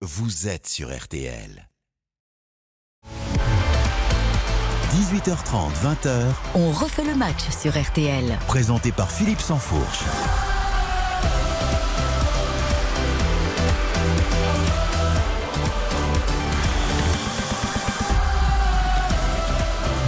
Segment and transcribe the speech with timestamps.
[0.00, 1.68] vous êtes sur RTL.
[4.92, 6.24] 18h30, 20h,
[6.54, 8.38] On refait le match sur RTL.
[8.46, 10.04] présenté par Philippe Sansfourche.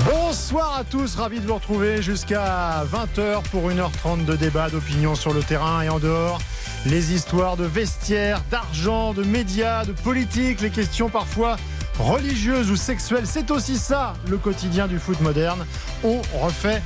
[0.08, 5.34] Bonsoir à tous, ravi de vous retrouver jusqu'à 20h pour 1h30 de débat, d'opinion sur
[5.34, 6.38] le terrain et en dehors.
[6.86, 11.56] Les histoires de vestiaires, d'argent, de médias, de politique, les questions parfois
[11.98, 13.26] religieuses ou sexuelles.
[13.26, 15.66] C'est aussi ça le quotidien du foot moderne.
[16.02, 16.82] On refait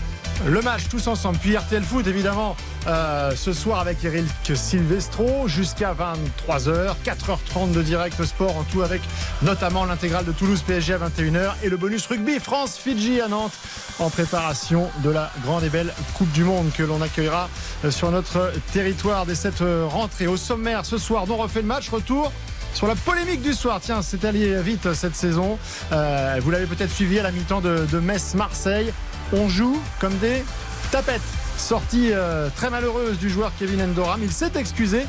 [0.46, 1.38] le match tous ensemble.
[1.38, 2.56] Puis RTL Foot évidemment
[2.86, 9.00] euh, ce soir avec Eric Silvestro jusqu'à 23h, 4h30 de direct sport en tout avec
[9.42, 13.54] notamment l'intégrale de Toulouse PSG à 21h et le bonus rugby France-Fidji à Nantes
[13.98, 17.48] en préparation de la grande et belle Coupe du Monde que l'on accueillera
[17.84, 20.26] euh, sur notre territoire dès cette euh, rentrée.
[20.26, 22.32] Au sommaire ce soir, on refait le match, retour
[22.74, 23.78] sur la polémique du soir.
[23.80, 25.58] Tiens, c'est allé vite cette saison.
[25.90, 28.92] Vous l'avez peut-être suivi à la mi-temps de, de Metz-Marseille.
[29.36, 30.44] On joue comme des
[30.92, 31.20] tapettes.
[31.56, 34.20] Sortie euh, très malheureuse du joueur Kevin Endoram.
[34.22, 35.06] Il s'est excusé,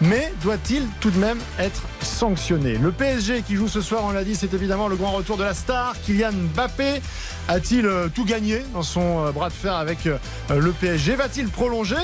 [0.00, 2.78] mais doit-il tout de même être sanctionné?
[2.78, 5.44] Le PSG qui joue ce soir, on l'a dit, c'est évidemment le grand retour de
[5.44, 5.94] la star.
[6.04, 7.00] Kylian Mbappé
[7.48, 11.96] a-t-il euh, tout gagné dans son euh, bras de fer avec le PSG Va-t-il prolonger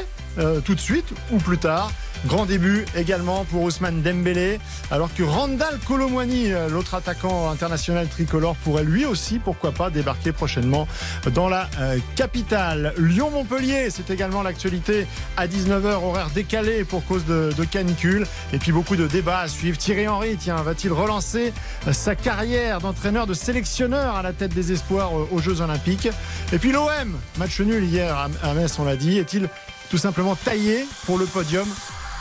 [0.65, 1.91] tout de suite ou plus tard?
[2.27, 8.57] Grand début également pour Ousmane Dembélé, alors que Randall Colomwani, euh, l'autre attaquant international tricolore,
[8.57, 10.87] pourrait lui aussi, pourquoi pas, débarquer prochainement
[11.33, 12.93] dans la euh, capitale.
[12.99, 15.07] Lyon-Montpellier, c'est également l'actualité
[15.39, 18.27] à 19h, horaire décalé pour cause de, de canicule.
[18.53, 19.79] Et puis beaucoup de débats à suivre.
[19.79, 21.55] Thierry Henry, tiens, va-t-il relancer
[21.89, 26.11] euh, sa carrière d'entraîneur, de sélectionneur à la tête des espoirs aux Jeux Olympiques?
[26.53, 29.49] Et puis l'OM, match nul hier à Metz, on l'a dit, est-il
[29.91, 31.67] tout simplement taillé pour le podium?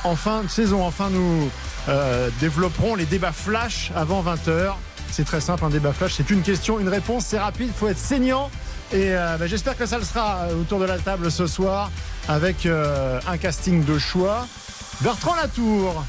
[0.04, 0.86] En fin de saison.
[0.86, 1.50] Enfin, nous
[1.88, 4.74] euh, développerons les débats flash avant 20h.
[5.12, 7.88] C'est très simple, un débat flash, c'est une question, une réponse, c'est rapide, il faut
[7.88, 8.52] être saignant.
[8.92, 11.92] Et euh, bah, j'espère que ça le sera euh, autour de la table ce soir
[12.28, 14.46] avec un casting de choix.
[15.02, 16.04] Bertrand Latour,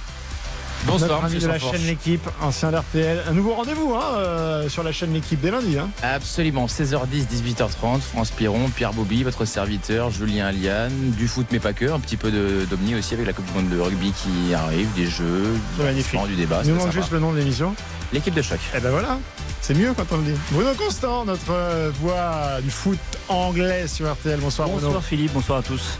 [0.86, 3.22] Bonsoir, notre ami monsieur de la chaîne L'équipe, ancien d'RTL.
[3.28, 5.78] Un nouveau rendez-vous hein, euh, sur la chaîne L'équipe dès lundi.
[5.78, 5.90] Hein.
[6.02, 11.74] Absolument, 16h10, 18h30, France Piron, Pierre Bobby, votre serviteur, Julien Aliane, du foot mais pas
[11.74, 14.88] que, un petit peu d'omni aussi avec la Coupe du Monde de rugby qui arrive,
[14.94, 16.20] des jeux, magnifique.
[16.26, 16.62] du débat.
[16.64, 17.74] Il nous manque juste le nom de l'émission.
[18.12, 18.58] L'équipe de choc.
[18.74, 19.18] Eh ben voilà,
[19.60, 20.38] c'est mieux quand on le dit.
[20.50, 22.98] Bruno Constant, notre euh, voix du foot
[23.28, 24.40] anglais sur RTL.
[24.40, 24.86] Bonsoir, Bruno.
[24.86, 25.98] Bonsoir Philippe, bonsoir à tous.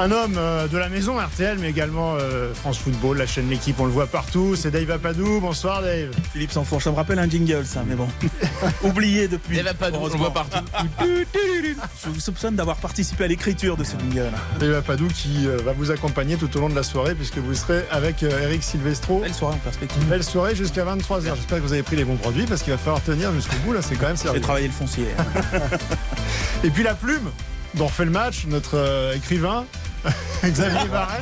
[0.00, 3.80] Un homme euh, de la maison RTL, mais également euh, France Football, la chaîne L'équipe,
[3.80, 4.54] on le voit partout.
[4.54, 5.40] C'est Dave Apadou.
[5.40, 6.10] Bonsoir Dave.
[6.32, 8.06] Philippe Sanfourche, ça me rappelle un jingle ça, mais bon.
[8.84, 9.60] Oublié depuis.
[9.76, 10.64] Pas de on le voit partout.
[11.02, 14.30] Je vous soupçonne d'avoir participé à l'écriture de ce jingle.
[14.60, 17.54] Dave Apadou qui euh, va vous accompagner tout au long de la soirée puisque vous
[17.54, 19.18] serez avec Eric Silvestro.
[19.18, 20.04] Belle soirée en perspective.
[20.04, 21.34] Belle soirée jusqu'à 23h.
[21.34, 23.72] J'espère que vous avez pris les bons produits parce qu'il va falloir tenir jusqu'au bout.
[23.72, 24.40] Là, c'est quand même J'ai sérieux.
[24.40, 25.08] travaillé le foncier.
[26.64, 27.30] Et puis la plume
[27.74, 29.64] dont fait le match, notre euh, écrivain,
[30.44, 31.20] Xavier Barret.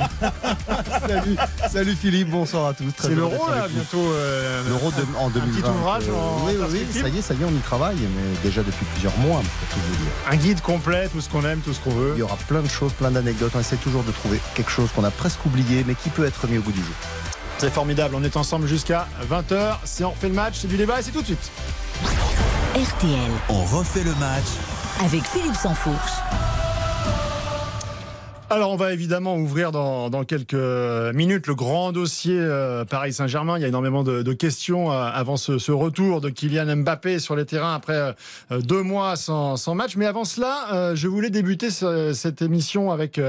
[1.09, 1.37] Salut.
[1.71, 2.91] Salut Philippe, bonsoir à tous.
[2.97, 4.13] Très C'est l'euro là, bientôt.
[4.13, 5.61] euh, L'euro de- en 2020.
[5.63, 7.97] petit ouvrage euh, en oui, oui, ça y est, ça y est, on y travaille,
[7.97, 10.13] mais déjà depuis plusieurs mois, pour tout vous dire.
[10.31, 12.13] Un guide complet, tout ce qu'on aime, tout ce qu'on veut.
[12.17, 13.53] Il y aura plein de choses, plein d'anecdotes.
[13.57, 16.47] On essaie toujours de trouver quelque chose qu'on a presque oublié, mais qui peut être
[16.47, 16.95] mis au bout du jour.
[17.59, 19.79] C'est formidable, on est ensemble jusqu'à 20h.
[19.85, 21.51] Si on refait le match, c'est du débat et c'est tout de suite.
[22.75, 24.45] RTL On refait le match
[25.03, 26.13] avec Philippe Sansfourche.
[28.49, 33.59] Alors on va évidemment ouvrir dans, quelques minutes le grand dossier euh, Paris Saint-Germain.
[33.59, 37.45] Il y a énormément de, questions euh, avant ce, retour de Kylian Mbappé sur les
[37.45, 38.15] terrains après
[38.53, 39.97] euh, deux mois sans, match.
[39.97, 43.21] Mais avant cela, je voulais débuter ce- cette émission avec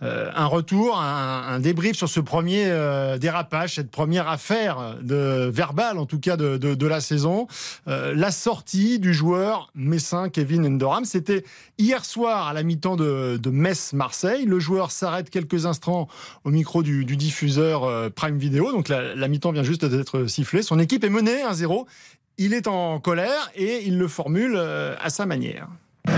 [0.00, 2.66] un retour, un, débrief sur ce premier
[3.20, 7.46] dérapage, cette première affaire de verbale en tout cas de, la saison.
[7.86, 11.04] La sortie du joueur messin Kevin Endoram.
[11.04, 11.44] C'était
[11.78, 14.44] hier soir à la mi-temps de, de Metz-Marseille.
[14.56, 16.08] Le joueur s'arrête quelques instants
[16.44, 18.72] au micro du, du diffuseur euh, Prime Video.
[18.72, 20.62] Donc la, la mi-temps vient juste d'être sifflée.
[20.62, 21.84] Son équipe est menée 1-0.
[22.38, 25.68] Il est en colère et il le formule euh, à sa manière.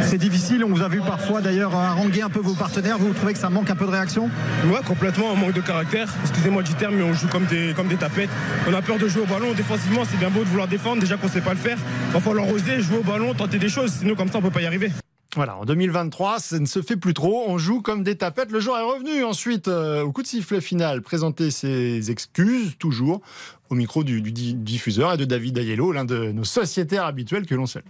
[0.03, 3.33] C'est difficile, on vous a vu parfois d'ailleurs haranguer un peu vos partenaires, vous trouvez
[3.33, 4.31] que ça manque un peu de réaction?
[4.67, 6.09] Ouais, complètement, un manque de caractère.
[6.23, 8.31] Excusez-moi du terme, mais on joue comme des, comme des tapettes.
[8.69, 9.53] On a peur de jouer au ballon.
[9.53, 11.01] Défensivement, c'est bien beau de vouloir défendre.
[11.01, 11.79] Déjà qu'on sait pas le faire.
[12.11, 13.95] Il va falloir oser, jouer au ballon, tenter des choses.
[13.99, 14.93] Sinon, comme ça, on peut pas y arriver.
[15.37, 17.45] Voilà, en 2023, ça ne se fait plus trop.
[17.49, 18.51] On joue comme des tapettes.
[18.51, 23.21] Le joueur est revenu ensuite euh, au coup de sifflet final, présenter ses excuses, toujours
[23.69, 27.45] au micro du, du di- diffuseur et de David Ayello, l'un de nos sociétaires habituels
[27.45, 27.85] que l'on salue.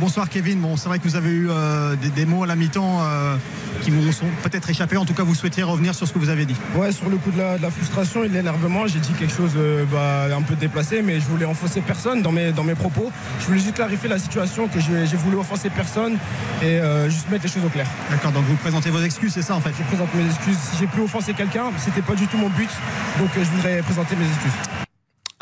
[0.00, 0.60] Bonsoir Kevin.
[0.60, 3.36] Bon, c'est vrai que vous avez eu euh, des, des mots à la mi-temps euh,
[3.82, 4.96] qui vous sont peut-être échappés.
[4.96, 6.56] En tout cas, vous souhaitiez revenir sur ce que vous avez dit.
[6.74, 9.34] Ouais, sur le coup de la, de la frustration et de l'énervement, j'ai dit quelque
[9.34, 12.74] chose euh, bah, un peu déplacé, mais je voulais enfoncer personne dans mes, dans mes
[12.74, 13.12] propos.
[13.40, 16.16] Je voulais juste clarifier la situation, que j'ai voulu offenser personne
[16.62, 17.86] et juste mettre les choses au clair.
[18.10, 19.72] D'accord, donc vous présentez vos excuses, c'est ça en fait?
[19.78, 20.56] Je présente mes excuses.
[20.56, 22.70] Si j'ai pu offenser quelqu'un, c'était pas du tout mon but,
[23.18, 24.79] donc je voudrais présenter mes excuses.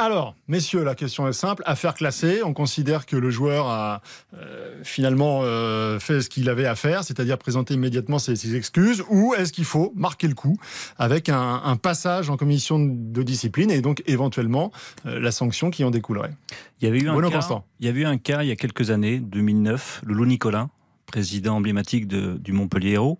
[0.00, 1.64] Alors, messieurs, la question est simple.
[1.66, 4.00] Affaire classée, on considère que le joueur a
[4.32, 9.02] euh, finalement euh, fait ce qu'il avait à faire, c'est-à-dire présenter immédiatement ses, ses excuses,
[9.10, 10.56] ou est-ce qu'il faut marquer le coup
[10.98, 14.70] avec un, un passage en commission de discipline et donc éventuellement
[15.04, 16.30] euh, la sanction qui en découlerait?
[16.80, 18.56] Il y avait eu un cas, il y avait eu un cas il y a
[18.56, 20.70] quelques années, 2009, Loulou Nicolin,
[21.08, 23.18] président emblématique du Montpellier Hérault,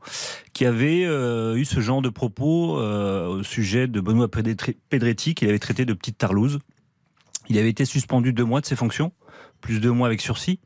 [0.52, 5.48] qui avait euh, eu ce genre de propos euh, au sujet de Benoît Pedretti, qu'il
[5.48, 6.60] avait traité de petite tarlouse.
[7.48, 9.12] Il avait été suspendu deux mois de ses fonctions,
[9.62, 10.60] plus deux mois avec sursis.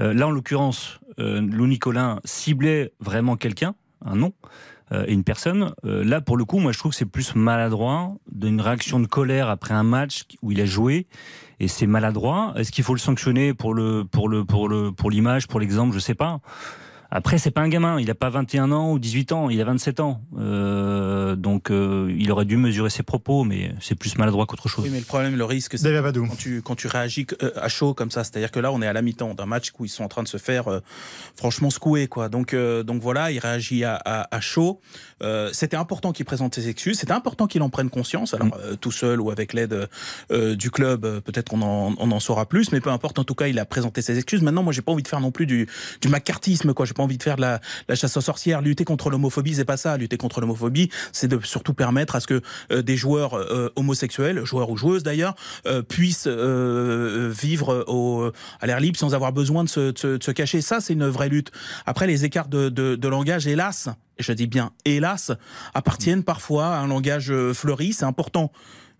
[0.00, 4.32] Euh, là, en l'occurrence, Lou Nicolin ciblait vraiment quelqu'un, un nom,
[5.06, 5.74] et une personne.
[5.84, 9.50] Là, pour le coup, moi, je trouve que c'est plus maladroit d'une réaction de colère
[9.50, 11.06] après un match où il a joué
[11.60, 12.52] et c'est maladroit.
[12.56, 15.94] Est-ce qu'il faut le sanctionner pour le pour le pour le pour l'image, pour l'exemple,
[15.94, 16.40] je sais pas.
[17.12, 19.64] Après, c'est pas un gamin, il a pas 21 ans ou 18 ans, il a
[19.64, 20.22] 27 ans.
[20.38, 24.84] Euh, donc, euh, il aurait dû mesurer ses propos, mais c'est plus maladroit qu'autre chose.
[24.84, 27.94] Oui, mais le problème, le risque, c'est quand tu, quand tu réagis euh, à chaud
[27.94, 28.22] comme ça.
[28.22, 30.22] C'est-à-dire que là, on est à la mi-temps d'un match où ils sont en train
[30.22, 30.78] de se faire euh,
[31.34, 32.06] franchement secouer.
[32.06, 32.28] Quoi.
[32.28, 34.80] Donc, euh, donc voilà, il réagit à, à, à chaud.
[35.22, 36.98] Euh, C'était important qu'il présente ses excuses.
[36.98, 38.34] C'était important qu'il en prenne conscience.
[38.34, 39.88] Alors, euh, tout seul ou avec l'aide
[40.30, 42.72] euh, du club, euh, peut-être qu'on en, on en saura plus.
[42.72, 44.42] Mais peu importe, en tout cas, il a présenté ses excuses.
[44.42, 45.68] Maintenant, moi, j'ai pas envie de faire non plus du,
[46.00, 46.72] du macartisme.
[46.74, 46.86] quoi.
[46.86, 48.60] J'ai pas envie de faire de la, la chasse aux sorcières.
[48.62, 49.96] Lutter contre l'homophobie, c'est pas ça.
[49.96, 52.40] Lutter contre l'homophobie, c'est de surtout permettre à ce que
[52.72, 55.34] euh, des joueurs euh, homosexuels, joueurs ou joueuses d'ailleurs,
[55.66, 58.30] euh, puissent euh, vivre au,
[58.60, 60.60] à l'air libre sans avoir besoin de se, de se- de se cacher.
[60.60, 61.50] Ça, c'est une vraie lutte.
[61.86, 63.88] Après, les écarts de, de, de langage, hélas,
[64.20, 65.32] et je dis bien hélas,
[65.74, 67.92] appartiennent parfois à un langage euh, fleuri.
[67.92, 68.52] C'est important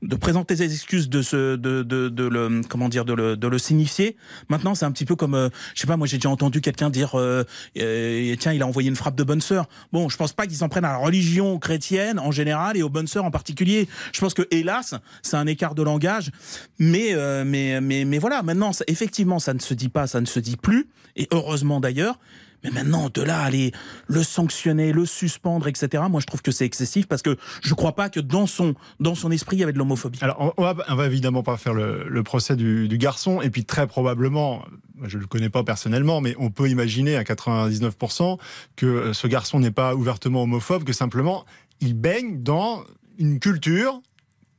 [0.02, 3.58] de présenter ses excuses, de se, de, de, le, comment dire, de le, de le
[3.58, 4.16] signifier.
[4.48, 6.90] Maintenant, c'est un petit peu comme, euh, je sais pas, moi j'ai déjà entendu quelqu'un
[6.90, 7.44] dire, euh,
[7.78, 9.68] euh, tiens, il a envoyé une frappe de bonne sœur.
[9.92, 12.88] Bon, je pense pas qu'ils s'en prennent à la religion chrétienne en général et aux
[12.88, 13.88] bonnes sœurs en particulier.
[14.12, 16.30] Je pense que hélas, c'est un écart de langage,
[16.78, 17.14] mais,
[17.44, 18.42] mais, mais, mais voilà.
[18.42, 22.18] Maintenant, effectivement, ça ne se dit pas, ça ne se dit plus, et heureusement d'ailleurs.
[22.64, 23.72] Mais maintenant, de là, aller
[24.06, 27.94] le sanctionner, le suspendre, etc., moi, je trouve que c'est excessif parce que je crois
[27.94, 30.18] pas que dans son, dans son esprit, il y avait de l'homophobie.
[30.22, 33.64] Alors, on- va, va évidemment pas faire le, le procès du, du garçon, et puis
[33.64, 34.64] très probablement,
[35.02, 38.38] je le connais pas personnellement, mais on peut imaginer à 99%
[38.76, 41.44] que euh, ce garçon n'est pas ouvertement homophobe, que simplement
[41.80, 42.84] il baigne dans
[43.18, 44.00] une culture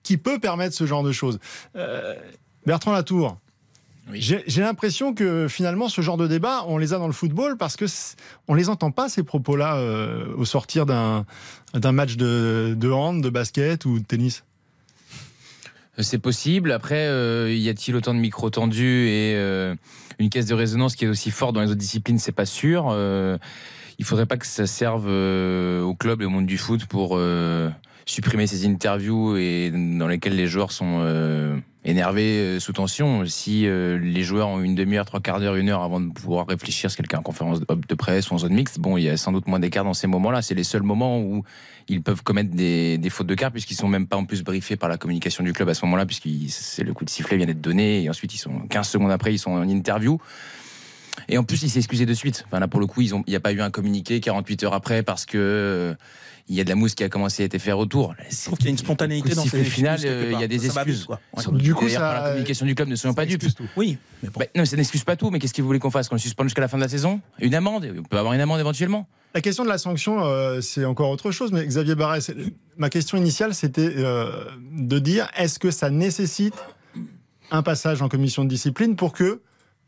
[0.03, 1.39] qui peut permettre ce genre de choses.
[1.75, 2.15] Euh,
[2.65, 3.37] Bertrand Latour.
[4.11, 4.19] Oui.
[4.21, 7.75] J'ai l'impression que finalement ce genre de débat, on les a dans le football parce
[7.75, 7.85] que
[8.47, 11.25] on les entend pas ces propos-là euh, au sortir d'un
[11.73, 14.43] match de, de hand, de basket ou de tennis.
[15.97, 16.71] C'est possible.
[16.71, 19.75] Après, euh, y a-t-il autant de micros tendus et euh,
[20.19, 22.87] une caisse de résonance qui est aussi forte dans les autres disciplines C'est pas sûr.
[22.89, 23.37] Euh,
[23.99, 27.11] il faudrait pas que ça serve euh, au club et au monde du foot pour
[27.13, 27.69] euh,
[28.11, 33.25] supprimer ces interviews et dans lesquelles les joueurs sont euh, énervés, euh, sous tension.
[33.25, 36.45] Si euh, les joueurs ont une demi-heure, trois quarts d'heure, une heure avant de pouvoir
[36.47, 39.15] réfléchir ce quelqu'un en conférence de presse ou en zone mixte, bon, il y a
[39.15, 40.41] sans doute moins d'écart dans ces moments-là.
[40.41, 41.43] C'est les seuls moments où
[41.87, 44.89] ils peuvent commettre des, fautes de carte puisqu'ils sont même pas en plus briefés par
[44.89, 47.61] la communication du club à ce moment-là puisque c'est le coup de sifflet vient d'être
[47.61, 50.19] donné et ensuite ils sont 15 secondes après ils sont en interview.
[51.27, 52.45] Et en plus, il s'est excusé de suite.
[52.47, 54.73] Enfin, là, pour le coup, ils il n'y a pas eu un communiqué 48 heures
[54.73, 55.95] après parce que
[56.47, 58.13] il y a de la mousse qui a commencé à être fait autour.
[58.29, 60.43] Je trouve qu'il y a une spontanéité dans ces le final, excuses, quelque il y
[60.43, 61.07] a des excuses.
[61.53, 63.43] Du coup, ça- la communication du club, ne soyons pas dupes.
[63.77, 64.39] Oui, mais bon.
[64.39, 65.29] Bah, non, ça n'excuse pas tout.
[65.29, 66.09] Mais qu'est-ce que vous voulez qu'on fasse?
[66.09, 67.21] Qu'on le suspende jusqu'à la fin de la saison?
[67.39, 67.87] Une amende?
[67.99, 69.07] On peut avoir une amende éventuellement.
[69.33, 72.31] La question de la sanction, euh, c'est encore autre chose, mais Xavier Barrès,
[72.77, 74.43] ma question initiale, c'était euh,
[74.73, 76.55] de dire est-ce que ça nécessite
[77.49, 79.41] un passage en commission de discipline pour que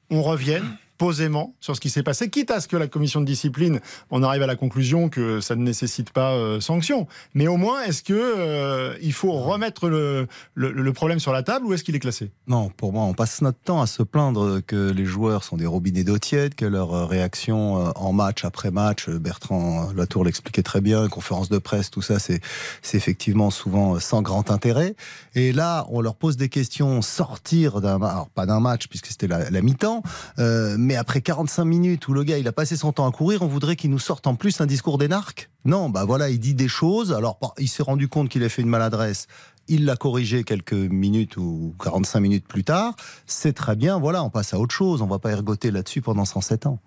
[0.09, 0.63] on revienne
[1.03, 4.23] posément sur ce qui s'est passé, quitte à ce que la commission de discipline on
[4.23, 7.07] arrive à la conclusion que ça ne nécessite pas euh, sanction.
[7.33, 10.27] Mais au moins, est-ce que euh, il faut remettre le,
[10.93, 12.31] problème sur la table ou est-ce qu'il est classé?
[12.47, 15.65] Non, pour moi, on passe notre temps à se plaindre que les joueurs sont des
[15.65, 20.79] robinets d'eau tiède, que leur euh, réaction en match après match, Bertrand Latour l'expliquait très
[20.79, 22.39] bien, conférence de presse, tout ça, c'est
[22.93, 24.95] effectivement souvent sans grand intérêt.
[25.35, 27.99] Et là, on leur pose des questions, sortir d'un,
[28.33, 30.03] pas d'un match puisque c'était la, mi-temps,
[30.37, 33.47] mais après 45 minutes où le gars il a passé son temps à courir, on
[33.47, 35.49] voudrait qu'il nous sorte en plus un discours d'énarque.
[35.65, 37.13] Non, bah voilà, il dit des choses.
[37.13, 39.27] Alors, par- il s'est rendu compte qu'il a fait une maladresse.
[39.69, 42.95] il l'a corrigé quelques minutes ou 45 minutes plus tard.
[43.27, 45.01] C'est très bien, voilà, on passe à autre chose.
[45.01, 46.79] On va pas ergoter là-dessus pendant 107 ans.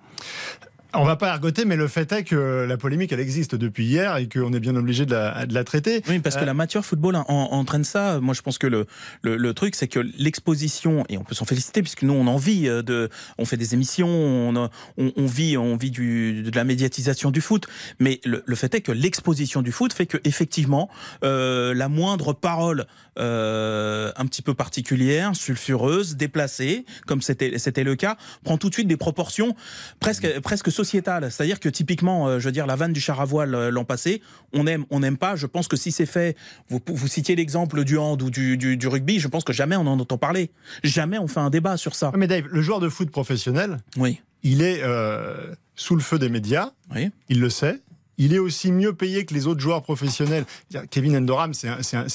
[0.94, 4.16] On va pas ergoter, mais le fait est que la polémique, elle existe depuis hier
[4.16, 6.02] et qu'on est bien obligé de la, de la traiter.
[6.08, 8.18] Oui, parce que Euh, la matière football en- entraîne ça.
[8.20, 8.86] Moi, je pense que le,
[9.22, 12.36] le, le truc, c'est que l'exposition, et on peut s'en féliciter, puisque nous, on en
[12.36, 14.56] vit, euh, de, on fait des émissions, on,
[14.96, 17.66] on, on vit, on vit du, de la médiatisation du foot.
[18.00, 20.88] Mais le, le fait est que l'exposition du foot fait que, effectivement,
[21.24, 22.86] euh, la moindre parole
[23.18, 28.74] euh, un petit peu particulière, sulfureuse, déplacée, comme c'était c'était le cas, prend tout de
[28.74, 29.54] suite des proportions
[30.00, 31.32] presque presque sociétales.
[31.32, 33.84] C'est-à-dire que typiquement, euh, je veux dire, la vanne du char à voile euh, l'an
[33.84, 35.34] passé, on aime, on n'aime pas.
[35.34, 36.36] Je pense que si c'est fait,
[36.68, 39.76] vous, vous citiez l'exemple du hand ou du, du, du rugby, je pense que jamais
[39.76, 40.50] on en entend parler.
[40.84, 42.12] Jamais on fait un débat sur ça.
[42.16, 44.20] Mais Dave, le joueur de foot professionnel, Oui.
[44.42, 47.10] il est euh, sous le feu des médias, Oui.
[47.28, 47.80] il le sait.
[48.18, 50.46] Il est aussi mieux payé que les autres joueurs professionnels.
[50.90, 51.68] Kevin Endoram, c'est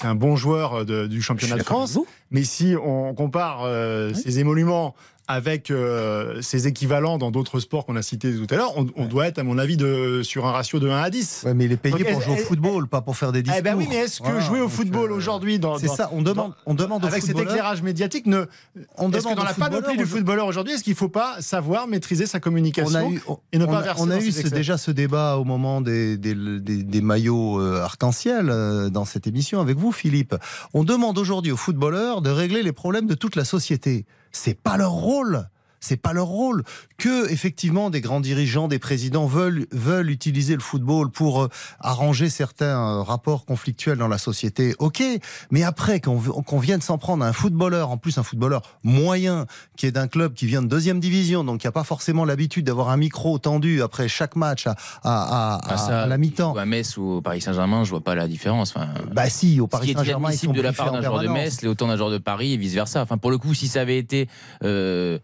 [0.03, 1.99] un, bon joueur de- du championnat de France.
[2.31, 4.95] Mais si on compare euh, ses émoluments
[5.31, 9.05] avec euh, ses équivalents dans d'autres sports qu'on a cités tout à l'heure, on, on
[9.05, 11.43] doit être, à mon avis, de, sur un ratio de 1 à 10.
[11.45, 13.59] Ouais, mais il est payé pour jouer au football, pas pour faire des discours.
[13.59, 15.95] Eh ben oui, mais est-ce que Voilà, jouer au football euh, aujourd'hui, dans, C'est dans-
[15.95, 18.45] ça, on demande, on demande avec cet éclairage médiatique, ne,
[18.97, 21.87] on est-ce que dans la panoplie du footballeur aujourd'hui, est-ce qu'il ne faut pas savoir
[21.87, 23.21] maîtriser sa communication on a eu,
[23.53, 25.81] et ne on pas a- verser on a eu ce- déjà ce débat au moment
[25.81, 28.47] des, des, des- des maillots euh, arc-en-ciel
[28.91, 30.35] dans cette émission avec vous, Philippe.
[30.73, 34.05] On demande aujourd'hui aux footballeurs de régler les problèmes de toute la société.
[34.31, 35.49] C'est pas leur rôle.
[35.83, 36.63] C'est pas leur rôle.
[36.97, 42.29] Que effectivement des grands dirigeants, des présidents veulent veulent utiliser le football pour euh, arranger
[42.29, 42.65] certains
[42.99, 44.75] euh, rapports conflictuels dans la société.
[44.77, 45.03] Ok,
[45.49, 49.47] mais après qu'on qu'on vienne s'en prendre à un footballeur, en plus un footballeur moyen
[49.75, 52.65] qui est d'un club qui vient de deuxième division, donc qui a pas forcément l'habitude
[52.67, 56.53] d'avoir un micro tendu après chaque match à, à, à- Ah, ça, à la mi-temps.
[56.55, 58.73] À Metz ou au Paris Saint-Germain, je vois pas la différence.
[58.75, 61.27] Enfin, Bah si, au Paris Saint-Germain, ils sont de la part d'un joueur de.
[61.29, 63.01] Metz, l'est autant d'un joueur de Paris et vice versa.
[63.01, 64.27] Enfin, pour le coup, si ça avait été
[64.63, 65.17] euh,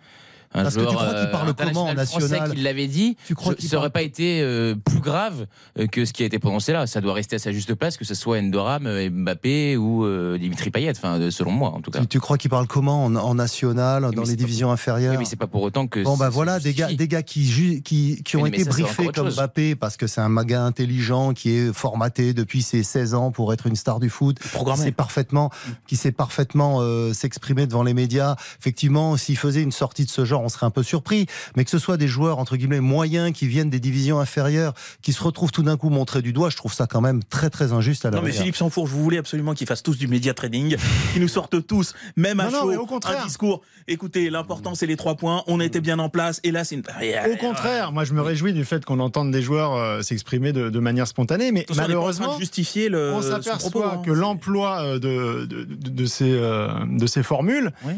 [0.53, 3.35] un Parce que tu crois qu'il euh, parle comment en national qui l'avait dit, Tu
[3.35, 5.45] crois je- ça aurait parle- pas été euh, plus grave
[5.77, 6.87] euh, que ce qui a été prononcé là.
[6.87, 10.69] Ça doit rester à sa juste place, que ce soit Endoram, Mbappé ou euh, Dimitri
[10.71, 10.91] Payet.
[10.95, 11.99] Enfin, selon moi, en tout cas.
[11.99, 15.25] Tu, tu crois qu'il parle comment en, en national, dans les divisions inférieures Oui, mais
[15.25, 16.01] c'est pas pour autant que.
[16.03, 19.07] Bon bah voilà des gars, des gars qui, ju- qui, qui ont mais été briefés
[19.13, 19.29] comme.
[19.29, 23.53] Mbappé parce que c'est un maga intelligent qui est formaté depuis ses 16 ans pour
[23.53, 25.49] être une star du foot, qui sait parfaitement,
[25.87, 28.35] qui sait parfaitement euh, s'exprimer devant les médias.
[28.59, 31.25] Effectivement, s'il faisait une sortie de ce genre, on serait un peu surpris.
[31.56, 35.13] Mais que ce soit des joueurs entre guillemets moyens qui viennent des divisions inférieures, qui
[35.13, 37.72] se retrouvent tout d'un coup montrés du doigt, je trouve ça quand même très très
[37.74, 38.32] injuste à la Non mais.
[38.32, 40.75] Philippe Sanfourche, vous voulez absolument qu'ils fassent tous du média trading,
[41.13, 43.22] qu'ils nous sortent tous, même à Non, non, chaud, mais au contraire.
[43.24, 43.62] un discours.
[43.88, 45.44] Écoutez, l'important c'est les trois points.
[45.48, 46.84] On était bien en place et là c'est une.
[47.32, 50.70] Au contraire, moi je me réjouis du fait qu'on entende des joueurs euh, s'exprimer de,
[50.70, 53.13] de manière spontanée, mais on malheureusement, de justifier le.
[53.13, 54.01] on s'aperçoit hein.
[54.06, 57.94] que l'emploi euh, de, de, de- de ces, euh, de ces formules Oui.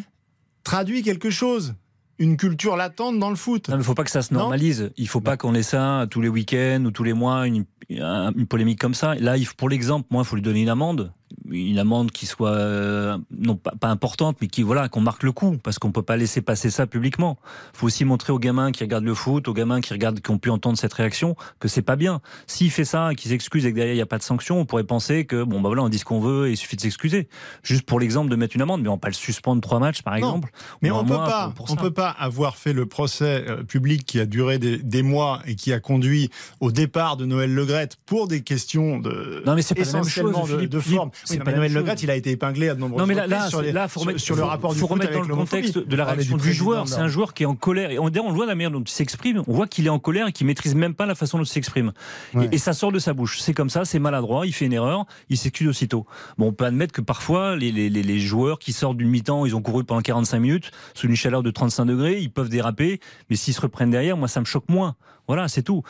[0.64, 1.74] traduit quelque chose,
[2.20, 3.70] une culture latente dans le foot.
[3.70, 4.92] Non, il faut pas que ça se Non normalise.
[4.98, 7.66] Il faut pas qu'on ait ça tous les week-ends ou tous les mois, une,
[8.00, 9.16] un- une polémique comme ça.
[9.16, 11.12] Là, il faut- pour l'exemple, moi, il faut lui donner une amende.
[11.52, 15.32] Une amende qui soit, euh, non pas, pas importante, mais qui, voilà, qu'on marque le
[15.32, 15.58] coup.
[15.64, 17.38] Parce qu'on peut pas laisser passer ça publiquement.
[17.74, 20.32] Il faut aussi montrer aux gamins qui regardent le foot, aux gamins qui regardent, qui
[20.32, 22.22] ont pu entendre cette réaction, que c'est pas bien.
[22.48, 24.66] S'il fait ça, qu'il s'excuse et que derrière il n'y a pas de sanction, on
[24.66, 26.82] pourrait penser que, bon, bah voilà, on dit ce qu'on veut et il suffit de
[26.82, 27.28] s'excuser.
[27.64, 30.02] Juste pour l'exemple de mettre une amende, mais on peut pas le suspendre trois matchs,
[30.02, 30.20] par Non.
[30.20, 30.52] exemple.
[30.82, 34.26] Mais on peut pas, on peut pas avoir fait le procès euh, public qui a
[34.26, 38.42] duré des, des mois et qui a conduit au départ de Noël Legrette pour des
[38.42, 40.70] questions de Non, mais c'est pas la même chose, de, Philippe.
[40.72, 41.12] de Philippe, forme.
[41.26, 42.04] C'est Oui, pas Noël Legrette, chose.
[42.04, 44.00] il a été épinglé à de nombreuses Non mais là, là, sur, les- là, faut
[44.00, 46.38] sur- remettre, sur le faut- rapport du faut remettre dans le contexte de la réaction
[46.38, 46.88] du joueur.
[46.88, 47.92] C'est un joueur qui est en colère.
[47.92, 49.44] Et on, on le voit la manière dont il s'exprime.
[49.48, 51.48] On voit qu'il est en colère et qu'il maîtrise même pas la façon dont il
[51.48, 51.92] s'exprime.
[52.34, 52.48] Ouais.
[52.52, 53.40] Et, et ça sort de sa bouche.
[53.40, 54.46] C'est comme ça, c'est maladroit.
[54.46, 56.06] Il fait une erreur, il s'excuse aussitôt.
[56.38, 59.46] Bon, on peut admettre que parfois les, les, les, les joueurs qui sortent d'une mi-temps,
[59.46, 63.00] ils ont couru pendant 45 minutes sous une chaleur de 35 degrés, ils peuvent déraper.
[63.30, 64.96] Mais s'ils se reprennent derrière, moi, ça me choque moins.
[65.30, 65.84] Voilà, c'est tout.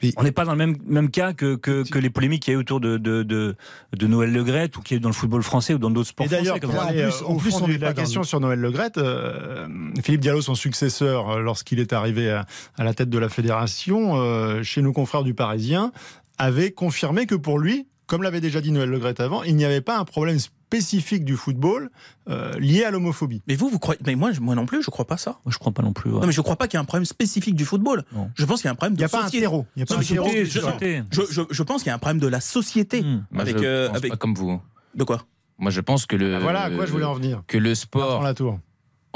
[0.00, 2.52] Puis- on n'est pas dans le même, même cas que, que, que les polémiques qu'il
[2.52, 3.54] y a eu autour de, de, de,
[3.94, 6.08] de Noël Legrette ou qu'il y a eu dans le football français ou dans d'autres
[6.08, 6.74] sports Et d'ailleurs, français.
[6.74, 9.68] comme En euh, plus- au en plus, on la question sur Noël Legrette, euh,
[10.02, 12.46] Philippe Diallo, son successeur, euh, lorsqu'il est arrivé à,
[12.78, 15.92] à la tête de la fédération, euh, chez nos confrères du Parisien,
[16.38, 19.80] avait confirmé que pour lui, comme l'avait déjà dit Noël Legrette avant, il n'y avait
[19.82, 21.90] pas un problème spécifique du football
[22.28, 23.40] euh, lié à l'homophobie.
[23.46, 25.38] Mais vous, vous croyez Mais moi, je- moi non plus, je crois pas ça.
[25.44, 26.10] Moi, je crois pas non plus.
[26.10, 26.20] ouais.
[26.20, 28.02] Non, mais je crois pas qu'il y a un problème spécifique du football.
[28.12, 28.30] Non.
[28.34, 29.42] Je pense qu'il y a un problème Il de n'y a pas un société.
[29.42, 29.64] terreau.
[29.76, 31.22] Il n'y a pas Non, un je.
[31.22, 33.02] Je, je, je pense qu'il y a un problème de la société.
[33.02, 34.60] Moi, Avec, je euh, pense avec- pas comme vous.
[34.94, 35.22] De quoi?
[35.58, 37.42] Moi, je pense que le Voilà à quoi je voulais en venir.
[37.46, 38.22] que le sport.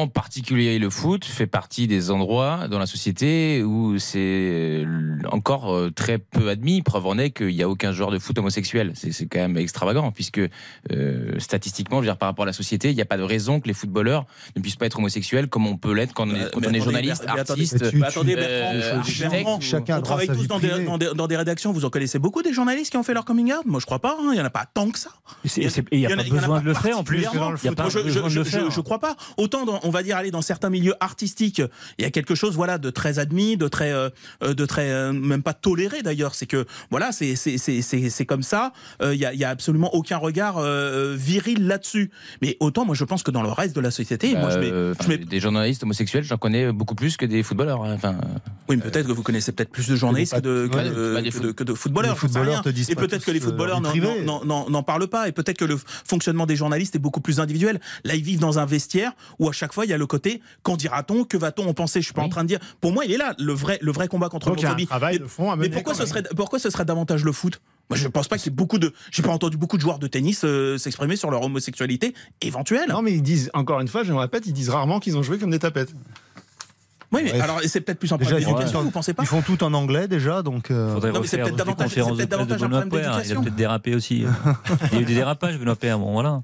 [0.01, 4.85] En particulier le foot, fait partie des endroits dans la société où c'est
[5.31, 6.81] encore euh, très peu admis.
[6.83, 8.93] Preuve en est qu'il n'y a aucun joueur de foot homosexuel.
[8.95, 10.41] C'est quand même extravagant, puisque
[10.93, 13.23] euh, statistiquement, je veux dire, par rapport à la société, il n'y a pas de
[13.23, 14.25] raison que les footballeurs
[14.57, 16.69] ne puissent pas être homosexuels comme on peut l'être quand on est, Euh, quand mais
[16.69, 17.83] on est attendez, journaliste, artiste.
[18.03, 19.03] attendez, euh,
[19.61, 20.85] Chacun on a travaille tous dans des, privée.
[20.87, 21.73] dans, des, dans des rédactions.
[21.73, 23.67] Vous en connaissez beaucoup des journalistes qui ont fait leur coming out?
[23.67, 24.17] Moi, je crois pas.
[24.21, 24.31] hein.
[24.33, 25.11] Il y en a pas tant que ça.
[25.55, 27.23] Il n'y a pas besoin de le faire en plus.
[27.23, 27.57] particulièrement.
[27.63, 28.71] Il n'y a pas Moi, je, je, besoin de le je- faire.
[28.71, 29.17] je crois pas.
[29.37, 31.61] Autant, dans- on va dire, aller dans certains milieux artistiques,
[31.99, 34.09] il y a quelque chose, voilà, de très admis, de très, euh,
[34.45, 36.37] euh, de très, euh, même pas toléré d'ailleurs.
[36.37, 38.73] C'est que, voilà, c'est, c'est, c'est, c'est, comme ça.
[39.03, 42.13] Euh, Il y a, il y a absolument aucun regard euh, viril là-dessus.
[42.41, 44.71] Mais autant, moi, je pense que dans le reste de la société, moi, je mets,
[44.71, 47.83] Euh, je mets- Des journalistes homosexuels, j'en connais beaucoup plus que des footballeurs.
[47.85, 47.95] hein.
[47.95, 48.15] Enfin,
[48.69, 51.15] oui, mais peut-être que vous connaissez peut-être plus de journalistes que de, que Ouais, de,
[51.15, 52.13] pas des que foot- de- que de footballeurs.
[52.13, 52.63] Les j'en sais footballeurs rien.
[52.63, 53.81] te disent Et peut-être que les footballeurs
[54.45, 55.29] n'en parlent pas.
[55.29, 57.81] Et peut-être que le fonctionnement des journalistes est beaucoup plus individuel.
[58.05, 60.41] Là, ils vivent dans un vestiaire où à chaque fois, il y a le côté
[60.63, 62.01] qu'en dira-t-on, que va-t-on en penser?
[62.01, 62.27] Je suis pas Oui.
[62.27, 62.59] en train de dire.
[62.81, 64.69] Pour moi, il est là, le vrai, le vrai combat contre Donc il y a
[64.69, 64.87] un l'homophobie.
[64.87, 67.61] travail Mais- de fond à mais pourquoi ce, serait, pourquoi ce serait davantage le foot?
[67.89, 68.93] Moi, je pense pas qu'il y ait beaucoup de.
[69.11, 72.89] J'ai pas entendu beaucoup de joueurs de tennis euh, s'exprimer sur leur homosexualité éventuelle.
[72.89, 75.23] Non, mais ils disent, encore une fois, je me répète, ils disent rarement qu'ils ont
[75.25, 75.93] joué comme des tapettes.
[77.13, 77.41] oui, mais Ouais.
[77.41, 79.25] alors c'est peut-être plus un problème ils font d'éducation, tout- vous pensez pas?
[79.25, 80.71] Ils font tout en anglais déjà, donc.
[80.71, 82.89] euh, faudrait Non, mais c'est peut-être davantage- conférence c'est de davantage un problème.
[82.93, 83.43] Il a d'éducation.
[83.43, 84.25] peut-être dérapé aussi.
[84.93, 85.99] Il y a eu des dérapages, Benoît Poire.
[85.99, 86.43] Bon, voilà.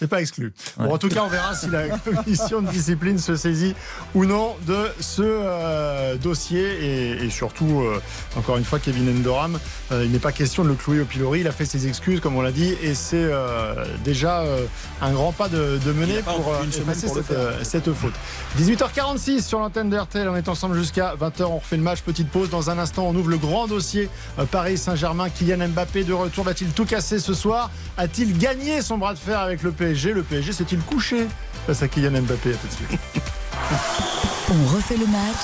[0.00, 0.54] C'est pas exclu.
[0.78, 3.74] Bon, en tout cas, on verra si la commission de discipline se saisit
[4.14, 6.62] ou non de ce euh, dossier.
[6.62, 8.00] Et, et surtout, euh,
[8.34, 9.58] encore une fois, Kevin Endoram,
[9.92, 11.40] euh, il n'est pas question de le clouer au pilori.
[11.40, 14.64] Il a fait ses excuses, comme on l'a dit, et c'est euh, déjà euh,
[15.02, 17.16] un grand pas de, mener pour euh, effacer pour
[17.62, 18.14] cette, euh, faute.
[18.58, 20.26] 18h46 sur l'antenne de RTL.
[20.30, 21.42] On est ensemble jusqu'à 20h.
[21.44, 22.00] On refait le match.
[22.00, 22.48] Petite pause.
[22.48, 25.28] Dans un instant, on ouvre le grand dossier euh, Paris Saint-Germain.
[25.28, 26.44] Kylian Mbappé de retour.
[26.44, 27.70] Va-t-il tout casser ce soir?
[27.98, 31.26] A-t-il gagné son bras de fer avec le PSG Le PSG s'est-il couché
[31.66, 33.00] face à Kylian Mbappé À tout de suite.
[34.50, 35.36] On refait le match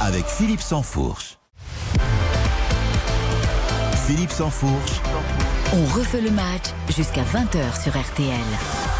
[0.00, 1.36] avec Philippe Sansfourche.
[4.06, 5.00] Philippe Sansfourche,
[5.72, 8.93] On refait le match jusqu'à 20h sur RTL.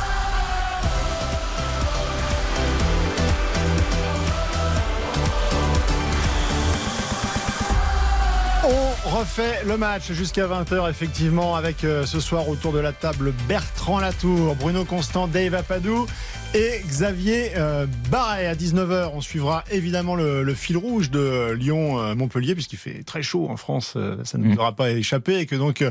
[9.05, 13.99] Refait le match jusqu'à 20h, effectivement, avec euh, ce soir autour de la table Bertrand
[13.99, 16.07] Latour, Bruno Constant, Dave Apadou
[16.55, 18.47] et Xavier euh, Barret.
[18.47, 23.49] À 19h, on suivra évidemment le, le fil rouge de Lyon-Montpellier, puisqu'il fait très chaud
[23.51, 23.95] en France.
[23.97, 24.59] euh, ça ne nous Mm.
[24.59, 25.83] aura pas échappé et que donc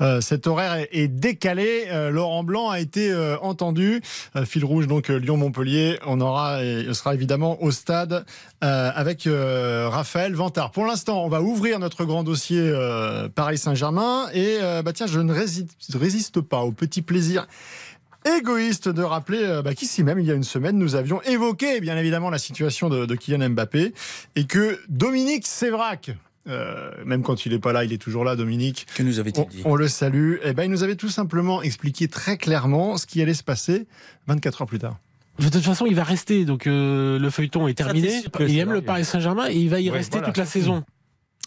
[0.00, 1.84] euh, cet horaire est, est décalé.
[1.88, 4.02] Euh, Laurent Blanc a été euh, entendu.
[4.36, 5.98] Euh, fil rouge, donc euh, Lyon-Montpellier.
[6.06, 8.24] On aura et sera évidemment au stade
[8.62, 10.70] euh, avec euh, Raphaël Vantard.
[10.70, 15.06] Pour l'instant, on va ouvrir notre grand dossier euh, Paris Saint-Germain et euh, bah tiens,
[15.06, 17.46] je ne résiste, résiste pas au petit plaisir
[18.24, 21.80] égoïste de rappeler euh, bah, qu'ici même, il y a une semaine, nous avions évoqué
[21.80, 23.92] bien évidemment la situation de, de Kylian Mbappé
[24.36, 26.10] et que Dominique Sévrac,
[26.48, 29.40] euh, même quand il n'est pas là, il est toujours là, Dominique, Que nous avait-il
[29.42, 32.96] on, dit on le salue, et ben, il nous avait tout simplement expliqué très clairement
[32.96, 33.86] ce qui allait se passer
[34.26, 34.98] 24 heures plus tard.
[35.38, 36.44] De toute façon, il va rester.
[36.44, 38.22] Donc euh, le feuilleton est terminé.
[38.40, 38.82] Il aime le.
[38.82, 40.26] Paris Saint-Germain et il va y Ouais, rester voilà.
[40.28, 40.84] toute la saison.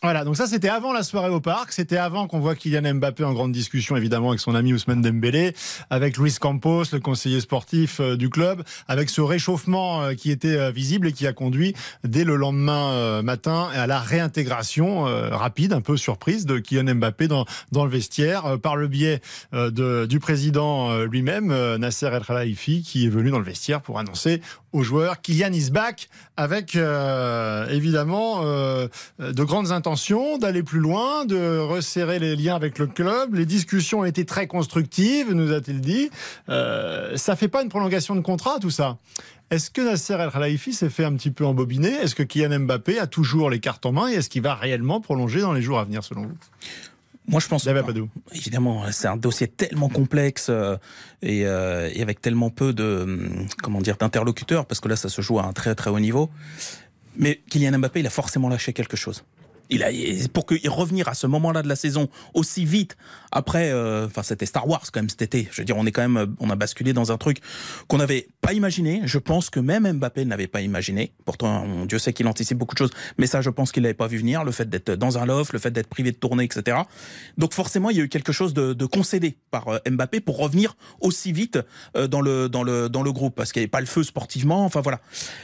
[0.04, 3.24] Voilà, donc ça c'était avant la soirée au parc, c'était avant qu'on voit Kylian Mbappé
[3.24, 5.56] en grande discussion évidemment avec son ami Ousmane Dembélé,
[5.90, 10.58] avec Luis Campos, le conseiller sportif euh, du club, avec ce réchauffement euh, qui était
[10.58, 15.80] euh, visible et qui a conduit dès le lendemain matin à la réintégration rapide, un
[15.80, 19.22] peu surprise de Kylian Mbappé dans, le vestiaire par le biais
[19.54, 24.42] du président lui-même, Nasser El Khelaifi, qui est venu dans le vestiaire pour annoncer
[24.74, 28.88] aux joueurs Kylian is back avec euh, évidemment euh,
[29.20, 33.36] de grandes intentions d'aller plus loin, de resserrer les liens avec le club.
[33.36, 36.10] Les discussions ont été très constructives, nous a-t-il dit.
[36.50, 38.98] Euh, ça fait pas une prolongation de contrat, tout ça.
[39.52, 41.92] Est-ce que Nasser El Khelaifi s'est fait un petit peu embobiner?
[41.92, 45.00] Est-ce que Kylian Mbappé a toujours les cartes en main et est-ce qu'il va réellement
[45.00, 46.38] prolonger dans les jours à venir, selon vous?
[47.28, 47.64] Moi, je pense.
[47.64, 47.72] Pas.
[47.72, 48.10] Apadou.
[48.34, 50.76] Évidemment, c'est un dossier tellement complexe euh,
[51.22, 55.10] et, euh, et avec tellement peu de hum, comment dire d'interlocuteurs, parce que là, ça
[55.10, 56.30] se joue à un très très haut niveau.
[57.16, 59.24] Mais Kylian Mbappé, il a forcément lâché quelque chose.
[59.70, 59.90] Il a,
[60.34, 62.98] pour que, revenir à ce moment-là de la saison aussi vite
[63.32, 65.48] après, euh, enfin c'était Star Wars quand même cet été.
[65.52, 67.40] Je veux dire, on est quand même, on a basculé dans un truc
[67.88, 69.02] qu'on n'avait pas imaginé.
[69.06, 71.14] Je pense que même Mbappé n'avait pas imaginé.
[71.26, 74.08] Pourtant, Dieu sait qu'il anticipe beaucoup de choses, mais ça, je pense qu'il l'avait pas
[74.08, 74.44] vu venir.
[74.44, 76.78] Le fait d'être dans un loft, le fait d'être privé de tournée, etc.
[77.38, 80.38] Donc forcément, il y a eu quelque chose de, de concédé par euh, Mbappé pour
[80.38, 81.60] revenir aussi vite
[81.96, 84.04] euh, dans le dans le dans le groupe parce qu'il n'y avait pas le feu
[84.04, 84.66] sportivement.
[84.66, 85.00] Enfin voilà.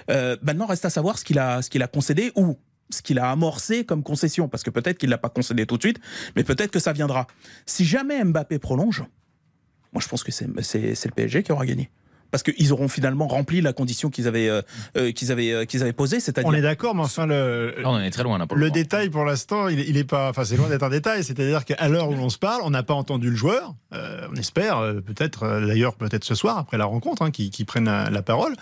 [0.09, 2.57] Euh, maintenant, reste à savoir ce qu'il a ce qu'il a concédé ou
[2.89, 5.83] ce qu'il a amorcé comme concession, parce que peut-être qu'il l'a pas concédé tout de
[5.83, 5.99] suite,
[6.35, 7.27] mais peut-être que ça viendra.
[7.65, 9.03] Si jamais Mbappé prolonge,
[9.93, 11.89] moi je pense que c'est le PSG qui aura gagné.
[12.31, 14.61] Parce qu'ils auront finalement rempli la condition qu'ils avaient, euh,
[14.97, 16.49] euh, qu'ils avaient, euh, qu'ils avaient posée, c'est-à-dire.
[16.49, 17.75] On est d'accord, mais enfin le.
[17.83, 18.47] On en est très loin là.
[18.47, 18.73] Pour Le le, moment.
[18.73, 21.23] détail pour l'instant, il, il est pas, enfin c'est loin d'être un détail.
[21.23, 23.73] C'est-à-dire qu'à l'heure où l'on se parle, on n'a pas entendu le joueur.
[23.93, 27.65] Euh, on espère, euh, peut-être, d'ailleurs, peut-être ce soir après la rencontre, hein, qui, qui
[27.65, 28.53] prennent la, la parole.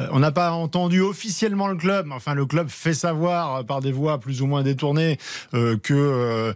[0.00, 2.08] Euh, on n'a pas entendu officiellement le club.
[2.12, 5.18] Enfin, le club fait savoir par des voix plus ou moins détournées
[5.54, 6.52] euh, que euh,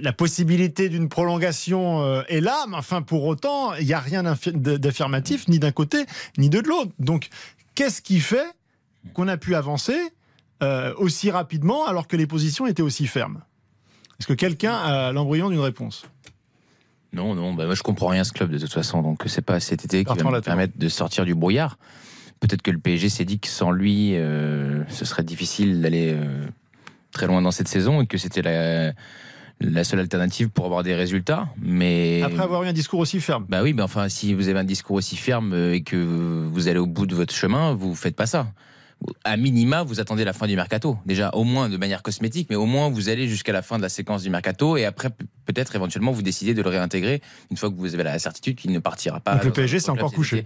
[0.00, 2.64] la possibilité d'une prolongation euh, est là.
[2.68, 6.01] Mais enfin, pour autant, il n'y a rien d'affirmatif ni d'un côté
[6.38, 6.92] ni de l'autre.
[6.98, 7.28] Donc,
[7.74, 8.46] qu'est-ce qui fait
[9.14, 9.98] qu'on a pu avancer
[10.62, 13.42] euh, aussi rapidement alors que les positions étaient aussi fermes?
[14.18, 16.04] Est-ce que quelqu'un a l'embryon d'une réponse?
[17.12, 19.44] Non, non, bah, moi je comprends rien à ce club de toute façon, donc c'est
[19.44, 21.76] pas cet été qui va me permettre de sortir du brouillard.
[22.40, 26.46] Peut-être que le PSG s'est dit que sans lui, euh, ce serait difficile d'aller euh,
[27.12, 28.92] très loin dans cette saison et que c'était la,
[29.70, 31.48] la seule alternative pour avoir des résultats.
[31.60, 33.46] Mais Après avoir eu un discours aussi ferme.
[33.48, 35.96] bah oui, mais enfin, si vous avez un discours aussi ferme euh, et que
[36.50, 38.46] vous allez au bout de votre chemin, vous faites pas ça.
[39.24, 40.96] À minima, vous attendez la fin du mercato.
[41.06, 43.82] Déjà, au moins de manière cosmétique, mais au moins vous allez jusqu'à la fin de
[43.82, 47.20] la séquence du mercato et après, pe- peut-être éventuellement, vous décidez de le réintégrer
[47.50, 49.34] une fois que vous avez la certitude qu'il ne partira pas.
[49.34, 50.44] Donc le PSG, c'est encore couché.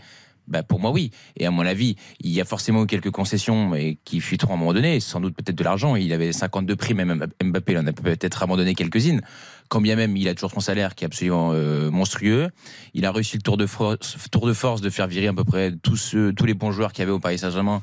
[0.49, 1.11] Bah pour moi, oui.
[1.37, 4.57] Et à mon avis, il y a forcément eu quelques concessions et qui fuiteront à
[4.57, 5.97] un moment donné, sans doute peut-être de l'argent.
[5.97, 9.23] Il avait 52 primes, même Mbappé, il en a peut-être abandonné quelques-unes.
[9.69, 12.51] Quand bien même, il a toujours son salaire qui est absolument euh, monstrueux.
[12.95, 15.43] Il a réussi le tour de, force, tour de force de faire virer à peu
[15.43, 17.83] près tous, ceux, tous les bons joueurs qu'il y avait au Paris Saint-Germain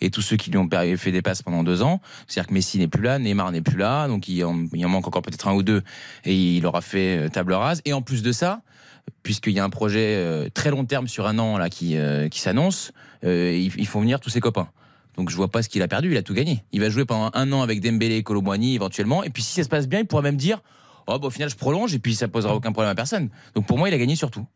[0.00, 2.02] et tous ceux qui lui ont fait des passes pendant deux ans.
[2.26, 4.90] C'est-à-dire que Messi n'est plus là, Neymar n'est plus là, donc il en, il en
[4.90, 5.82] manque encore peut-être un ou deux
[6.24, 7.80] et il aura fait euh, table rase.
[7.86, 8.60] Et en plus de ça,
[9.22, 12.28] puisqu'il y a un projet euh, très long terme sur un an là qui, euh,
[12.28, 12.92] qui s'annonce,
[13.24, 14.68] euh, ils, font venir tous ses copains.
[15.16, 16.64] Donc je vois pas ce qu'il a perdu, il a tout gagné.
[16.72, 19.68] Il va jouer pendant un an avec Dembélé et éventuellement, et puis si ça se
[19.68, 20.62] passe bien, il pourra même dire
[21.06, 23.28] oh bah, au final je prolonge et puis ça posera aucun problème à personne.
[23.54, 24.46] Donc pour moi il a gagné surtout.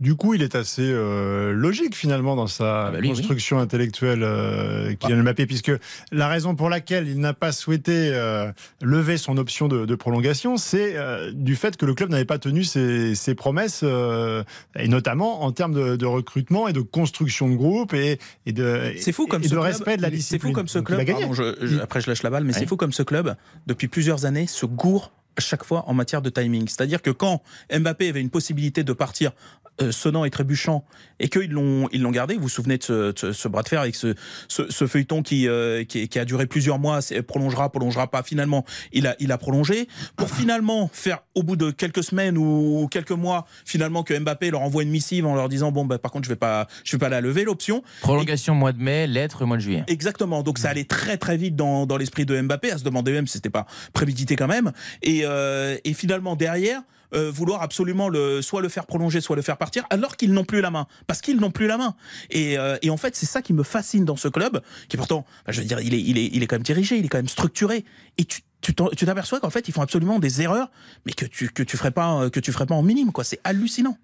[0.00, 3.16] Du coup, il est assez euh, logique finalement dans sa Ah bah lui, oui.
[3.16, 5.72] construction intellectuelle euh, Kylian Mbappé, puisque
[6.12, 10.56] la raison pour laquelle il n'a pas souhaité euh, lever son option de, de prolongation,
[10.56, 10.94] c'est
[11.32, 15.74] du fait que le club n'avait pas tenu ses, ses promesses, et notamment en termes
[15.74, 19.48] de, de recrutement et de construction de groupe et, et de, C'est fou comme et
[19.48, 20.52] ce de club, respect de la C'est discipline.
[20.52, 21.00] fou comme ce club.
[21.00, 21.20] a gagné.
[21.22, 22.60] pardon, je- je- après, je lâche la balle, mais Ouais.
[22.60, 23.34] c'est fou comme ce club,
[23.66, 26.66] depuis plusieurs années, se gourre à chaque fois en matière de timing.
[26.68, 29.32] C'est-à-dire que quand Mbappé avait une possibilité de partir
[29.80, 30.84] euh, sonnant et trébuchant,
[31.20, 33.68] et qu'ils l'ont ils l'ont gardé, vous vous souvenez de ce, de ce- bras de
[33.68, 34.14] fer avec ce,
[34.48, 38.22] ce, ce feuilleton qui, euh, qui, qui a duré plusieurs mois, prolongera, prolongera pas.
[38.22, 42.88] Finalement, il a, il a prolongé pour finalement faire au bout de quelques semaines ou
[42.90, 46.10] quelques mois, finalement que Mbappé leur envoie une missive en leur disant bon bah par
[46.10, 47.82] contre je vais pas, je vais pas la lever l'option.
[48.00, 49.84] Prolongation mois de mai, lettre mois de juillet.
[49.86, 50.42] Exactement.
[50.42, 53.26] Donc ça allait très très vite dans, dans l'esprit de Mbappé, à se demander même
[53.26, 54.72] si c'était pas prémédité quand même.
[55.02, 56.82] Et, euh, et finalement derrière.
[57.14, 60.44] Euh, vouloir absolument le soit le faire prolonger soit le faire partir alors qu'ils n'ont
[60.44, 60.86] plus la main.
[61.06, 61.94] Parce qu'ils n'ont plus la main.
[62.30, 65.24] Et, euh, et en fait c'est ça qui me fascine dans ce club qui pourtant
[65.46, 67.08] bah, je veux dire il est, il est il est quand même dirigé il est
[67.08, 67.84] quand même structuré.
[68.18, 70.70] Et tu tu t'aperçois qu'en fait ils font absolument des erreurs
[71.06, 73.24] mais que tu que tu ferais pas que tu ferais pas en minime quoi.
[73.24, 73.96] C'est hallucinant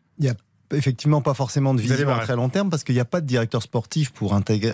[0.72, 3.26] effectivement pas forcément de vision à très long terme parce qu'il n'y a pas de
[3.26, 4.72] directeur sportif pour intégrer,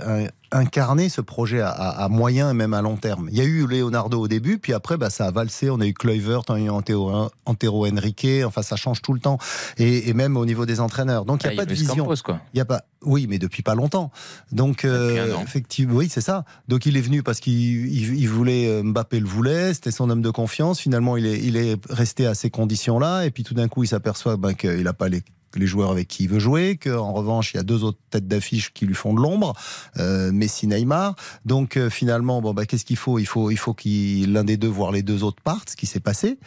[0.53, 3.29] incarner ce projet à, moyen et même à long terme.
[3.31, 5.71] Il y a eu Leonardo au début, puis après bah, ça a valsé.
[5.71, 8.27] On a eu Kluivert, on a eu Antero, Antero Henrique.
[8.45, 9.39] Enfin, ça change tout le temps
[9.79, 11.25] et, et même au niveau des entraîneurs.
[11.25, 12.05] Donc il Ah, n'y a pas de vision.
[12.05, 12.41] Campos, quoi.
[12.55, 12.83] Il y a pas.
[13.03, 14.11] Oui, mais depuis pas longtemps.
[14.53, 16.45] Donc euh, effectivement, oui, c'est ça.
[16.69, 20.11] Donc il est venu parce qu'il il- il voulait euh, Mbappé le voulait, c'était son
[20.11, 20.81] homme de confiance.
[20.81, 23.87] Finalement, il est il est resté à ces conditions-là, et puis tout d'un coup, il
[23.89, 25.23] s'aperçoit ben, qu'il n'a pas les
[25.59, 28.29] les joueurs avec qui il veut jouer, qu'en revanche il y a deux autres têtes
[28.29, 29.55] d'affiche qui lui font de l'ombre,
[29.99, 31.15] euh, Messi, Neymar.
[31.45, 33.19] Donc euh, finalement, bon bah qu'est-ce qu'il faut?
[33.19, 35.87] Il faut il faut qu'il l'un des deux, voire les deux autres partent, ce qui
[35.87, 36.39] s'est passé.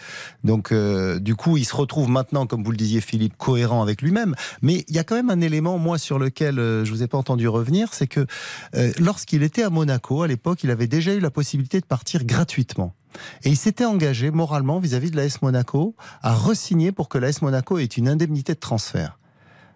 [0.43, 4.01] Donc euh, du coup, il se retrouve maintenant, comme vous le disiez Philippe, cohérent avec
[4.01, 4.35] lui-même.
[4.61, 7.17] Mais il y a quand même un élément, moi, sur lequel je vous ai pas
[7.17, 8.25] entendu revenir, c'est que
[8.99, 12.93] lorsqu'il était à Monaco, à l'époque, il avait déjà eu la possibilité de partir gratuitement.
[13.43, 17.77] Et il s'était engagé moralement vis-à-vis de l'AS Monaco à resigner pour que l'AS Monaco
[17.77, 19.17] ait une indemnité de transfert.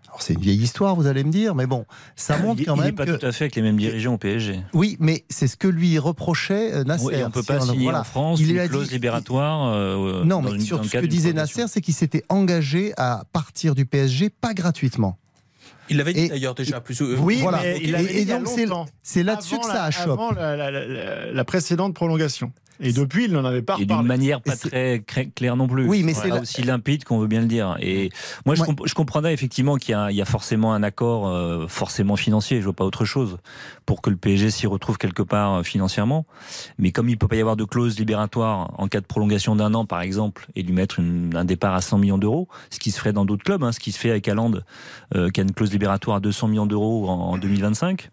[0.08, 2.76] Alors c'est une vieille histoire, vous allez me dire, mais bon, ça montre il, quand
[2.76, 3.12] il même est pas que...
[3.18, 4.62] tout à fait avec les mêmes dirigeants au PSG.
[4.74, 7.06] Oui, mais c'est ce que lui reprochait euh, Nasser.
[7.06, 8.00] Oui, on peut Si pas signer voilà.
[8.02, 9.74] en France Il une a clause dit- libératoire.
[9.74, 11.34] euh, Non, mais une- sur ce que disait.
[11.34, 15.18] Nasser, c'est qu'il s'était engagé à partir du PSG, pas gratuitement.
[15.90, 17.60] il l'avait dit Et- d'ailleurs déjà plus euh, Oui, Voilà.
[17.62, 20.14] mais il Et- l'avait et dit il a donc, c'est- là-dessus que ça achoppe.
[20.20, 22.52] Avant la, la- la- la- la précédente prolongation.
[22.80, 25.04] Et depuis, il n'en avait pas Et d'une manière pas très
[25.36, 25.88] claire non plus.
[25.88, 27.76] Oui, mais Pas c'est la- aussi limpide qu'on veut bien le dire.
[27.80, 28.10] Et
[28.46, 28.68] moi, je, Ouais.
[28.68, 32.16] comp- je comprendrais effectivement qu'il y, a- il y a forcément un accord, euh, forcément
[32.16, 32.60] financier.
[32.60, 33.38] Je vois pas autre chose
[33.86, 36.26] pour que le PSG s'y retrouve quelque part euh, financièrement.
[36.78, 39.74] Mais comme il peut pas y avoir de clause libératoire en cas de prolongation d'un
[39.74, 42.92] an, par exemple, et lui mettre une- un départ à 100 millions d'euros, ce qui
[42.92, 44.52] se ferait dans d'autres clubs, hein, ce qui se fait avec Haaland,
[45.16, 48.10] euh, qui a une clause libératoire à 200 millions d'euros en, en 2025.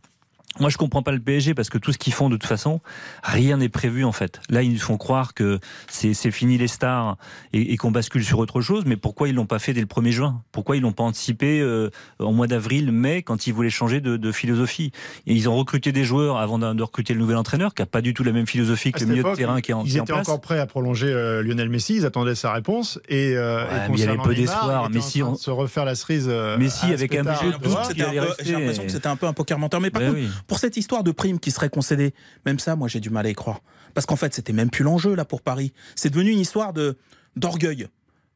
[0.61, 2.81] Moi, je comprends pas le PSG parce que tout ce qu'ils font, de toute façon,
[3.23, 4.41] rien n'est prévu en fait.
[4.51, 7.17] Là, ils nous font croire que c'est c'est fini les stars
[7.53, 8.85] et, et qu'on bascule sur autre chose.
[8.87, 10.43] Mais pourquoi ils l'ont pas fait dès le 1er juin?
[10.53, 11.91] Pourquoi ils l'ont pas anticipé euh,
[12.21, 14.93] en mois d'avril, mai, quand ils voulaient changer de, de philosophie?
[15.27, 17.87] Et ils ont recruté des joueurs avant de, de recruter le nouvel entraîneur, qui a
[17.87, 20.01] pas du tout la même philosophie que le milieu de terrain qui est en, Ils
[20.01, 20.29] en étaient place.
[20.29, 23.01] encore prêts à prolonger euh, Lionel Messi, ils attendaient sa réponse.
[23.09, 24.89] Et, euh, Ouais, et mais il y avait peu d'espoir.
[24.91, 26.27] Messi, on- se refaire la cerise.
[26.29, 28.83] euh, Messi à avec un budget J'ai l'impression que c'était un peu- rester, j'ai l'impression
[28.85, 29.81] que et- c'était un peu un poker menteur.
[29.81, 30.29] Mais par Ben contre, oui.
[30.47, 32.15] Pour cette histoire de prime qui serait concédée,
[32.47, 33.61] même ça, moi j'ai du mal à y croire.
[33.95, 35.73] Parce qu'en fait, c'était même plus l'enjeu là pour Paris.
[35.95, 36.97] C'est devenu une histoire de
[37.37, 37.87] d'orgueil.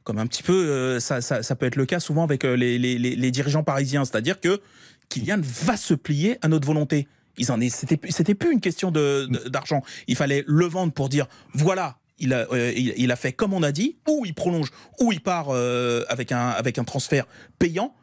[0.05, 2.79] Comme un petit peu, euh, ça, ça, peut être le cas souvent avec euh, les,
[2.79, 4.05] les, dirigeants parisiens.
[4.07, 4.61] C'est-à-dire que
[5.11, 7.07] Kylian va se plier à notre volonté.
[7.37, 9.83] Ils en c'était, c'était plus une question de, d'argent.
[10.07, 11.99] Il fallait le vendre pour dire voilà.
[12.21, 15.21] Il a, euh, il, a fait comme on a dit, ou il prolonge, ou il
[15.21, 17.29] part avec, un, avec un transfert
[17.61, 17.95] payant.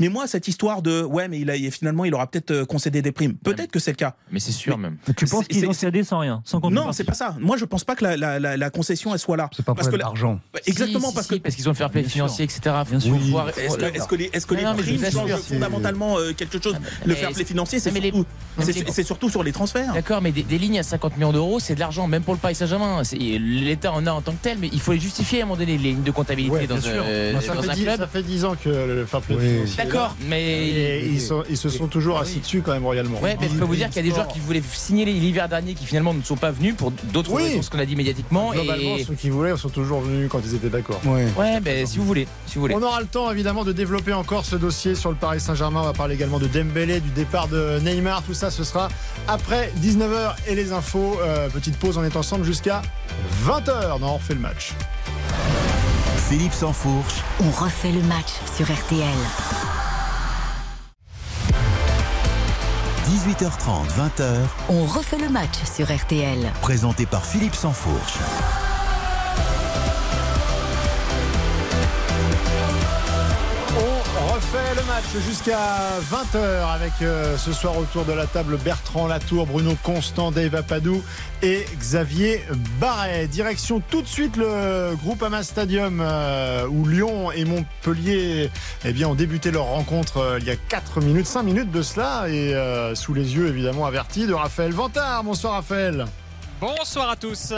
[0.00, 3.00] Mais moi, cette histoire de ouais, mais il a, finalement, il aura peut-être euh, concédé
[3.00, 3.34] des primes.
[3.34, 4.14] Peut-être que c'est le cas.
[4.32, 4.96] Mais c'est sûr même.
[5.16, 7.36] Tu penses qu'ils ont cédé sans rien, sans Non, c'est pas ça.
[7.38, 9.48] Moi, je pense pas que la, la, la, la concession elle soit là.
[9.54, 10.40] C'est pas Parce que problème la- d'argent.
[10.52, 12.60] Bah, Exactement, Si, parce si, parce qu'ils ont le fair play financier, etc.
[12.84, 13.16] Faut Bien sûr.
[13.30, 16.60] voir- est-ce que, est-ce que les, est-ce que Non, les primes changent fondamentalement euh, quelque
[16.60, 18.26] chose Le mais fair play financier, c'est les- surtout,
[18.96, 19.92] les- surtout sur les transferts.
[19.94, 22.40] D'accord, mais des, des lignes à 50 millions d'euros, c'est de l'argent, même pour le
[22.40, 23.02] Paris Saint-Germain.
[23.12, 25.58] L'État en a en tant que tel, mais il faut les justifier à un moment
[25.58, 27.04] donné, les lignes de comptabilité dans, bien sûr.
[27.06, 28.00] euh, un dix, club.
[28.00, 29.48] ça fait 10 ans que le fair play Oui.
[29.48, 29.83] financier.
[29.84, 30.42] D'accord, mais.
[30.68, 33.20] Et ils, sont- ils se sont toujours assis dessus quand même royalement.
[33.20, 35.48] Ouais, mais je peux vous dire qu'il y a des joueurs qui voulaient signer l'hiver
[35.48, 37.44] dernier qui finalement ne sont pas venus pour d'autres Oui.
[37.44, 38.52] raisons, ce qu'on a dit médiatiquement.
[38.52, 39.04] Globalement, Et...
[39.04, 41.00] ceux qui voulaient sont toujours venus quand ils étaient d'accord.
[41.04, 42.74] Ouais, ben si vous voulez, si vous voulez.
[42.74, 45.80] On aura le temps évidemment de développer encore ce dossier sur le Paris Saint-Germain.
[45.82, 48.22] On va parler également de Dembélé, du départ de Neymar.
[48.22, 48.88] Tout ça, ce sera
[49.28, 51.18] après 19h et les infos.
[51.22, 52.82] Euh, petite pause, on est ensemble jusqu'à
[53.46, 54.72] 20h dans On refait le match.
[56.16, 59.04] Philippe Sansfourche, On refait le match sur RTL.
[63.06, 64.38] 18h30, 20h,
[64.70, 66.50] On refait le match sur RTL.
[66.62, 68.14] présenté par Philippe Sansfourche.
[74.94, 75.58] Match jusqu'à
[76.08, 81.02] 20h avec euh, ce soir autour de la table Bertrand Latour, Bruno Constant, Dave Apadou
[81.42, 82.44] et Xavier
[82.78, 83.26] Barret.
[83.26, 88.50] Direction tout de suite le groupe Ama Stadium euh, où Lyon et Montpellier
[88.84, 91.82] eh bien, ont débuté leur rencontre euh, il y a 4 minutes, 5 minutes de
[91.82, 92.54] cela et
[92.94, 95.24] sous les yeux évidemment avertis de Raphaël Vantard.
[95.24, 96.04] Bonsoir Raphaël.
[96.60, 97.52] Bonsoir à tous.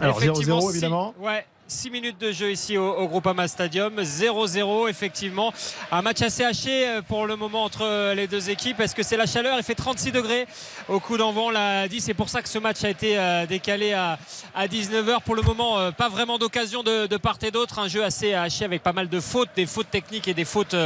[0.00, 1.14] Alors, Effectivement, 0-0, six- évidemment.
[1.20, 1.46] Ouais.
[1.72, 5.54] 6 minutes de jeu ici au, Groupama Stadium, 0-0 effectivement.
[5.90, 8.78] Un match assez haché euh, pour le moment entre euh, les deux équipes.
[8.80, 9.56] Est-ce que c'est la chaleur?
[9.56, 10.46] Il fait 36 degrés
[10.88, 12.02] au coup d'envoi, on l'a dit.
[12.02, 14.18] C'est pour ça que ce match a été euh, décalé à,
[14.54, 15.22] à 19h.
[15.22, 17.78] Pour le moment, pas vraiment d'occasion de, part et d'autre.
[17.78, 20.76] Un jeu assez haché avec pas mal de fautes, des fautes techniques et des fautes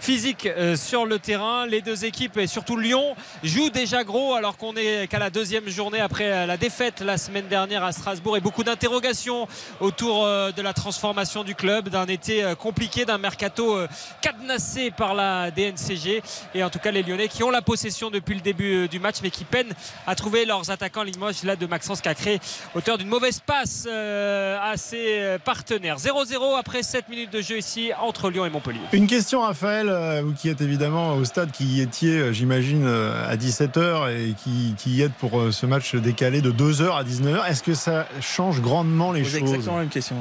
[0.00, 1.66] physiques sur le terrain.
[1.66, 5.68] Les deux équipes et surtout Lyon jouent déjà gros alors qu'on est qu'à la deuxième
[5.68, 9.46] journée après la défaite la semaine dernière à Strasbourg et beaucoup d'interrogations
[9.80, 13.88] autour de la transformation du club, d'un été euh, compliqué, d'un mercato euh,
[14.20, 16.22] cadenassé par la DNCG
[16.54, 18.98] et en tout cas les Lyonnais qui ont la possession depuis le début euh, du
[18.98, 19.72] match mais qui peinent
[20.06, 22.40] à trouver leurs attaquants Limoges là de Maxence créé
[22.74, 27.58] auteur d'une mauvaise passe euh, à ses euh, partenaires 0-0 après 7 minutes de jeu
[27.58, 31.50] ici entre Lyon et Montpellier Une question, Raphaël, euh, vous qui êtes évidemment au stade,
[31.50, 35.52] qui y étiez, euh, j'imagine, euh, à 17h et qui, qui y êtes pour euh,
[35.52, 37.48] ce match décalé de 2h à 19h.
[37.48, 40.16] Est-ce que ça change grandement les choses exactement la même question.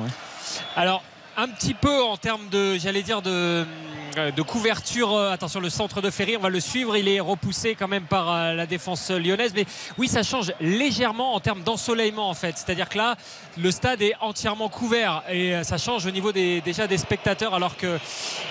[0.76, 1.04] Alors,
[1.38, 3.66] un petit peu en termes de, j'allais dire, de,
[4.18, 5.14] euh, couverture.
[5.14, 6.98] Euh, Attention, le centre de Ferry, on va le suivre.
[6.98, 9.54] Il est repoussé quand même par euh, la défense lyonnaise.
[9.56, 9.66] Mais
[9.98, 12.58] oui, ça change légèrement en termes d'ensoleillement, en fait.
[12.58, 13.16] C'est-à-dire que là,
[13.58, 15.24] le stade est entièrement couvert.
[15.32, 18.00] Et ça change au niveau des, déjà des spectateurs, alors qu'il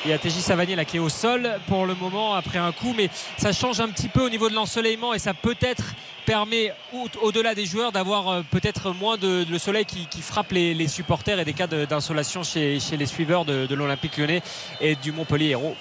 [0.06, 2.94] y a TJ Savanier là qui est au sol pour le moment après un coup.
[2.96, 5.84] Mais ça change un petit peu au niveau de l'ensoleillement et ça peut-être
[6.24, 10.88] permet au- au-delà des joueurs d'avoir euh, peut-être moins de, le soleil qui, frappe les,
[10.88, 14.42] supporters et des cas d'insolation chez, chez les suiveurs de, de l'Olympique lyonnais
[14.80, 15.76] et du Montpellier Hérault.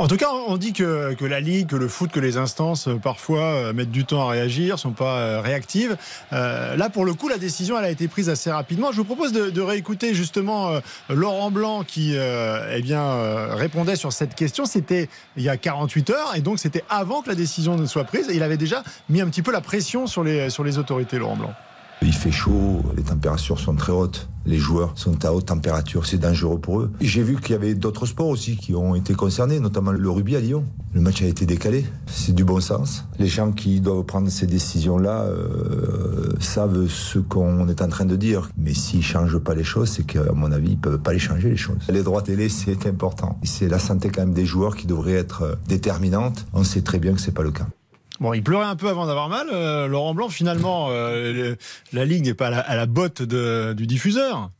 [0.00, 2.98] En tout cas, on dit que, la Ligue, que le foot, que les instances, euh,
[2.98, 5.96] parfois, euh, mettent du temps à réagir, sont pas euh, réactives.
[6.32, 8.92] Euh, là, pour le coup, la décision, elle a été prise assez rapidement.
[8.92, 13.96] Je vous propose de, de réécouter justement euh, Laurent Blanc qui euh, eh bien, répondait
[13.96, 14.66] sur cette question.
[14.66, 18.04] C'était il y a 48 heures, et donc c'était avant que la décision ne soit
[18.04, 18.28] prise.
[18.32, 21.36] Il avait déjà mis un petit peu la pression sur les, sur les autorités, Laurent
[21.36, 21.54] Blanc.
[22.02, 24.28] Il fait chaud, les températures sont très hautes.
[24.46, 26.90] Les joueurs sont à haute température, c'est dangereux pour eux.
[27.02, 30.36] J'ai vu qu'il y avait d'autres sports aussi qui ont été concernés, notamment le rugby
[30.36, 30.64] à Lyon.
[30.94, 33.04] Le match a été décalé, c'est du bon sens.
[33.18, 38.16] Les gens qui doivent prendre ces décisions-là euh, savent ce qu'on est en train de
[38.16, 38.48] dire.
[38.56, 41.12] Mais s'ils ne changent pas les choses, c'est qu'à mon avis, ils ne peuvent pas
[41.12, 41.86] les changer les choses.
[41.90, 43.38] Les droits télé, c'est important.
[43.42, 46.46] C'est la santé quand même des joueurs qui devrait être déterminante.
[46.54, 47.66] On sait très bien que ce n'est pas le cas.
[48.20, 49.48] Bon, il pleurait un peu avant d'avoir mal.
[49.52, 51.54] Euh, Laurent Blanc, finalement, euh,
[51.92, 54.50] la ligne n'est pas à la, botte du diffuseur.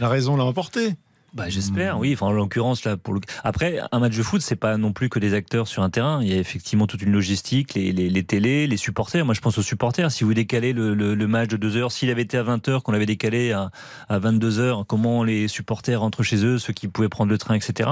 [0.00, 0.94] La raison l'a emporté.
[1.36, 2.14] Bah, j'espère, oui.
[2.14, 3.20] Enfin, en l'occurrence, là, pour le.
[3.44, 6.20] Après, un match de foot, c'est pas non plus que des acteurs sur un terrain.
[6.22, 9.22] Il y a effectivement toute une logistique, les, les, les télés, les supporters.
[9.22, 10.10] Moi, je pense aux supporters.
[10.10, 12.66] Si vous décalez le, le, le match de 2 heures, s'il avait été à 20
[12.70, 13.70] heures, qu'on l'avait décalé à,
[14.08, 17.54] à 22 heures, comment les supporters rentrent chez eux, ceux qui pouvaient prendre le train,
[17.54, 17.90] etc.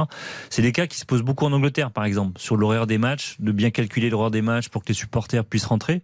[0.49, 3.37] C'est des cas qui se posent beaucoup en Angleterre, par exemple, sur l'horaire des matchs,
[3.41, 6.01] de bien calculer l'horaire des matchs pour que les supporters puissent rentrer.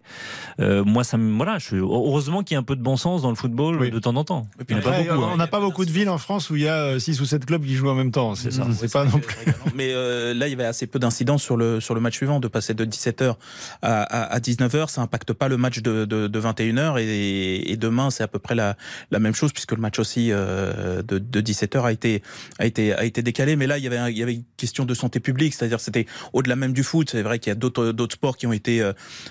[0.59, 3.23] Euh, moi, ça me, voilà, je, heureusement qu'il y a un peu de bon sens
[3.23, 4.47] dans le football de temps en temps.
[4.67, 5.29] Pas Après, beaucoup, hein.
[5.33, 7.45] on n'a pas beaucoup de villes en France où il y a 6 ou 7
[7.45, 8.35] clubs qui jouent en même temps.
[8.35, 8.65] C'est ça.
[8.65, 9.35] Mmh, C'est pas non plus.
[9.75, 12.41] Mais euh, là, il y avait assez peu d'incidence sur le, sur le match suivant,
[12.41, 13.35] de passer de 17h
[13.81, 14.89] à, à, à 19h.
[14.89, 16.99] Ça impacte pas le match de, de, de 21h.
[16.99, 18.75] Et, et demain, c'est à peu près la,
[19.11, 22.21] la même chose, puisque le match aussi euh, de, de 17h a été,
[22.59, 23.55] a, été, a été décalé.
[23.55, 26.07] Mais là, il y avait, il y avait une question de santé publique, c'est-à-dire c'était
[26.33, 27.11] au-delà même du foot.
[27.11, 28.81] C'est vrai qu'il y a d'autres d'autres sports qui ont été,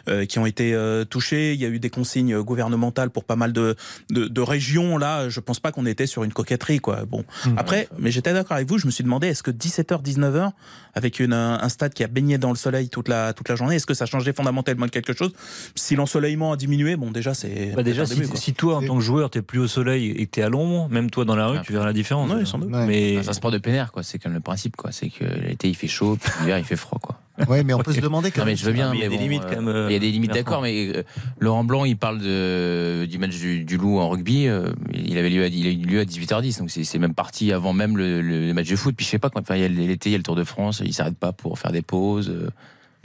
[0.08, 0.74] euh, qui ont été
[1.10, 1.52] touchés.
[1.52, 3.76] Il y a eu des consignes gouvernementales pour pas mal de,
[4.10, 4.96] de, de régions.
[4.96, 6.80] Là, je pense pas qu'on était sur une coquetterie.
[6.80, 7.04] Quoi.
[7.04, 7.24] Bon.
[7.58, 10.52] Après, mais j'étais d'accord avec vous, je me suis demandé, est-ce que 17h, 19h,
[10.94, 13.76] avec une, un stade qui a baigné dans le soleil toute la, toute la journée,
[13.76, 15.32] est-ce que ça changeait fondamentalement quelque chose?
[15.74, 17.72] Si l'ensoleillement a diminué, bon, déjà, c'est.
[17.76, 18.36] Bah déjà, si, début, quoi.
[18.40, 20.88] si toi, en tant que joueur, t'es plus au soleil et que t'es à l'ombre,
[20.90, 22.30] même toi dans la rue, tu verras la différence.
[22.30, 22.70] Ouais, sans doute.
[22.70, 24.02] Mais C'est un sport de plein air, quoi.
[24.02, 24.92] C'est comme le principe, quoi.
[24.92, 27.18] C'est que l'été il fait chaud, puis l'hiver il fait froid, quoi.
[27.48, 28.58] Oui, mais on peut se demander quand Non, mais même.
[28.58, 29.98] je veux bien, mais il y a des bon, limites, quand même, Il y a
[29.98, 31.02] des limites, d'accord, mais euh,
[31.38, 34.46] Laurent Blanc, il parle de, du match du, du Loup en rugby.
[34.46, 37.14] euh, il avait lieu à, il a eu lieu à 18h10, donc c'est c'est même
[37.14, 38.94] parti avant même le, le match de foot.
[38.94, 40.36] Puis je sais pas quand, enfin, il y a l'été, il y a le Tour
[40.36, 42.32] de France, il s'arrête pas pour faire des pauses.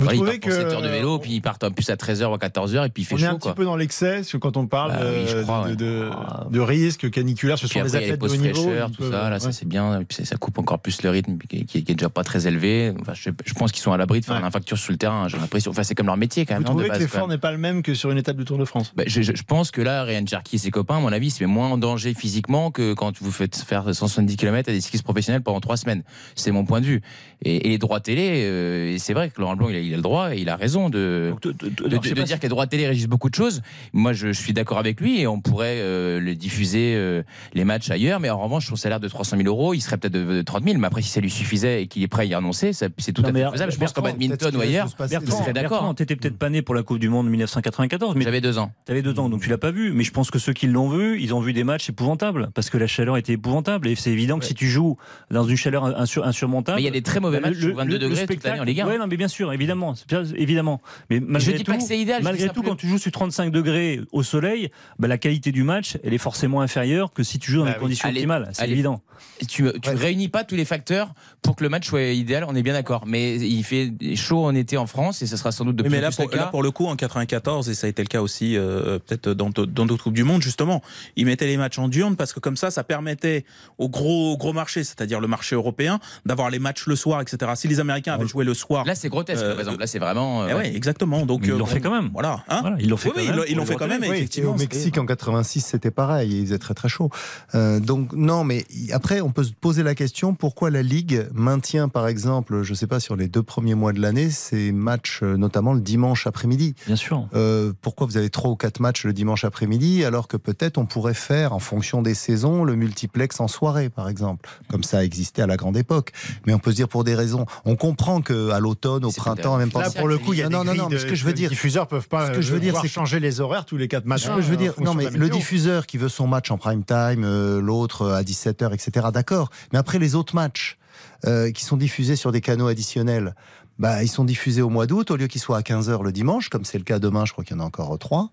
[0.01, 0.03] Euh.
[0.05, 2.29] Vous il trouvez que- 7 heures de vélo, puis il part en plus à 13h
[2.29, 3.55] ou à 14h, et puis il fait On est chaud, un petit quoi.
[3.55, 5.75] peu dans l'excès sur- quand on parle Bah oui, euh, crois, de, ouais.
[5.75, 6.09] de,
[6.51, 7.57] de risques caniculaires.
[7.57, 8.61] Ce Puis sont des après, les athlètes de haut niveau.
[8.63, 9.51] fraîcheur, ils tout peuvent- ça, là, ça ouais.
[9.53, 10.01] c'est bien.
[10.01, 12.23] Et puis ça- ça coupe encore plus le rythme qui, qui- qui est déjà pas
[12.23, 12.93] très élevé.
[12.99, 14.41] Enfin, je, je pense qu'ils sont à l'abri de faire Ouais.
[14.41, 15.27] une infacture sur le terrain.
[15.27, 15.71] J'ai l'impression.
[15.71, 16.63] Enfin, c'est comme leur métier quand même.
[16.63, 18.17] Vous non, de trouvez que base, quand l'effort n'est pas le même que sur une
[18.17, 18.91] étape du Tour de France?
[18.95, 21.33] Bah, je, je- je pense que là, Ryan Cherky et ses copains, à mon avis,
[21.39, 25.03] met moins en danger physiquement que quand vous faites faire 170 km à des cyclistes
[25.03, 26.03] professionnels pendant trois semaines.
[26.35, 27.01] C'est mon point de vue.
[27.43, 29.97] Et, et les droits télé, euh, c'est vrai que Laurent Blanc, il a, il a
[29.97, 32.67] le droit et il a raison de, de, de- je de dire que les droits
[32.67, 33.61] télé régissent beaucoup de choses.
[33.93, 37.63] Moi, je, je suis d'accord avec lui et on pourrait euh, le diffuser euh, les
[37.63, 38.19] matchs ailleurs.
[38.19, 40.63] Mais en revanche, son salaire de 300 000 euros, il serait peut-être de, de 30
[40.63, 40.77] 000.
[40.79, 43.11] Mais après, si ça lui suffisait et qu'il est prêt à y renoncer, ça- c'est
[43.13, 43.71] tout Non, à fait faisable.
[43.71, 45.95] Je pense qu'en badminton ou ailleurs, je Bertrand, serais d'accord.
[45.95, 48.71] T'étais peut-être pas né pour la Coupe du Monde 1994, mais J'avais deux ans.
[48.85, 49.91] T'avais deux ans, donc tu l'as pas vu.
[49.93, 52.69] Mais je pense que ceux qui l'ont vu, ils ont vu des matchs épouvantables parce
[52.69, 53.87] que la chaleur était épouvantable.
[53.87, 54.97] Et c'est évident que si tu joues
[55.31, 57.73] dans une chaleur insur- insurmontable, Mais il y a des très mauvais bah, matchs sous
[57.75, 58.87] 22 degrés toute l'année en Ligue 1.
[58.87, 59.74] Ouais, non, mais bien sûr, évidemment,
[60.07, 60.81] bien- évidemment.
[61.09, 63.51] Mais malgré dis tout, pas que c'est idéal, Malgré tout, quand tu joues sur 35
[63.51, 67.51] degrés au soleil, bah, la qualité du match, elle est forcément inférieure que si tu
[67.51, 67.81] joues dans Bah des oui.
[67.83, 68.49] conditions Allez, optimales.
[68.53, 69.01] C'est évident.
[69.47, 72.63] Tu, tu réunis pas tous les facteurs pour que le match soit idéal, on est
[72.63, 73.05] bien d'accord.
[73.07, 75.89] Mais il fait chaud en été en France et ce sera sans doute de plus
[75.91, 76.37] mais là en plus pour, le cas.
[76.37, 79.29] là, pour le coup, en 94, et ça a été le cas aussi euh, peut-être
[79.29, 80.81] dans d'autres coupes du monde, justement,
[81.15, 83.45] ils mettaient les matchs en diurne parce que comme ça, ça permettait
[83.77, 87.51] au gros gros marché, c'est-à-dire le marché européen, d'avoir les matchs le soir, etc.
[87.55, 89.79] Si les Américains avaient joué le soir, Là, c'est grotesque, Euh, exemple.
[89.81, 90.43] Là, c'est vraiment.
[90.43, 91.25] euh, eh ouais, exactement.
[91.25, 92.09] Donc Mais ils euh, l'ont fait quand même.
[92.13, 93.87] Voilà, hein Voilà, ils l'ont fait Oui, quand oui, même ils l'ont- ils fait quand
[93.87, 94.01] même.
[94.01, 97.09] Oui, et effectivement, au Mexique en 86, c'était pareil, il faisait très très chaud.
[97.55, 101.89] Euh, donc non, mais après, on peut se poser la question pourquoi la Ligue maintient,
[101.89, 105.21] par exemple, je ne sais pas, sur les deux premiers mois de l'année, ces matchs,
[105.23, 106.75] euh, notamment le dimanche après-midi?
[106.87, 107.27] Bien sûr.
[107.33, 110.85] Euh, pourquoi vous avez trois ou quatre matchs le dimanche après-midi, alors que peut-être on
[110.85, 115.03] pourrait faire, en fonction des saisons, le multiplex en soirée, par exemple, comme ça a
[115.03, 116.11] existé à la grande époque.
[116.45, 117.45] Mais on peut se dire pour des raisons.
[117.65, 119.79] On comprend que à l'automne, au printemps, en même temps.
[119.79, 121.25] Là, pour le coup, il y a non, des non, non, mais ce que je
[121.25, 123.41] veux dire, Les diffuseurs peuvent pas ce que je veux euh, dire, c'est changer les
[123.41, 124.23] horaires tous les quatre matchs.
[124.23, 126.57] Ce que je veux dire, en non, mais le diffuseur qui veut son match en
[126.57, 129.49] prime time, euh, l'autre euh, à 17h, etc., d'accord.
[129.73, 130.77] Mais après, les autres matchs
[131.25, 133.35] euh, qui sont diffusés sur des canaux additionnels,
[133.79, 136.49] bah, ils sont diffusés au mois d'août, au lieu qu'ils soient à 15h le dimanche,
[136.49, 138.29] comme c'est le cas demain, je crois qu'il y en a encore euh, trois,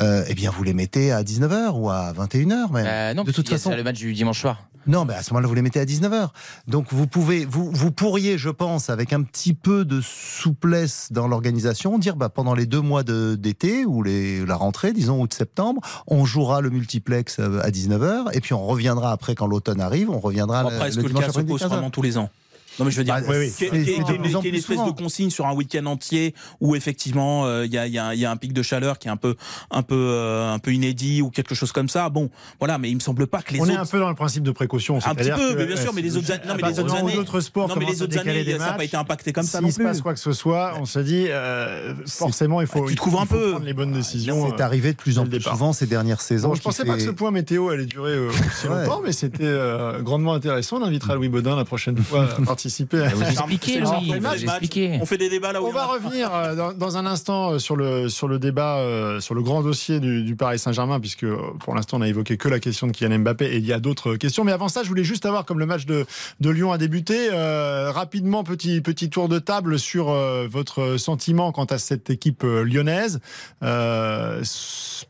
[0.00, 2.86] euh, eh bien, vous les mettez à 19h ou à 21h même.
[2.86, 3.74] Euh, non, de toute façon.
[3.74, 4.66] le match du dimanche soir.
[4.86, 6.28] Non, mais à ce moment-là, vous les mettez à 19h.
[6.68, 11.26] Donc, vous pouvez, vous, vous pourriez, je pense, avec un petit peu de souplesse dans
[11.26, 15.80] l'organisation, dire, bah, pendant les deux mois de- d'été ou les, la rentrée, disons août-septembre,
[16.06, 20.08] on jouera le multiplex euh, à 19h et puis on reviendra après quand l'automne arrive,
[20.08, 21.68] on reviendra Après, le, est-ce le que le dimanche cas se après-midi pose 15h.
[21.68, 22.30] vraiment tous les ans
[22.78, 23.68] Non, mais je veux dire, Bah, oui, oui.
[23.68, 24.90] y ait une espèce souvent.
[24.90, 28.24] de consigne sur un week-end entier où effectivement euh, il y, a, y a- y
[28.24, 29.34] a un pic de chaleur qui est un peu,
[29.70, 32.08] un peu, euh, un peu inédit ou quelque chose comme ça.
[32.10, 33.72] Bon, voilà, mais il me semble pas que les On autres.
[33.72, 34.98] est un peu dans le principe de précaution.
[35.06, 36.94] Un petit peu, que, mais bien sûr, euh, mais les autres, non, mais les autres
[36.94, 39.58] années, d'autres sports non, mais les autres années, ça n'a pas été impacté comme ça
[39.60, 42.88] S'il se passe quoi que ce soit, on se dit euh, forcément il faut.
[42.88, 44.52] Tu trouves un peu- prendre les bonnes décisions.
[44.56, 46.54] C'est arrivé de plus en plus souvent ces dernières saisons.
[46.54, 49.56] Je pensais pas que ce point météo allait durer aussi longtemps, mais c'était
[50.02, 50.78] grandement intéressant.
[50.80, 52.56] On invitera Louis Baudin la prochaine fois à.
[53.04, 54.42] À Vous expliquez, C'est le Louis, genre de vous match.
[54.42, 54.98] expliquez.
[55.00, 56.96] On fait des débats là où On il y en va revenir euh, dans, dans
[56.96, 60.36] un instant euh, sur le, sur le débat, euh, sur le grand dossier du, du
[60.36, 61.26] Paris Saint-Germain, puisque
[61.60, 63.80] pour l'instant on a évoqué que la question de Kylian Mbappé et il y a
[63.80, 64.44] d'autres questions.
[64.44, 66.06] Mais avant ça, je voulais juste avoir, comme le match de,
[66.40, 71.52] de Lyon a débuté, euh, rapidement petit, petit tour de table sur euh, votre sentiment
[71.52, 73.20] quant à cette équipe lyonnaise.
[73.62, 74.42] Euh,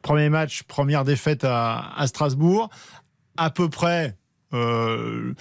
[0.02, 2.70] premier match, première défaite à, à Strasbourg,
[3.36, 4.16] à peu près.
[4.52, 5.34] euh,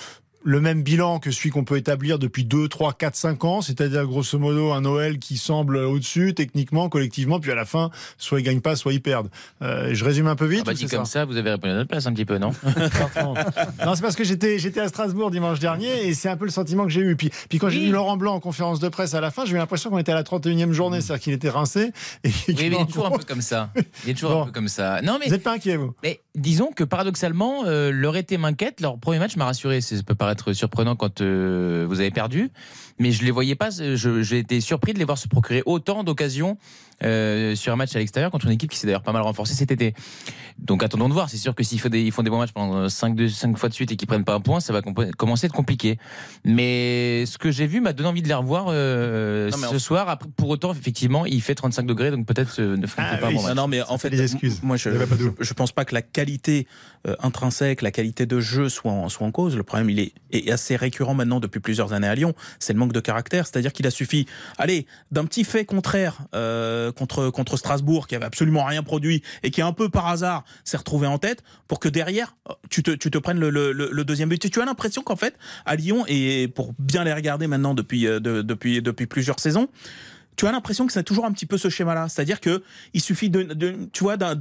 [0.46, 4.06] le même bilan que celui qu'on peut établir depuis 2, 3, 4, 5 ans, c'est-à-dire
[4.06, 8.44] grosso modo un Noël qui semble au-dessus techniquement, collectivement, puis à la fin, soit ils
[8.44, 9.30] gagnent pas, soit ils perdent.
[9.62, 10.62] Euh, je résume un peu vite.
[10.62, 12.38] Ah bah, dit c'est comme ça, vous avez répondu à notre place un petit peu,
[12.38, 12.52] non
[13.86, 16.52] non, c'est parce que j'étais j'étais à Strasbourg dimanche dernier et c'est un peu le
[16.52, 17.16] sentiment que j'ai eu.
[17.16, 17.86] Puis, puis quand j'ai Oui.
[17.88, 20.12] vu Laurent Blanc en conférence de presse à la fin, j'ai eu l'impression qu'on était
[20.12, 21.92] à la 31e journée, c'est-à-dire qu'il était rincé.
[22.24, 23.72] Et Oui, mais il est toujours un peu comme ça.
[24.04, 24.42] Il est toujours Bon.
[24.44, 25.02] un peu comme ça.
[25.02, 25.94] Non, mais Vous n'êtes pas inquiet, vous?
[26.04, 28.82] Mais disons que paradoxalement, euh, leur été m'inquiète.
[28.82, 29.82] Leur premier match m'a rassuré.
[29.82, 32.52] Ça peut paraître surprenant quand euh, vous avez perdu,
[33.00, 33.70] mais je les voyais pas.
[33.70, 36.58] je- J'ai été surpris de les voir se procurer autant d'occasions
[37.04, 39.54] euh, sur un match à l'extérieur contre une équipe qui s'est d'ailleurs pas mal renforcée
[39.54, 39.94] cet été.
[40.60, 41.30] Donc attendons de voir.
[41.30, 43.18] C'est sûr que s'ils font des, ils font des bons matchs pendant 5,
[43.58, 44.82] fois de suite et qu'ils prennent pas un point, ça va
[45.18, 45.98] commencer à être compliqué.
[46.46, 49.80] Mais ce que j'ai vu m'a donné envie de les revoir euh, Non, ce en-
[49.80, 50.08] soir.
[50.10, 53.26] Après, pour autant, effectivement, il fait 35 degrés, donc peut-être euh, ne feront Ah pas
[53.28, 53.56] un oui, bon Non, match.
[53.58, 54.62] non, mais en fait, des excuses.
[54.64, 56.68] moi, je, je, je pense pas que la qualité
[57.08, 59.58] euh, intrinsèque, la qualité de jeu soit en, soit en cause.
[59.58, 62.34] Le problème, il est, est assez récurrent maintenant depuis plusieurs années à Lyon.
[62.60, 63.48] C'est le de caractère.
[63.48, 64.26] C'est-à-dire qu'il a suffi,
[64.58, 69.62] allez, d'un petit fait contraire euh, contre Strasbourg, qui avait absolument rien produit et qui
[69.62, 73.40] un peu par hasard s'est retrouvé en tête, pour que derrière euh, tu te prennes
[73.40, 74.50] le, deuxième but.
[74.50, 78.94] Tu as l'impression qu'en fait à Lyon et pour bien les regarder maintenant depuis euh,
[79.10, 79.68] plusieurs saisons
[80.36, 82.08] tu as l'impression que c'est toujours un petit peu ce schéma-là.
[82.10, 82.64] C'est-à-dire que
[82.94, 84.36] il suffit de, de- tu vois, d'un-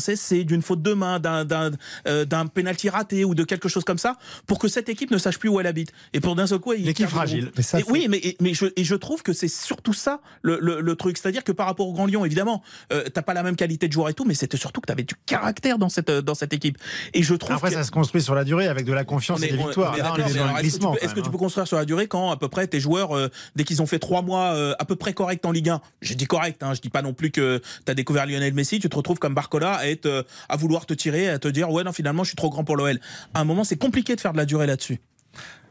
[0.00, 1.70] CSC, d'une faute de main, d'un d'un
[2.06, 2.24] euh,
[2.54, 4.16] penalty raté ou de quelque chose comme ça,
[4.46, 5.92] pour que cette équipe ne sache plus où elle habite.
[6.12, 7.52] Et pour d'un seul coup, il L'équipe fragile.
[7.56, 10.20] Mais ça, Et oui, mais, et- mais je, et je trouve que c'est surtout ça
[10.42, 11.16] le, le, le truc.
[11.18, 12.62] C'est-à-dire que par rapport au Grand Lyon, évidemment,
[12.92, 15.02] euh, t'as pas la même qualité de joueur et tout, mais c'était surtout que t'avais
[15.04, 16.78] du caractère dans cette dans cette équipe.
[17.14, 19.40] Et je trouve Après, que ça se construit sur la durée avec de la confiance
[19.40, 19.94] on et est- des est- victoires.
[19.96, 20.22] est est Est-ce que,
[20.56, 20.92] tu glissement.
[20.92, 21.30] peux, est-ce que tu hein.
[21.32, 23.86] peux construire sur la durée quand à peu près tes joueurs, euh, dès qu'ils ont
[23.86, 26.74] fait trois mois euh, à peu près corrects en Ligue 1, je dis correct, hein,
[26.74, 29.34] je dis pas non plus que tu as découvert Lionel Messi, tu te retrouves comme
[29.34, 32.28] Barcola à, être, euh, à vouloir te tirer, à te dire ouais non finalement je
[32.30, 32.98] suis trop grand pour l'OL.
[33.34, 35.00] À un moment c'est compliqué de faire de la durée là-dessus.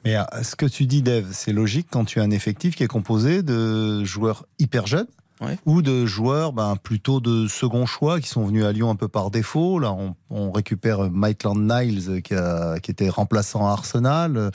[0.05, 2.83] Mais euh, ce que tu dis, Dave, c'est logique quand tu as un effectif qui
[2.83, 5.07] est composé de joueurs hyper jeunes.
[5.41, 5.57] Ouais.
[5.65, 9.07] Ou de joueurs ben, plutôt de second choix qui sont venus à Lyon un peu
[9.07, 9.79] par défaut.
[9.79, 14.51] Là, on, on récupère Maitland Niles qui, a- qui était remplaçant à Arsenal.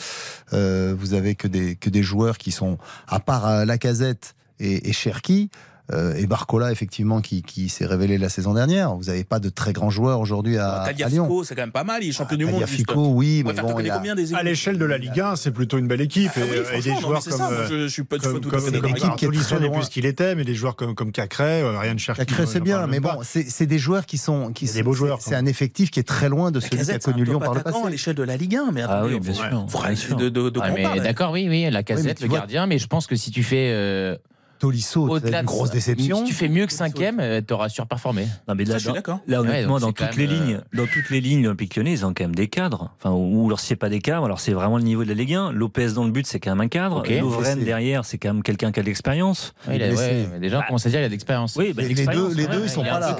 [0.52, 2.76] Euh, vous avez que des, que des joueurs qui sont,
[3.08, 5.50] à part euh, Lacazette et, et Cherki,
[5.92, 8.94] euh, et Barcola, effectivement, qui, qui s'est révélé la saison dernière.
[8.94, 11.28] Vous n'avez pas de très grands joueurs aujourd'hui à, à Lyon.
[11.44, 12.54] C'est quand même pas mal, il est champion du monde.
[12.66, 12.70] juste.
[12.86, 15.50] Tagliafico, oui, mais bon, il a- combien des À l'échelle de la Ligue 1, c'est
[15.50, 16.30] plutôt une belle équipe.
[16.36, 17.32] Ah oui, et, franchement, des non, joueurs comme.
[17.34, 19.14] ça, moi, euh, je, je suis pas du comme, tout comme toi.
[19.18, 19.32] qui n'est
[19.70, 22.24] plus ce qu'il était, mais des joueurs comme, comme Cacré, euh, Ryan Cherki.
[22.24, 24.52] Cacré, c'est bien, mais bon, c'est c'est des joueurs qui sont.
[24.54, 26.76] Qui C'est des beaux joueurs, C'est un effectif qui est très loin de celui qui
[26.76, 27.76] a Lacazette, c'est un connu Lyon par le passé.
[27.84, 30.16] à l'échelle de la Ligue 1, mais Ah oui, bien sûr.
[30.16, 30.98] de, de, de Ah.
[30.98, 34.16] D'accord, oui, oui, la casette, le gardien, mais je pense que si tu fais euh,
[34.64, 36.16] Tolisso, c'est au-delà une grosse ça, déception.
[36.18, 38.26] si tu fais mieux que cinquième, euh, t'auras surperformé.
[38.48, 39.20] Non, mais Ça, là, je suis dans- d'accord.
[39.26, 41.92] Là, Ouais, honnêtement, donc dans toutes les même, lignes, dans toutes les lignes olympiques lyonnais,
[41.92, 42.90] ils ont quand même des cadres.
[42.98, 45.34] Enfin, ou alors c'est pas des cadres, alors c'est vraiment le niveau de la Ligue
[45.34, 45.52] 1.
[45.52, 47.00] Lopez dans le but, c'est quand même un cadre.
[47.00, 47.10] Ok.
[47.10, 49.52] Lovren derrière, c'est quand même quelqu'un qui a de l'expérience.
[49.68, 50.02] Ouais, il a- blessé.
[50.02, 51.56] ouais, mais déjà, on commence à dire qu'il a de l'expérience.
[51.56, 53.12] Oui, bah, Les- deux- les ouais, deux, ils sont il pas là.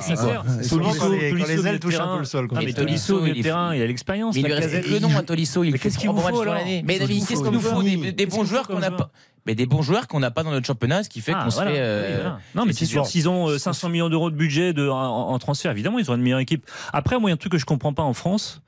[0.69, 2.73] Tolisso, les- ailes touchent un peu le sol, ça.
[2.73, 4.35] Tolisso, il est terrain, il a l'expérience.
[4.35, 5.63] Mais il lui reste que le nom à Tolisso.
[5.65, 6.83] Il qu'est-ce qu'il vous faut, dans alors l'année.
[6.87, 9.11] Mais Qu'est-ce qu'il nous faut des bons joueurs qu'on n'a pas.
[9.47, 11.51] Mais des bons joueurs qu'on n'a pas dans notre championnat, ce qui fait Ah, qu'on
[11.51, 11.71] se voilà.
[11.73, 11.79] fait.
[11.79, 12.39] euh, Oui, voilà.
[12.55, 14.97] Non, mais c'est sûr, s'ils ont euh, 500 millions d'euros de budget de, en,
[15.31, 16.67] en transfert, évidemment, ils ont une meilleure équipe.
[16.93, 18.63] Après, moi, il y a un truc que je comprends pas en France,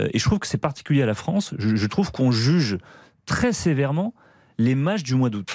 [0.00, 2.78] euh, et je trouve que c'est particulier à la France, je, je trouve qu'on juge
[3.24, 4.14] très sévèrement
[4.58, 5.48] les matchs du mois d'août.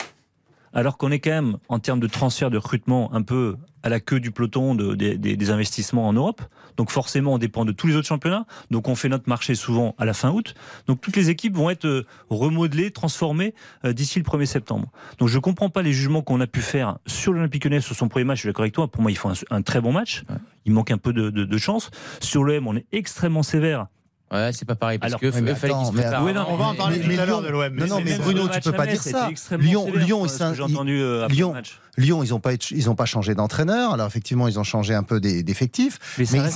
[0.74, 4.00] Alors qu'on est quand même, en termes de transfert, de recrutement, un peu à la
[4.00, 6.42] queue du peloton de- des- des- des investissements en Europe.
[6.78, 8.46] Donc forcément, on dépend de tous les autres championnats.
[8.70, 10.56] Donc on fait notre marché souvent à la fin août.
[10.88, 13.54] Donc toutes les équipes vont être euh, remodelées, transformées
[13.86, 14.92] euh, d'ici le 1er septembre.
[15.20, 18.08] Donc je comprends pas les jugements qu'on a pu faire sur l'Olympique Lyonnais sur son
[18.08, 18.38] premier match.
[18.38, 18.88] Je suis d'accord avec toi.
[18.90, 20.24] Pour moi, il faut un, un très bon match.
[20.66, 21.92] Il manque un peu de, de- de chance.
[22.20, 23.88] Sur le M, on est extrêmement sévère
[24.32, 26.08] Ouais, c'est pas pareil parce Alors, que mais fallait attends, se mais.
[26.08, 27.76] Ouais, non, On va en parler mais- tout mais à l'heure Lyon- de l'OM.
[27.76, 29.30] Non, non, mais Bruno, tu peux pas dire ça.
[29.60, 31.78] Lyon, sévère, Lyon, ils entendu euh, après Lyon- le match.
[31.98, 33.92] Lyon, ils n'ont pas, ils ont pas changé d'entraîneur.
[33.94, 36.50] Alors effectivement, ils ont changé un peu des- d'effectifs, Mais mais,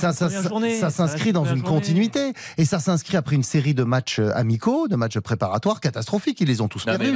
[0.80, 1.62] ça s'inscrit dans une journée.
[1.62, 6.40] continuité et ça s'inscrit après une série de matchs euh, amicaux, de matchs préparatoires catastrophiques.
[6.40, 7.12] Ils les ont tous Non, mais perdus.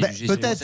[0.00, 0.26] ben, jugés.
[0.26, 0.62] peut-être,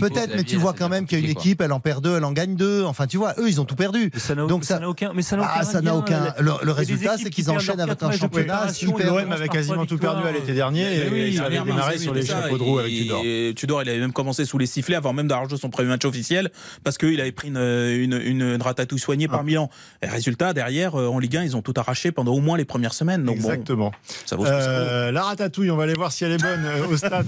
[0.00, 2.16] peut-être, mais tu vois quand même qu'il y a une équipe, elle en perd deux,
[2.16, 2.84] elle en gagne deux.
[2.84, 4.10] Enfin, tu vois, eux, ils ont tout perdu.
[4.14, 5.12] Mais ça n'a Donc ça ça- n'a aucun.
[5.14, 5.52] Mais ça n'a aucun.
[5.56, 5.96] Ah, ça n'a lien.
[5.98, 6.34] aucun.
[6.38, 10.26] Le, le résultat, c'est qui qu'ils enchaînent avec un championnat L'OM avait quasiment tout perdu
[10.26, 13.22] à l'été dernier et oui, ça avait démarré sur les chapeaux de roue avec Tudor.
[13.24, 15.88] et Tudor, il avait même commencé sous les sifflets avant même d'avoir joué son premier
[15.88, 16.50] match officiel
[16.84, 19.32] parce qu'il avait pris une, une, une, une ratatouille soignée Ah.
[19.32, 19.70] par Milan.
[20.02, 22.64] Et résultat, derrière, euh, en Ligue 1, ils ont tout arraché pendant au moins les
[22.64, 23.24] premières semaines.
[23.24, 23.92] Donc Exactement.
[24.26, 24.46] ça vaut.
[24.46, 27.26] Euh, la ratatouille, on va aller voir si elle est bonne euh, au stade.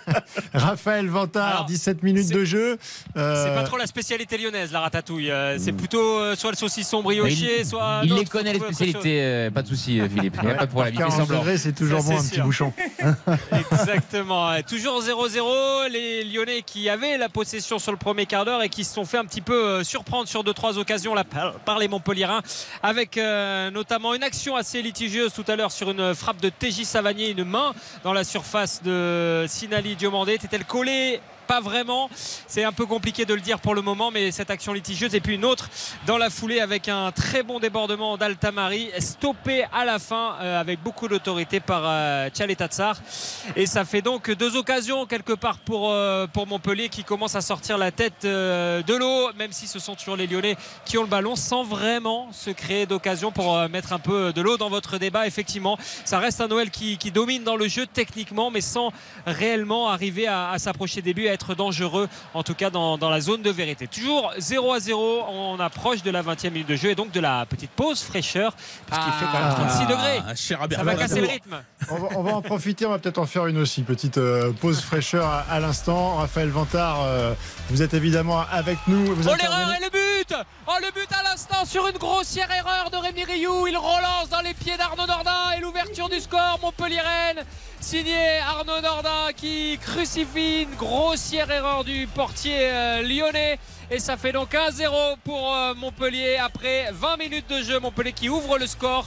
[0.54, 2.78] Raphaël Vantard, Alors, 17 minutes de jeu.
[3.16, 5.30] Euh, C'est pas trop la spécialité lyonnaise, la ratatouille.
[5.58, 8.00] C'est plutôt euh, soit le saucisson brioché, il- soit.
[8.04, 10.35] Il les connaît les spécialités, pas de souci, Philippe.
[10.42, 10.94] Il n'y a pas de problème.
[10.94, 11.38] Il fait 40 semblant.
[11.38, 12.72] degrés, c'est toujours Ça, bon, un petit bouchon.
[13.72, 14.60] Exactement.
[14.62, 15.90] Toujours 0-0.
[15.90, 19.04] Les Lyonnais qui avaient la possession sur le premier quart d'heure et qui se sont
[19.04, 22.42] fait un petit peu euh, surprendre sur deux trois occasions là, par, les Montpelliérains,
[22.82, 26.84] avec euh, notamment une action assez litigieuse tout à l'heure sur une frappe de TJ
[26.84, 30.34] Savanier, une main dans la surface de Sinali Diomandé.
[30.34, 32.10] Était-elle collée pas vraiment.
[32.46, 35.20] C'est un peu compliqué de le dire pour le moment, mais cette action litigieuse et
[35.20, 35.68] puis une autre
[36.06, 40.82] dans la foulée avec un très bon débordement d'Altamari, stoppé à la fin euh, avec
[40.82, 42.96] beaucoup d'autorité par euh, Tchaletatsar.
[43.54, 47.40] Et ça fait donc deux occasions quelque part pour, euh, pour Montpellier qui commence à
[47.40, 51.02] sortir la tête euh, de l'eau, même si ce sont toujours les Lyonnais qui ont
[51.02, 54.98] le ballon, sans vraiment se créer d'occasion pour mettre un peu de l'eau dans votre
[54.98, 55.26] débat.
[55.26, 58.92] Effectivement, ça reste un Noël qui, domine dans le jeu techniquement, mais sans
[59.26, 63.42] réellement arriver à, s'approcher des buts, être dangereux, en tout cas dans, dans la zone
[63.42, 63.86] de vérité.
[63.86, 67.20] Toujours 0 à 0, on approche de la 20e minute de jeu et donc de
[67.20, 68.54] la petite pause fraîcheur,
[68.86, 70.22] puisqu'il fait quand même 36 degrés.
[70.26, 71.62] Ah, cher Ça va Ah, casser le rythme.
[71.90, 73.82] On va, on va en profiter, on va peut-être en faire une aussi.
[73.82, 76.16] Petite euh, pause fraîcheur à, à l'instant.
[76.16, 77.34] Raphaël Vantard, euh,
[77.70, 79.14] vous êtes évidemment avec nous.
[79.14, 80.34] Vous Oh l'erreur et le but
[80.66, 83.66] Oh le but à l'instant sur une grossière erreur de Rémi Rioux.
[83.68, 87.44] Il relance dans les pieds d'Arnaud Nordin et l'ouverture du score Montpellier-Rennes.
[87.86, 93.60] Signé Arnaud Nordin qui crucifie une grossière erreur du portier euh, lyonnais.
[93.92, 97.78] Et ça fait donc 1-0 pour euh, Montpellier après 20 minutes de jeu.
[97.78, 99.06] Montpellier qui ouvre le score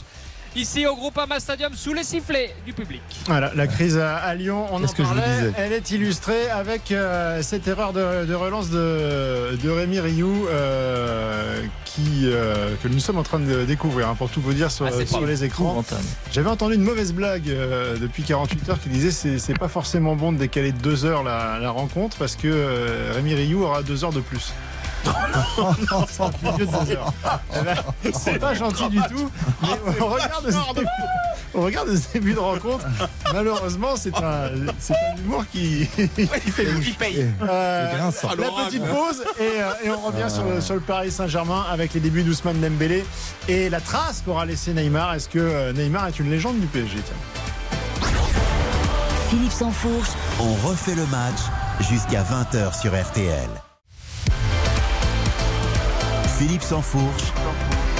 [0.55, 3.01] ici au Groupama Stadium sous les sifflets du public.
[3.25, 6.91] Voilà, la crise à, Lyon, on en Qu'est-ce que je vous Elle est illustrée avec
[6.91, 12.99] euh, cette erreur de, de relance de, de Rémi Rioux euh, qui, euh, que nous
[12.99, 15.83] sommes en train de découvrir, hein, pour tout vous dire sur, Ah, sur les écrans.
[16.31, 20.15] J'avais entendu une mauvaise blague euh, depuis 48 heures qui disait c'est c'est pas forcément
[20.15, 23.83] bon de décaler de deux heures la, la rencontre parce que euh, Rémi Rioux aura
[23.83, 24.53] deux heures de plus.
[28.13, 29.29] C'est pas gentil du tout.
[29.61, 29.67] Mais
[30.01, 30.87] on regarde ce début,
[31.55, 32.85] on regarde ce début de rencontre.
[33.33, 36.93] Malheureusement, c'est un, c'est un humour qui, qui fait mouche.
[37.01, 38.29] Euh, C'est grinçant.
[38.37, 41.93] la petite pause et, euh, et on revient sur, le, sur le Paris Saint-Germain avec
[41.93, 43.05] les débuts d'Ousmane Dembélé
[43.47, 45.13] et la trace qu'aura laissé Neymar.
[45.15, 48.09] Est-ce que euh, Neymar est une légende du PSG tiens?
[49.29, 51.37] Philippe Sansfourche, On refait le match
[51.89, 53.47] jusqu'à 20h sur RTL.
[56.39, 57.33] Philippe Sansfourche,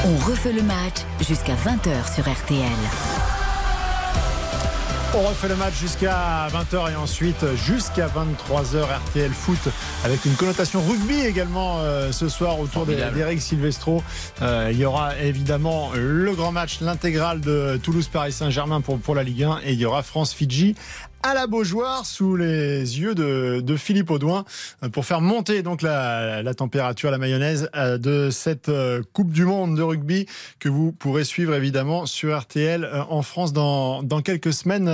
[0.06, 2.72] on refait le match jusqu'à 20h sur RTL.
[5.14, 9.60] On refait le match jusqu'à 20h et ensuite jusqu'à 23h RTL Foot
[10.06, 14.02] avec une connotation rugby également euh, ce soir autour d'Eric Silvestro.
[14.42, 19.24] Euh, il y aura évidemment le grand match, l'intégrale de Toulouse-Paris Saint-Germain pour, pour la
[19.24, 20.76] Ligue 1 et il y aura France-Fidji
[21.24, 24.45] à la Beaujoire sous les yeux de, de Philippe Audouin
[24.93, 29.43] pour faire monter donc la, la température, la mayonnaise euh, de cette euh, Coupe du
[29.43, 30.28] Monde de rugby
[30.59, 34.86] que vous pourrez suivre évidemment sur RTL euh, en France dans, dans quelques semaines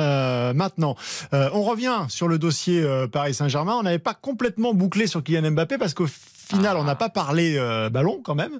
[0.53, 0.95] maintenant.
[1.32, 3.76] On revient sur le dossier Paris Saint-Germain.
[3.80, 7.57] On n'avait pas complètement bouclé sur Kylian Mbappé parce qu'au final, on n'a pas parlé
[7.91, 8.59] ballon quand même.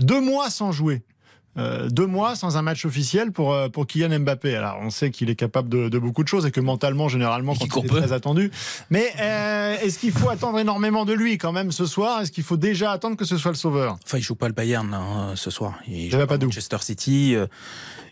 [0.00, 1.02] Deux mois sans jouer.
[1.58, 4.54] Euh, deux mois sans un match officiel pour, euh, pour Kylian Mbappé.
[4.54, 7.54] Alors, on sait qu'il est capable de, de beaucoup de choses et que mentalement, généralement,
[7.54, 7.98] quand il est peu.
[8.00, 8.52] très attendu.
[8.88, 12.20] Mais euh, est-ce qu'il faut attendre énormément de lui quand même ce soir?
[12.22, 13.98] Est-ce qu'il faut déjà attendre que ce soit le sauveur?
[14.04, 15.74] Enfin, il joue pas le Bayern hein, ce soir.
[15.88, 16.38] Il joue pas.
[16.38, 17.34] Manchester City.
[17.34, 17.46] euh,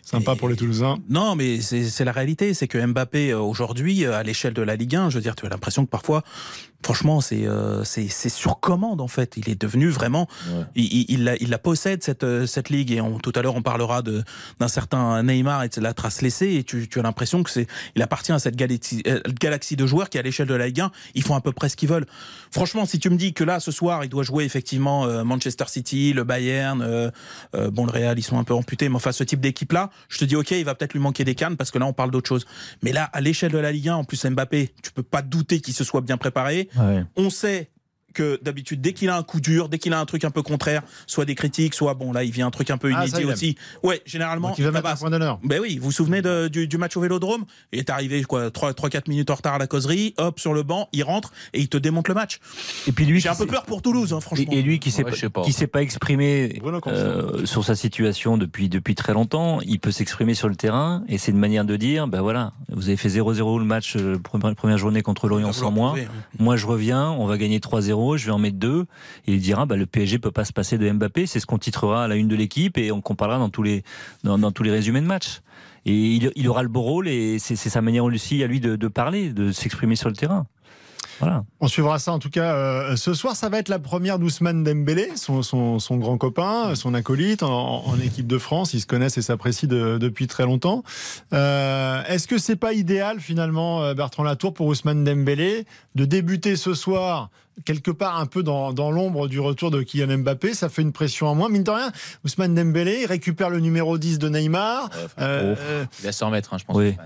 [0.01, 0.97] Sympa Et- pour les Toulousains.
[1.09, 2.53] Non, mais c'est c'est la réalité.
[2.53, 5.35] C'est que Mbappé, euh, aujourd'hui, euh, à l'échelle de la Ligue 1, je veux dire,
[5.35, 6.23] tu as l'impression que parfois,
[6.83, 9.35] franchement, c'est euh, c'est sur commande, en fait.
[9.37, 10.27] Il est devenu vraiment.
[10.75, 12.91] Il, il, il la, il la possède, cette, euh, cette Ligue.
[12.91, 14.23] Et on, tout à l'heure, on parlera de-
[14.59, 16.53] d'un certain Neymar et de la trace laissée.
[16.55, 19.85] Et tu, tu as l'impression que c'est il appartient à cette galaxie, euh, galaxie de
[19.85, 21.89] joueurs qui, à l'échelle de la Ligue 1, ils font à peu près ce qu'ils
[21.89, 22.05] veulent.
[22.51, 25.65] Franchement, si tu me dis que là, ce soir, il doit jouer effectivement euh, Manchester
[25.67, 27.11] City, le Bayern, euh,
[27.55, 30.17] euh, bon, le Real, ils sont un peu amputés, mais enfin, ce type d'équipe-là, je
[30.17, 32.11] te dis ok, il va peut-être lui manquer des cannes parce que là on parle
[32.11, 32.45] d'autre chose.
[32.83, 35.59] Mais là, à l'échelle de la Ligue 1, en plus Mbappé, tu peux pas douter
[35.61, 36.68] qu'il se soit bien préparé.
[37.15, 37.69] On sait
[38.19, 40.41] que d'habitude, dès qu'il a un coup dur, dès qu'il a un truc un peu
[40.41, 43.25] contraire, soit des critiques, soit bon, là, il vient un truc un peu Ah, inédit
[43.25, 43.55] aussi.
[43.83, 44.49] Ouais, généralement.
[44.49, 45.39] Donc il va mettre un point d'honneur.
[45.43, 47.45] Ben oui, vous vous souvenez de- du, du match au Vélodrome?
[47.71, 50.63] Il est arrivé quoi 3 4 minutes en retard à la causerie, hop sur le
[50.63, 52.39] banc, il rentre et il te démonte le match.
[52.87, 54.45] Et puis lui, J'ai un peu peur pour Toulouse hein, franchement.
[54.51, 59.13] Et, et lui qui s'est Ouais, pas, exprimé euh, sur sa situation depuis depuis très
[59.13, 62.53] longtemps, il peut s'exprimer sur le terrain et c'est une manière de dire ben voilà,
[62.71, 65.89] vous avez fait 0-0 le match euh, première, première journée contre Lorient sans moi.
[65.89, 66.23] prouver, hein.
[66.39, 68.85] Moi je reviens, on va gagner 3-0, je vais en mettre deux
[69.27, 71.57] et il dira bah le PSG peut pas se passer de Mbappé, c'est ce qu'on
[71.57, 73.83] titrera à la une de l'équipe et on comparera dans tous les
[74.23, 75.41] dans, dans tous les résumés de match.
[75.85, 79.29] Et il, aura le beau rôle et c'est sa manière aussi à lui de parler,
[79.29, 80.45] de s'exprimer sur le terrain.
[81.19, 81.43] Voilà.
[81.59, 83.35] On suivra ça en tout cas euh, ce soir.
[83.35, 87.85] Ça va être la première d'Ousmane Dembélé, son, son, son grand copain, son acolyte en,
[87.85, 88.73] en équipe de France.
[88.73, 90.83] Ils se connaissent et s'apprécient de- depuis très longtemps.
[91.33, 95.65] Euh, Est-ce que c'est pas idéal finalement, euh, Bertrand Latour, pour Ousmane Dembélé
[95.95, 97.29] de débuter ce soir
[97.65, 100.53] quelque part un peu dans, dans l'ombre du retour de Kylian Mbappé?
[100.53, 101.49] Ça fait une pression en moins.
[101.49, 101.91] Mine de rien,
[102.23, 104.89] Ousmane Dembélé il récupère le numéro 10 de Neymar.
[105.19, 106.75] Euh, euh, Il va s'en remettre, hein, je pense.
[106.77, 106.95] Oui.
[106.99, 107.03] Hein.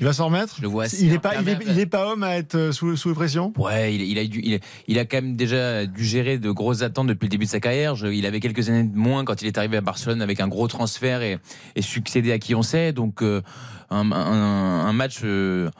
[0.00, 1.64] Il va s'en remettre Je le vois il assez est pas, il est, imperméable.
[1.68, 3.52] il est pas homme à être euh, sous, sous pression?
[3.56, 6.82] Ouais, il, il a dû, il, il a quand même déjà dû gérer de grosses
[6.82, 7.94] attentes depuis le début de sa carrière.
[7.96, 10.48] Je- il avait quelques années de moins quand il est arrivé à Barcelone avec un
[10.48, 11.38] gros transfert et,
[11.74, 12.92] et succédé à qui on sait.
[12.92, 13.40] Donc euh,
[13.90, 15.70] un, un- un match, euh,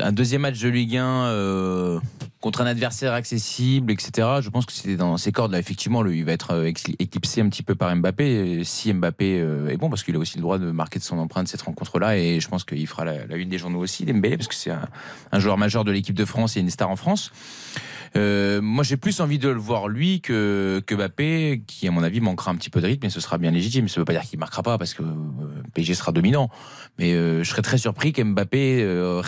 [0.00, 2.00] un deuxième match de Ligue 1 euh,
[2.40, 4.28] contre un adversaire accessible, etc.
[4.40, 5.52] Je pense que c'était dans ses cordes.
[5.52, 8.58] Là, effectivement, lui, il va être euh, éclipsé un petit peu par Mbappé.
[8.58, 11.04] Et si Mbappé euh, est bon, parce qu'il a aussi le droit de marquer de
[11.04, 14.36] son empreinte cette rencontre-là, et je pense qu'il fera la, une des journaux aussi, Dembélé,
[14.36, 17.32] parce que c'est un, joueur majeur de l'équipe de France et une star en France.
[18.16, 22.52] Moi, j'ai plus envie de le voir lui que, Mbappé, qui à mon avis manquera
[22.52, 23.88] un petit peu de rythme, mais ce sera bien légitime.
[23.88, 25.02] Ça veut pas dire qu'il marquera pas parce que
[25.74, 26.48] PSG sera dominant,
[26.98, 29.20] mais je serais très surpris qu'Mbappé euh,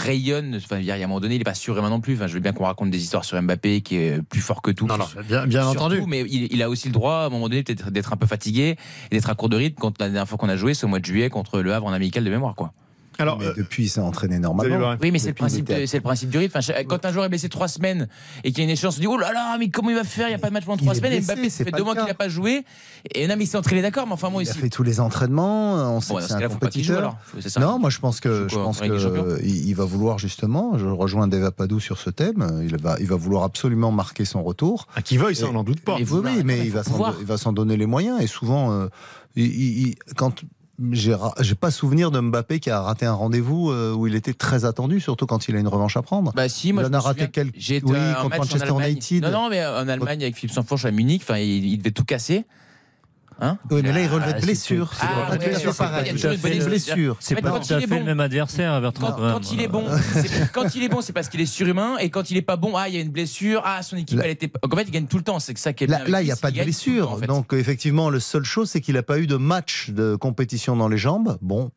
[0.65, 2.15] Enfin, il y a un moment donné, il est pas surémin non plus.
[2.15, 4.71] Enfin, je veux bien qu'on raconte des histoires sur Mbappé qui est plus fort que
[4.71, 4.87] tout.
[4.87, 5.07] Non, non,
[5.47, 6.03] bien, entendu.
[6.07, 8.27] Mais il, il a aussi le droit, à un moment donné, peut-être d'être un peu
[8.27, 8.77] fatigué
[9.11, 9.79] et d'être à court de rythme.
[9.81, 11.87] Quand la dernière fois qu'on a joué, c'est au mois de juillet contre le Havre
[11.87, 12.73] en amical de mémoire, quoi.
[13.19, 14.79] Alors, Mais euh, depuis, il s'est entraîné vous allez normalement.
[14.79, 14.97] voir.
[15.01, 16.59] Oui, mais c'est le principe, de- c'est le principe du rythme.
[16.59, 18.09] Enfin, quand un joueur est blessé trois semaines
[18.45, 19.97] et qu'il y a une échéance, on se dit oh là là, mais comment il
[19.97, 20.27] va faire?
[20.29, 21.13] Il n'y a pas de match pendant trois semaines.
[21.13, 22.65] et blessé, Mbappé, c'est ça fait deux mois qu'il n'a pas joué.
[23.15, 24.59] Et non, mais il s'est entraîné d'accord, mais enfin moi Il a ici.
[24.61, 25.75] fait tous les entraînements.
[25.97, 27.17] On sait Bon, que c'est un cas-là, faut pas qu'il joue compétiteur.
[27.33, 27.43] alors.
[27.43, 27.61] C'est ça.
[27.61, 30.77] Non, moi je pense que je quoi, pense il il va vouloir justement.
[30.79, 32.61] Je rejoins Deva Padou sur ce thème.
[32.65, 34.87] Il va il va vouloir absolument marquer son retour.
[34.95, 35.97] à qui veuille, ça, on n'en doute pas.
[35.99, 38.21] Et Oui, mais il va s'en donner les moyens.
[38.21, 38.89] Et souvent, euh,
[40.17, 40.43] quand
[40.93, 41.15] j'ai
[41.59, 45.01] pas souvenir de Mbappé qui a raté un rendez-vous euh, où il était très attendu,
[45.01, 46.33] surtout quand il a une revanche à prendre.
[46.35, 48.73] Bah si, moi Il en a raté quelques- oui, un contre Manchester.
[48.81, 49.23] United.
[49.25, 52.05] Non, non, mais en Allemagne avec Philippe Sanfourche à Munich, enfin, il, il devait tout
[52.05, 52.45] casser.
[53.39, 54.91] Hein Oui, mais là, il relevait Ah, de blessure.
[54.95, 56.13] c'est- C'est Ah, pas blessure pareil.
[56.13, 57.17] blessure.
[57.21, 59.13] C'est pas tout à fait le même adversaire, Bertrand.
[59.13, 59.85] Quand, quand il est bon,
[60.15, 62.57] c'est- quand il est bon, c'est parce qu'il est surhumain, et quand il est pas
[62.57, 64.51] bon, ah, il y a une blessure, ah, son équipe, elle était.
[64.63, 65.39] En fait, il gagne tout le temps.
[65.39, 67.21] C'est que ça qui est Là, il n'y a pas de blessure.
[67.27, 70.89] Donc, effectivement, la seule chose, c'est qu'il n'a pas eu de match de compétition dans
[70.89, 71.37] les jambes.
[71.43, 71.71] Bon,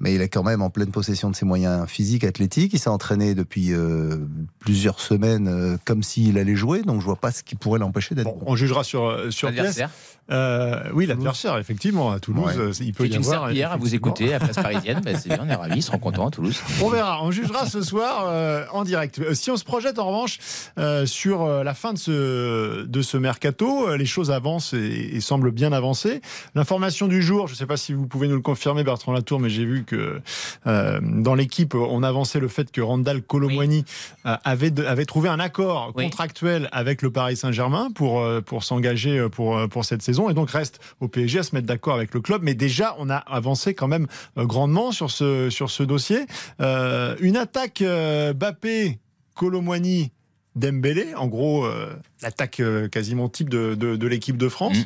[0.00, 2.72] mais il est quand même en pleine possession de ses moyens physiques, athlétiques.
[2.74, 4.16] Il s'est entraîné depuis euh,
[4.58, 6.82] plusieurs semaines euh, comme s'il allait jouer.
[6.82, 8.44] Donc, je vois pas ce qui pourrait l'empêcher d'être Bon, bon.
[8.46, 9.48] on jugera sur, euh, sur.
[9.48, 9.90] L'adversaire.
[10.30, 12.70] Euh, oui, l'adversaire, effectivement, à Toulouse, Ouais.
[12.86, 13.40] il peut y une avoir.
[13.42, 15.00] serpillière à vous écouter à la place parisienne.
[15.04, 16.60] Ben, c'est bien, on est ravis, ils seront contents à Toulouse.
[16.82, 19.34] On verra, on jugera ce soir euh, en direct.
[19.34, 20.38] Si on se projette en revanche
[20.78, 25.50] euh, sur la fin de ce, de ce mercato, les choses avancent et, et semblent
[25.50, 26.20] bien avancer.
[26.54, 29.40] L'information du jour, je ne sais pas si vous pouvez nous le confirmer, Bertrand Latour,
[29.40, 30.20] mais j'ai vu que
[30.66, 33.84] euh, dans l'équipe, on avançait le fait que Randall Colomwani
[34.26, 36.04] euh, avait, de- avait trouvé un accord Oui.
[36.04, 40.50] contractuel avec le Paris Saint-Germain pour, euh, pour s'engager pour, pour cette saison et donc
[40.50, 42.42] reste au PSG à se mettre d'accord avec le club.
[42.42, 46.20] Mais déjà, on a avancé quand même grandement sur ce, sur ce dossier.
[46.60, 48.98] Euh, une attaque euh, Bappé,
[49.34, 50.12] Colomwani,
[50.56, 52.60] Dembélé, en gros, euh, l'attaque
[52.92, 54.78] quasiment type de, de, de l'équipe de France.
[54.78, 54.84] Mm.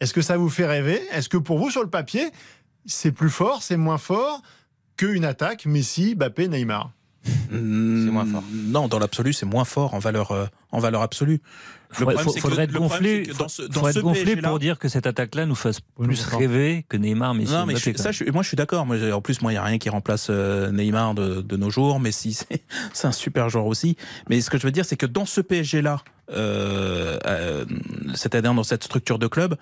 [0.00, 1.00] Est-ce que ça vous fait rêver?
[1.12, 2.26] Est-ce que pour vous, sur le papier,
[2.86, 4.42] c'est plus fort, c'est moins fort
[4.96, 6.90] qu'une attaque Messi, Bappé, Neymar
[7.50, 8.44] C'est moins fort.
[8.52, 11.40] Non, dans l'absolu, c'est moins fort en valeur, euh, en valeur absolue.
[11.90, 13.72] Le Faudrait, problème, c'est que- faudrait être le problème, gonflé, c'est que dans ce- dans
[13.74, 17.34] faudrait ce être gonflé pour dire que cette attaque-là nous fasse plus rêver que Neymar,
[17.34, 18.84] Messi, Non, mais je Mbappé, ça, je moi, je suis d'accord.
[18.84, 22.00] En plus, moi, il n'y a rien qui remplace euh, Neymar de, de nos jours.
[22.00, 22.62] Messi, c'est
[22.92, 23.96] c'est un super joueur aussi.
[24.28, 26.00] Mais ce que je veux dire, c'est que dans ce PSG-là,
[26.32, 27.64] euh, euh,
[28.14, 29.56] c'est-à-dire dans cette structure de club,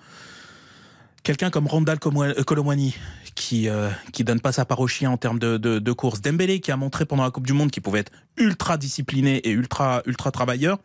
[1.23, 2.95] quelqu'un comme Randall Colomwani,
[3.35, 6.21] qui euh, qui donne pas sa part au chien en termes de, de, de course,
[6.21, 9.51] Dembélé, qui a montré pendant la Coupe du Monde qu'il pouvait être ultra discipliné et
[9.51, 10.79] ultra ultra travailleur,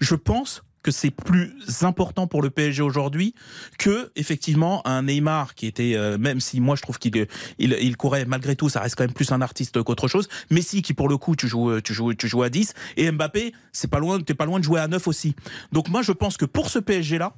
[0.00, 3.36] je pense que c'est plus important pour le PSG aujourd'hui
[3.78, 7.28] que effectivement un Neymar qui était euh, même si moi je trouve qu'il
[7.60, 10.28] il, il courait malgré tout ça reste quand même plus un artiste qu'autre chose.
[10.50, 13.52] Messi qui pour le coup tu joues tu joues tu joues à 10 et Mbappé
[13.70, 15.36] c'est pas loin t'es pas loin de jouer à 9 aussi.
[15.70, 17.32] Donc moi je pense que pour ce PSG là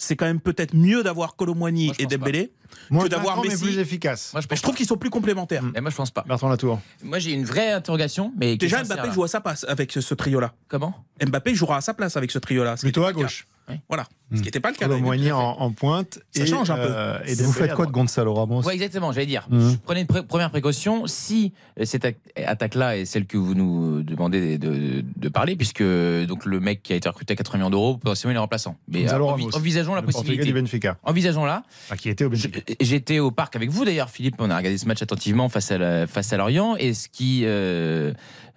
[0.00, 2.52] c'est quand même peut-être mieux d'avoir Colomboigny et Dembélé
[2.88, 4.32] Moins que d'avoir Messi plus efficace.
[4.32, 6.24] Moi, je, trouve qu'ils sont plus complémentaires Et moi, je pense pas.
[6.26, 6.80] Bertrand Latour.
[7.02, 9.12] Moi, j'ai une vraie interrogation, mais déjà Mbappé là.
[9.12, 10.94] joue à sa place avec ce, ce trio là Comment?
[11.24, 13.46] Mbappé jouera à sa place avec ce trio là Plutôt à gauche.
[13.88, 16.20] voilà ce qui n'était pas le cas Colomboigny en, en pointe.
[16.34, 16.82] Ça et, change un peu.
[16.86, 17.90] euh, et Vous faites quoi de.
[17.90, 18.62] Gonzalo Ramos?
[18.62, 19.46] Ouais, exactement, j'allais dire.
[19.50, 19.78] Mhm.
[19.84, 21.06] Prenez une première précaution.
[21.06, 22.06] Si euh, cette
[22.36, 26.82] attaque-là est celle que vous nous demandez de, de- de parler, puisque donc le mec
[26.82, 28.76] qui a été recruté à 80 millions d'euros, potentiellement il est remplaçant.
[28.88, 30.44] Mais euh, Ramos, envisageons la possibilité.
[30.44, 30.96] du Benfica.
[31.02, 31.62] Envisageons-la.
[31.90, 32.60] Ah, qui était au Benfica.
[32.80, 34.36] J'étais au parc avec vous d'ailleurs, Philippe.
[34.38, 36.76] On a regardé ce match attentivement face à, la- face à Lorient.
[36.76, 38.12] Et ce qui euh,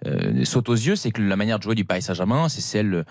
[0.06, 3.04] euh, saute aux yeux, c'est que la manière de jouer du Paris Saint-Germain, c'est celle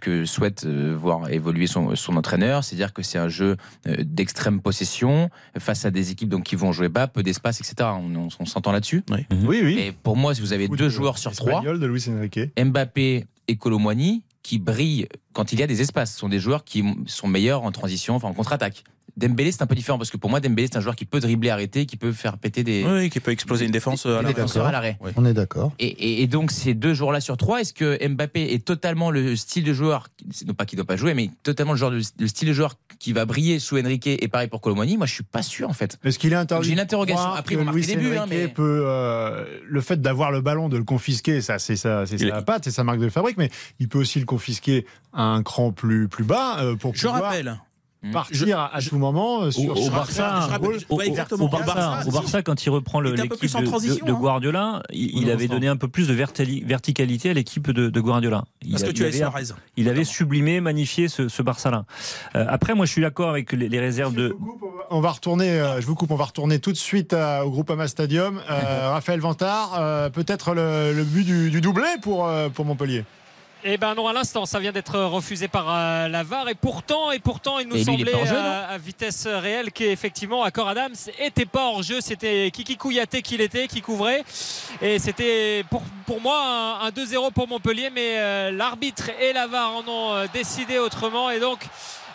[0.00, 2.62] que souhaite euh, voir évoluer son, son entraîneur.
[2.64, 6.72] C'est-à-dire que c'est un jeu euh, d'extrême possession face à des équipes donc, qui vont
[6.72, 7.88] jouer bas, peu d'espace, etc.
[7.94, 9.02] On, on- on s'entend là-dessus?
[9.10, 9.26] Oui.
[9.44, 9.78] Oui, oui.
[9.78, 12.38] Et pour moi, si vous avez deux joueurs sur trois, espagnol de Luis Enrique.
[12.62, 16.12] Mbappé et Colomwani qui brillent quand il y a des espaces.
[16.12, 18.84] Ce sont des joueurs qui sont meilleurs en transition, enfin en contre-attaque.
[19.16, 21.20] Dembélé, c'est un peu différent parce que pour moi, Dembélé, c'est un joueur qui peut
[21.20, 24.72] dribbler, arrêter, qui peut faire péter des, oui, qui peut exploser une défense euh, à
[24.72, 24.96] l'arrêt.
[25.00, 25.10] Oui.
[25.16, 25.72] On est d'accord.
[25.78, 29.36] Et, et- et donc, ces deux joueurs-là sur trois, est-ce que Mbappé est totalement le
[29.36, 30.08] style de joueur,
[30.46, 32.52] non pas qu'il ne doit pas jouer, mais totalement le, genre de, le style de
[32.52, 35.68] joueur qui va briller sous Enrique et pareil pour Colomwani Moi, je suis pas sûr
[35.68, 35.98] en fait.
[36.04, 36.66] Est-ce qu'il est interdit?
[36.68, 37.32] J'ai une interrogation.
[37.32, 40.84] Après, Luis des buts, hein, mais- peut, euh, le fait d'avoir le ballon, de le
[40.84, 43.88] confisquer, ça c'est sa, c'est sa est- patte, c'est sa marque de fabrique, mais il
[43.88, 47.58] peut aussi le confisquer à un cran plus, plus bas euh, pour je pouvoir rappelle
[48.12, 50.48] partir à, à tout moment euh, sur, Au- au sur Barça.
[50.88, 51.44] Au, au- exactement.
[51.44, 54.18] au Barça, Barça, au Barça, quand il reprend l'équipe de, transition, de- de hein.
[54.20, 58.44] Guardiola, il, avait donné un peu plus de verticalité à l'équipe de, de Guardiola.
[58.62, 59.44] Il, parce a- que tu Suarez
[59.76, 61.84] il avait sublimé, magnifié ce, ce Barça-là.
[62.36, 64.36] Euh, après, moi, je suis d'accord avec les, les réserves de.
[64.90, 67.50] On va retourner, euh, je vous coupe, on va retourner tout de suite à- au
[67.50, 68.40] Groupama Stadium.
[68.48, 73.04] Raphaël Vantard, peut-être le, le but du, du doublé pour, pour Montpellier.
[73.66, 77.10] Eh ben non, à l'instant, ça vient d'être refusé par euh, la VAR et pourtant,
[77.12, 80.94] et pourtant, il nous Et il semblait jeu, euh, à vitesse réelle qu'effectivement, Accor Adams
[81.18, 82.02] était pas hors jeu.
[82.02, 84.22] C'était Kiki Kouyaté qui l'était, qui couvrait,
[84.82, 86.38] et c'était pour, pour moi
[86.82, 90.78] un, un 2-0 pour Montpellier, mais euh, l'arbitre et la VAR en ont euh, décidé
[90.78, 91.60] autrement, et donc.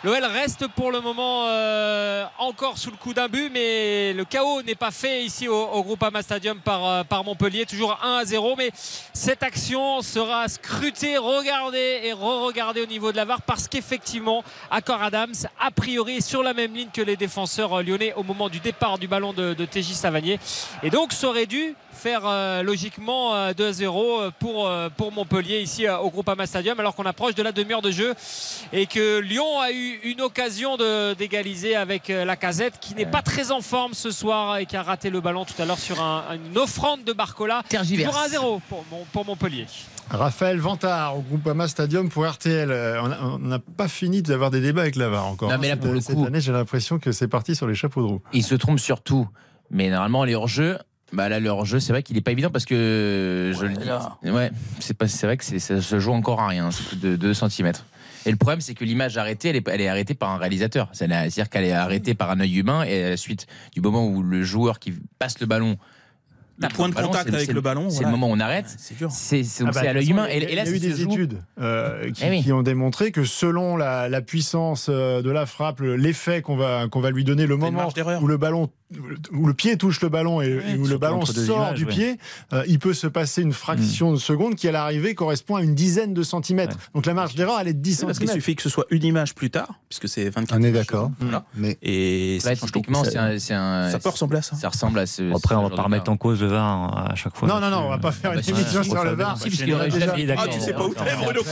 [0.02, 4.62] L'OL reste pour le moment euh, encore sous le coup d'un but, mais le chaos
[4.62, 7.66] n'est pas fait ici au, au Groupama Stadium par, euh, Montpellier.
[7.66, 8.70] Toujours 1 à 0, mais
[9.12, 15.02] cette action sera scrutée, regardée et re-regardée au niveau de la VAR parce qu'effectivement, Accor
[15.02, 18.48] Adams, a priori, est sur la même ligne que les défenseurs euh, lyonnais au moment
[18.48, 20.40] du départ du ballon de, de TJ Savanier.
[20.82, 24.30] Et donc, ça aurait dû faire logiquement euh, 2 à 0 euh,
[24.96, 28.14] pour, Montpellier ici au Groupama Stadium alors qu'on approche de la demi-heure de jeu
[28.72, 33.06] et que Lyon a eu une occasion de- d'égaliser avec euh, la casette qui n'est
[33.06, 35.78] pas très en forme ce soir et qui a raté le ballon tout à l'heure
[35.78, 37.62] sur un- une offrande de Barcola.
[37.68, 38.10] Tergiverse.
[38.10, 39.66] Toujours 1 à 0 pour, Mon- pour Montpellier.
[40.10, 42.70] Raphaël Vantard au Groupama Stadium pour RTL.
[42.70, 45.50] Euh, on n'a pas fini d'avoir des débats avec la VAR encore.
[45.50, 47.66] Non, mais là, Cette- pour le cette coup- année, j'ai l'impression que c'est parti sur
[47.68, 48.22] les chapeaux de roue.
[48.32, 49.28] Il se trompe sur tout.
[49.70, 50.78] Mais normalement, les hors-jeux,
[51.12, 54.30] bah là, le hors-jeu, c'est vrai qu'il n'est pas évident parce que je le dis.
[54.30, 57.14] Ouais, c'est pas, c'est vrai que ça se joue encore à rien, c'est plus de
[57.16, 57.72] 2 cm.
[58.26, 60.88] Et le problème, c'est que l'image arrêtée, elle est, elle est arrêtée par un réalisateur.
[60.92, 64.22] C'est-à-dire qu'elle est arrêtée par un œil humain et à la suite du moment où
[64.22, 65.76] le joueur qui passe le ballon.
[66.62, 68.08] Le point de contact avec le ballon, C'est voilà.
[68.10, 68.66] le moment où on arrête.
[68.76, 69.10] C'est dur.
[69.10, 70.26] C'est Ah bah, c'est à l'œil humain.
[70.28, 72.22] il y Et, a- et là, il y a eu des joue- études euh, qui,
[72.26, 72.42] Eh oui.
[72.42, 76.56] qui ont démontré que selon la, la puissance euh, de la frappe, le- l'effet qu'on
[76.56, 77.88] va, qu'on va lui donner, le moment
[78.20, 78.68] où le ballon,
[79.32, 81.90] où le pied touche le ballon et, et où le ballon sort images, du ouais.
[81.90, 82.18] pied,
[82.52, 85.74] euh, il peut se passer une fraction de seconde qui à l'arrivée correspond à une
[85.74, 86.76] dizaine de centimètres.
[86.94, 88.32] Donc la marge d'erreur, elle est de 10 Parce qu'il centimètres.
[88.34, 91.10] suffit que ce soit une image plus tard, puisque c'est 24 On est d'accord.
[91.20, 91.44] voilà.
[91.54, 94.56] Mais Et Là, typiquement, c'est un, un- Ça peut ressembler à ça.
[94.56, 95.22] ça ressemble à ce.
[95.34, 97.46] Après, ce on va pas remettre en cause le VAR à chaque fois.
[97.48, 99.12] Non, non, non, on va pas faire Ah bah une si, émission si, sur le
[99.14, 99.36] VAR.
[99.40, 101.42] Ah, tu sais pas où t'es, Bruno.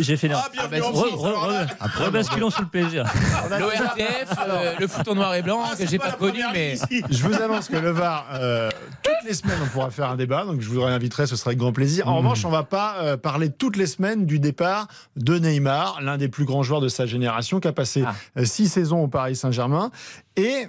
[0.00, 1.66] J'ai fait Ah, bienvenue bah.
[1.96, 2.98] Rebasculons sous le PSG.
[2.98, 6.74] L'ORTF, euh, le foot en noir et blanc, Ah, j'ai pas la connu, mais.
[7.10, 8.70] Je vous annonce que le VAR, euh,
[9.02, 10.44] toutes les semaines, on pourra faire un débat.
[10.44, 12.08] Donc, je vous inviterai, ce sera avec grand plaisir.
[12.08, 16.18] En revanche, on va pas euh, parler toutes les semaines du départ de Neymar, l'un
[16.18, 18.14] des plus grands joueurs de sa génération, qui a passé Ah.
[18.38, 19.90] euh, six saisons au Paris Saint-Germain.
[20.36, 20.66] Et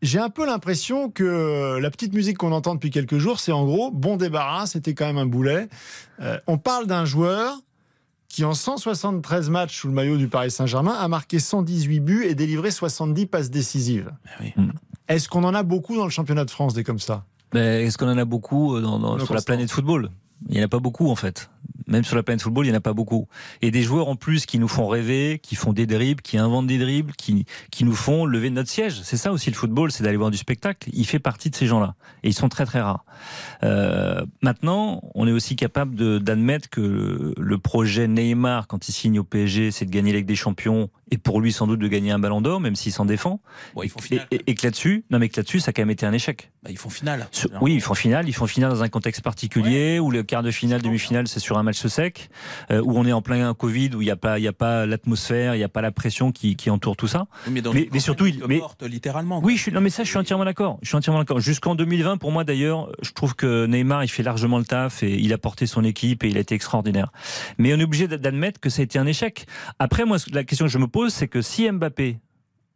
[0.00, 3.64] j'ai un peu l'impression que la petite musique qu'on entend depuis quelques jours, c'est en
[3.64, 5.68] gros bon débarras, c'était quand même un boulet.
[6.20, 7.56] Euh, on parle d'un joueur
[8.28, 12.34] qui, en 173 matchs sous le maillot du Paris Saint-Germain, a marqué 118 buts et
[12.34, 14.12] délivré 70 passes décisives.
[14.40, 14.52] oui.
[15.08, 17.24] Est-ce qu'on en a beaucoup dans le championnat de France des comme ça?
[17.54, 20.10] Mais Est-ce qu'on en a beaucoup euh, dans, sur la planète football?
[20.48, 21.50] Il n'y en a pas beaucoup en fait.
[21.86, 23.28] Même sur la planète football, il n'y en a pas beaucoup.
[23.62, 26.66] Et des joueurs en plus qui nous font rêver, qui font des dribbles, qui inventent
[26.66, 29.00] des dribbles, qui, qui nous font lever notre siège.
[29.04, 30.90] C'est ça aussi le football, c'est d'aller voir du spectacle.
[30.92, 31.94] Il fait partie de ces gens-là.
[32.22, 33.06] Et ils sont très très rares.
[33.62, 39.18] Euh, maintenant, on est aussi capable d'admettre que le, le projet Neymar, quand il signe
[39.18, 41.88] au PSG, c'est de gagner la Ligue des Champions et pour lui sans doute de
[41.88, 43.40] gagner un ballon d'or, même s'il s'en défend.
[43.74, 44.26] Bon, ils font et, finale.
[44.30, 46.50] et- et que là-dessus, non mais que là-dessus, ça a quand même été un échec.
[46.62, 47.26] Bah, ils font finale.
[47.32, 50.42] Sur- oui, ils font finale, ils font finale dans un contexte particulier où le quart
[50.42, 52.30] de finale, demi-finale, c'est sur un match sec,
[52.70, 54.52] euh, où on est en plein Covid, où il n'y a pas, il y a
[54.52, 57.26] pas l'atmosphère, il n'y a pas la pression qui, qui entoure tout ça.
[57.50, 59.40] Mais, dans Mais- une mais surtout, il- mais- morte, littéralement.
[59.42, 60.78] Oui, je suis, non mais ça, je suis entièrement d'accord.
[60.82, 61.40] Je suis entièrement d'accord.
[61.40, 65.14] Jusqu'en 2020, pour moi d'ailleurs, je trouve que Neymar, il fait largement le taf et
[65.18, 67.12] il a porté son équipe et il a été extraordinaire.
[67.58, 69.46] Mais on est obligé d'admettre que ça a été un échec.
[69.78, 72.18] Après, moi, la question que je me pose, c'est que si Mbappé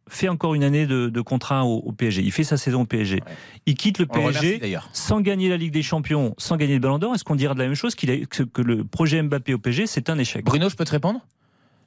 [0.09, 2.85] fait encore une année de, de contrat au, au PSG, il fait sa saison au
[2.85, 3.21] PSG,
[3.65, 6.73] il quitte le On le remercie, PSG sans gagner la Ligue des Champions, sans gagner
[6.73, 8.83] le Ballon d'Or, est-ce qu'on dira de la même chose qu'il a, que, que le
[8.83, 10.43] projet Mbappé au PSG, c'est un échec?
[10.45, 11.19] Bruno, je peux te répondre?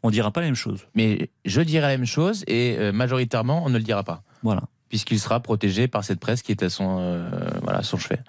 [0.02, 0.86] On dira pas la même chose.
[0.94, 4.22] Mais je dirai la même chose et euh, majoritairement, on ne le dira pas.
[4.42, 4.62] Voilà.
[4.88, 7.28] Puisqu'il sera protégé par cette presse qui est à son, euh,
[7.62, 8.20] voilà, son chevet.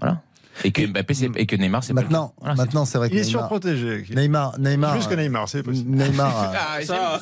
[0.00, 0.22] Voilà.
[0.62, 2.34] Et que Mbappé, c'est- et que Neymar, c'est pas Maintenant, cas.
[2.38, 4.04] Voilà, c'est maintenant c'est vrai que Il est Neymar, surprotégé.
[4.14, 5.90] Neymar, Neymar, Plus que Neymar, c'est possible.
[5.96, 7.20] Neymar, a- Ah,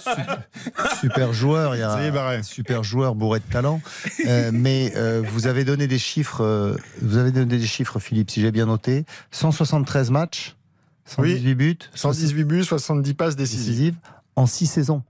[1.01, 2.37] super joueur, il y a Ça y est, Barret.
[2.37, 3.81] un super joueur bourré de talent.
[4.27, 8.31] Euh, mais euh, vous avez donné des chiffres, euh, vous avez donné des chiffres, Philippe,
[8.31, 9.05] si j'ai bien noté.
[9.31, 10.55] 173 matchs,
[11.07, 13.67] 118 buts, 118 buts, 70 passes décisives.
[13.67, 13.95] décisives
[14.37, 15.03] en 6 saisons.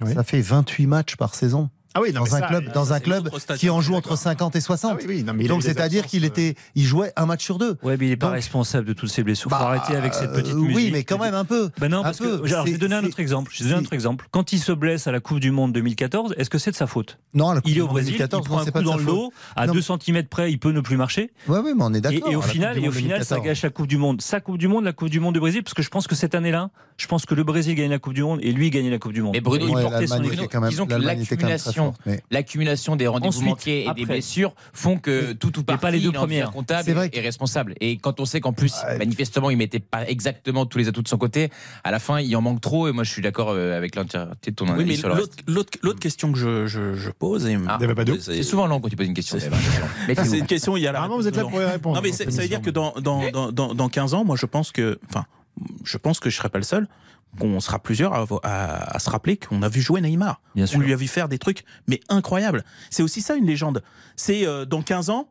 [0.00, 0.14] Oui.
[0.14, 1.70] Ça fait 28 matchs par saison.
[1.98, 4.08] Ah oui, non, dans un ça, club, dans ça, un club qui en joue entre
[4.10, 4.18] d'accord.
[4.18, 4.90] 50 et 60.
[4.92, 7.58] Ah oui, oui, non, mais Donc c'est-à-dire qu'il euh, était, il jouait un match sur
[7.58, 7.76] deux.
[7.82, 9.50] Ouais, mais il n'est pas responsable de toutes ces blessures.
[9.50, 10.76] Faut Bah, arrêter avec cette petite euh, musique.
[10.76, 11.70] Oui, mais quand même un peu.
[11.80, 12.38] Ben non, Un parce peu.
[12.38, 13.50] que alors, je vais donner un autre exemple.
[13.52, 14.26] Je vais donner un autre exemple.
[14.30, 16.86] Quand il se blesse à la Coupe du Monde 2014, est-ce que c'est de sa
[16.86, 17.18] faute?
[17.34, 18.98] Non, la Coupe Il est du au Brésil, 2014, il prend un coup dans sa
[18.98, 19.14] le faute.
[19.14, 19.72] dos, à Non.
[19.74, 21.32] 2 cm près, il peut ne plus marcher.
[21.48, 22.30] Oui, mais on est Et, d'accord.
[22.30, 23.44] et au final, et au final, ça 2014.
[23.44, 24.22] gâche la Coupe du Monde.
[24.22, 26.14] Sa Coupe du Monde, la Coupe du Monde du Brésil, parce que je pense que
[26.14, 28.88] cette année-là, je pense que le Brésil gagne la Coupe du Monde et lui gagne
[28.90, 29.32] la Coupe du Monde.
[29.34, 33.94] Mais Bruno, Et il portait son même très l'accumulation mais- l'accumulation des rendez-vous manqués et
[33.94, 36.50] des blessures font que tout ou partie pas les deux premières.
[36.50, 37.74] comptable vrai et que- responsable.
[37.80, 38.98] Et quand on sait qu'en plus, Ouais.
[38.98, 41.50] manifestement, il mettait pas exactement tous les atouts de son côté,
[41.84, 42.88] à la fin, il en manque trop.
[42.88, 45.08] Et moi, je suis d'accord euh, avec l'entièreté de ton Oui, analyse mais sur
[45.46, 47.78] l'autre, question que je, je, je pose, et Ah.
[48.20, 49.38] C'est souvent long quand tu poses une question.
[49.38, 49.50] C'est-.
[50.08, 51.96] Mais c'est une question, il y a la Vraiment, vous êtes là pour y répondre.
[51.96, 54.46] Non, mais ça veut dire que dans, dans, dans, dans, dans 15 ans, moi, je
[54.46, 55.24] pense que, enfin,
[55.84, 56.86] je pense que je serai pas le seul.
[57.38, 60.40] Qu'on sera plusieurs à, à- à se rappeler qu'on a vu jouer Neymar.
[60.54, 60.80] Bien On sûr.
[60.80, 62.64] lui a vu faire des trucs, mais incroyables.
[62.90, 63.82] C'est aussi ça une légende.
[64.16, 65.30] C'est euh, dans 15 ans.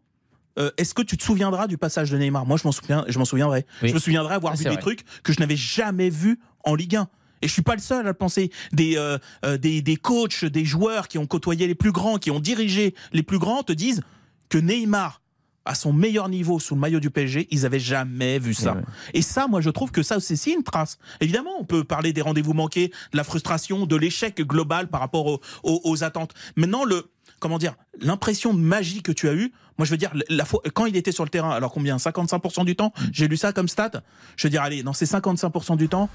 [0.60, 2.46] euh, Est-ce que tu te souviendras du passage de Neymar?
[2.46, 3.66] Moi, je m'en souviens, je m'en souviendrai.
[3.82, 3.90] Oui.
[3.90, 6.96] Je me souviendrai avoir Ah, vu des trucs que je n'avais jamais vus en Ligue
[6.96, 7.08] 1.
[7.44, 8.52] Et je suis pas le seul à le penser.
[8.72, 9.18] Des, euh,
[9.58, 13.22] des, des coachs, des joueurs qui ont côtoyé les plus grands, qui ont dirigé les
[13.24, 14.02] plus grands, te disent
[14.50, 15.22] que Neymar,
[15.68, 18.74] à son meilleur niveau sous le maillot du PSG, ils avaient jamais vu ça.
[18.74, 18.82] ouais.
[19.14, 20.98] Et ça, moi, je trouve que ça, c'est une trace.
[21.22, 25.26] Évidemment, on peut parler des rendez-vous manqués, de la frustration, de l'échec global par rapport
[25.28, 26.34] aux, aux- aux attentes.
[26.56, 27.10] Maintenant, le,
[27.40, 30.62] comment dire, l'impression de magie que tu as eue, moi, je veux dire, la fois,
[30.74, 32.94] quand il était sur le terrain, alors combien 55% du temps?
[33.12, 33.92] J'ai lu ça comme stat.
[34.36, 36.10] Je veux dire, allez, dans ces 55% du temps,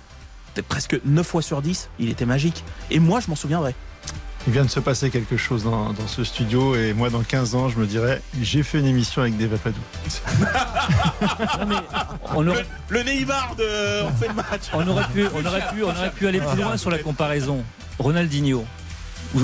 [0.69, 2.65] presque 9 fois sur 10, il était magique.
[2.91, 3.75] Et moi, je m'en souviendrai.
[4.47, 7.55] Il vient de se passer quelque chose dans, dans ce studio et moi, dans 15
[7.55, 9.79] ans, je me dirais, j'ai fait une émission avec des Vapadou.
[12.35, 14.63] On aurait, Le Neymar de On fait le match.
[14.73, 17.63] on aurait pu, on aurait pu, on aurait pu aller plus loin sur la comparaison.
[17.99, 18.65] Ronaldinho.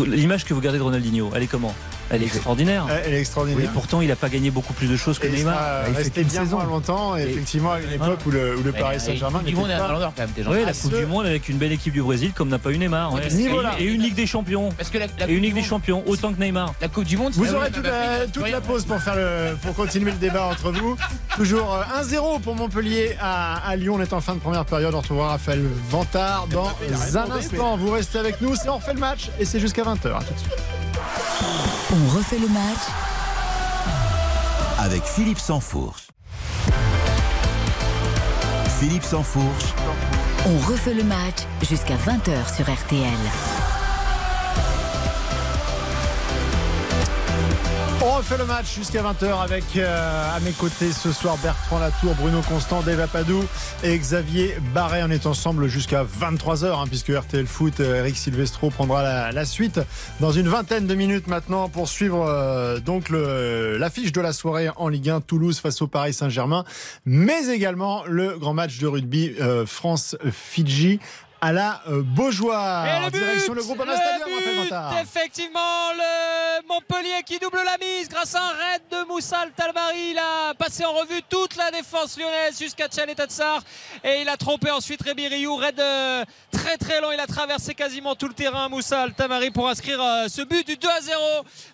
[0.07, 1.74] L'image que vous gardez de Ronaldinho, elle est comment?
[2.11, 2.86] Elle est extraordinaire.
[3.04, 3.61] Elle est extraordinaire.
[3.62, 5.54] Oui, pourtant, il n'a pas gagné beaucoup plus de choses que Et il Neymar.
[5.54, 6.56] sera il qu'une bien saison.
[6.56, 9.54] moins longtemps, et Et- effectivement, à une époque où le, où le Paris Saint-Germain Du
[9.54, 10.12] monde n'était est un pas...
[10.16, 10.48] quand même, gentil.
[10.48, 12.59] Oui, la Ah, Coupe ce- du Monde avec une belle équipe du Brésil comme n'a
[12.59, 13.12] pas eu Neymar.
[13.12, 13.28] ouais.
[13.30, 13.72] niveau-là.
[13.78, 14.70] Et une Ligue des Champions.
[14.76, 16.74] Parce que la, la Et une Ligue des Champions, autant que Neymar.
[16.80, 19.74] La Coupe du Monde, c'est Vous aurez toute la, toute pause pour, faire le, pour
[19.74, 20.96] continuer le débat entre vous.
[21.36, 23.96] Toujours euh, 1-0 pour Montpellier à, à Lyon.
[23.98, 24.94] On est en fin de première période.
[24.94, 26.68] On retrouvera Raphaël Vantard dans
[27.16, 27.76] un instant.
[27.76, 28.54] Vous restez avec nous.
[28.56, 30.16] C'est on refait le match et c'est jusqu'à 20h.
[30.16, 30.88] À tout de suite.
[31.90, 32.78] On refait le match
[34.78, 36.09] avec Philippe Sansfourche.
[38.78, 39.74] Philippe Sansfourche,
[40.46, 43.57] On refait le match jusqu'à 20h sur RTL.
[48.18, 52.40] Refait le match jusqu'à 20h avec euh, à mes côtés ce soir Bertrand Latour, Bruno
[52.42, 53.44] Constant, Dave Apadou
[53.84, 55.04] et Xavier Barret.
[55.04, 59.80] On est ensemble jusqu'à 23h hein, puisque RTL Foot, euh, Eric Silvestro prendra la, suite
[60.18, 64.88] dans une vingtaine de minutes maintenant pour suivre euh, donc l'affiche de la soirée en
[64.88, 66.64] Ligue 1 Toulouse face au Paris Saint-Germain,
[67.04, 70.98] mais également le grand match de rugby euh, France-Fidji
[71.41, 72.86] à la euh, Beaujoire.
[72.86, 74.18] Et le but, Direction le groupe le Raphaël
[75.01, 80.11] effectivement, le Montpellier qui double la mise grâce à un raid de Moussa Talmari.
[80.11, 83.62] Il a passé en revue toute la défense lyonnaise jusqu'à Tchal et Tatsar.
[84.05, 85.57] Et il a trompé ensuite Rémi Rioux.
[85.57, 87.12] Raid euh, très très long.
[87.12, 90.76] Il a traversé quasiment tout le terrain, Moussa Talmari, pour inscrire euh, ce but du
[90.76, 91.20] 2 à 0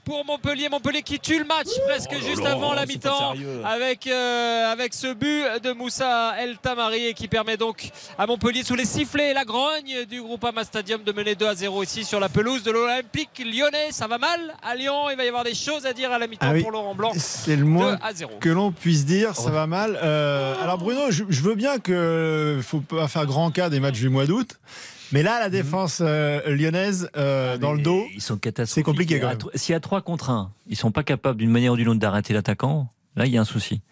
[0.04, 0.68] pour Montpellier.
[0.68, 3.34] Montpellier qui tue le match presque là juste avant la mi-temps
[3.64, 8.62] avec, euh, avec ce but de Moussa El Tamari et qui permet donc à Montpellier
[8.62, 12.02] sous les sifflets et la grogne du Groupama Stadium de mener 2 à 0 ici
[12.02, 13.92] sur la pelouse de l'Olympique lyonnais.
[13.92, 16.26] Ça va mal à Lyon, il va y avoir des choses à dire à la
[16.26, 16.62] mi-temps Ah oui.
[16.62, 17.12] pour Laurent Blanc.
[17.16, 18.32] C'est le moins 2 à 0.
[18.40, 19.96] que l'on puisse dire, ça va mal.
[20.02, 24.00] Euh, alors Bruno, je, je veux bien que faut pas faire grand cas des matchs
[24.00, 24.58] du mois d'août.
[25.12, 28.74] Mais là, la défense euh, lyonnaise euh, dans le dos, Ils sont catastrophiques.
[28.74, 29.38] c'est compliqué quand même.
[29.54, 32.00] S'il y a 3 contre 1, ils sont pas capables d'une manière ou d'une autre
[32.00, 33.82] d'arrêter l'attaquant, là, il y a un souci.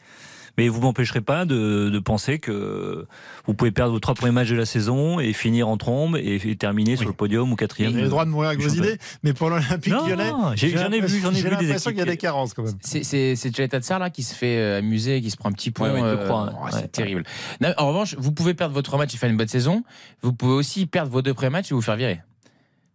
[0.59, 3.07] Mais vous m'empêcherez pas de, de penser que
[3.47, 6.37] vous pouvez perdre vos trois premiers matchs de la saison et finir en trombe et,
[6.45, 7.93] et terminer sur le podium ou Vous quatrième.
[7.95, 10.85] avez le droit de mourir avec vos idées, mais pour l'Olympique lyonnais, j'ai- j'ai j'en
[10.93, 12.65] ai vu, l'impression- j'en ai j'ai vu des l'impression qu'il y a des carences quand
[12.65, 12.75] même.
[12.83, 15.53] C'est- C'est c'est Jay Tatsar là qui se fait euh, amuser, qui se prend un
[15.53, 15.93] petit point.
[15.93, 16.89] Ouais, euh, crois, oh, c'est Ouais.
[16.89, 17.25] terrible.
[17.61, 19.83] Non, en revanche, vous pouvez perdre votre match et faire une bonne saison.
[20.23, 22.21] Vous pouvez aussi perdre vos deux premiers matchs et vous faire virer.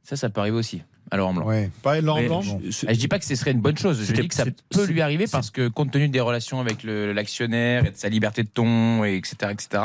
[0.07, 0.81] Ça, ça peut arriver aussi.
[1.11, 1.45] Alors en blanc.
[1.45, 1.69] Ouais.
[1.83, 2.41] De Laurent Mais Blanc.
[2.41, 4.01] je- Ah, Je dis pas que ce serait une bonne chose.
[4.05, 7.85] Je dis que ça peut lui arriver parce que compte tenu des relations avec l'actionnaire
[7.85, 9.83] et de sa liberté de ton, et etc., etc.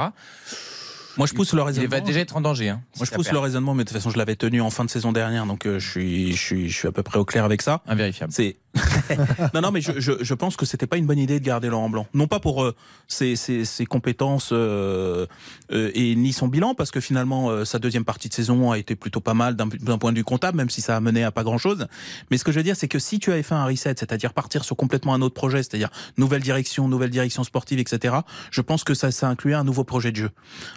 [1.19, 1.91] Moi, je pousse le Il raisonnement.
[1.91, 2.71] va déjà être en danger.
[2.71, 3.35] Hein, si Moi, je pousse perd.
[3.35, 5.67] le raisonnement, mais de toute façon, je l'avais tenu en fin de saison dernière, donc
[5.67, 7.83] euh, je, suis, je, suis, je suis à peu près au clair avec ça.
[7.87, 8.33] Invérifiable.
[8.33, 8.57] C'est
[9.55, 11.69] non, non, mais je, je, je pense que c'était pas une bonne idée de garder
[11.69, 12.07] Laurent Blanc.
[12.15, 12.75] Non pas pour euh,
[13.07, 15.27] ses, ses, ses compétences euh,
[15.73, 18.79] euh, et ni son bilan, parce que finalement euh, sa deuxième partie de saison a
[18.79, 21.31] été plutôt pas mal d'un point de vue comptable, même si ça a mené à
[21.31, 21.87] pas grand chose.
[22.31, 24.33] Mais ce que je veux dire, c'est que si tu avais fait un reset, c'est-à-dire
[24.33, 28.15] partir sur complètement un autre projet, c'est-à-dire nouvelle direction, nouvelle direction sportive, etc.
[28.51, 30.31] Je pense que ça, ça incluait un nouveau projet de jeu,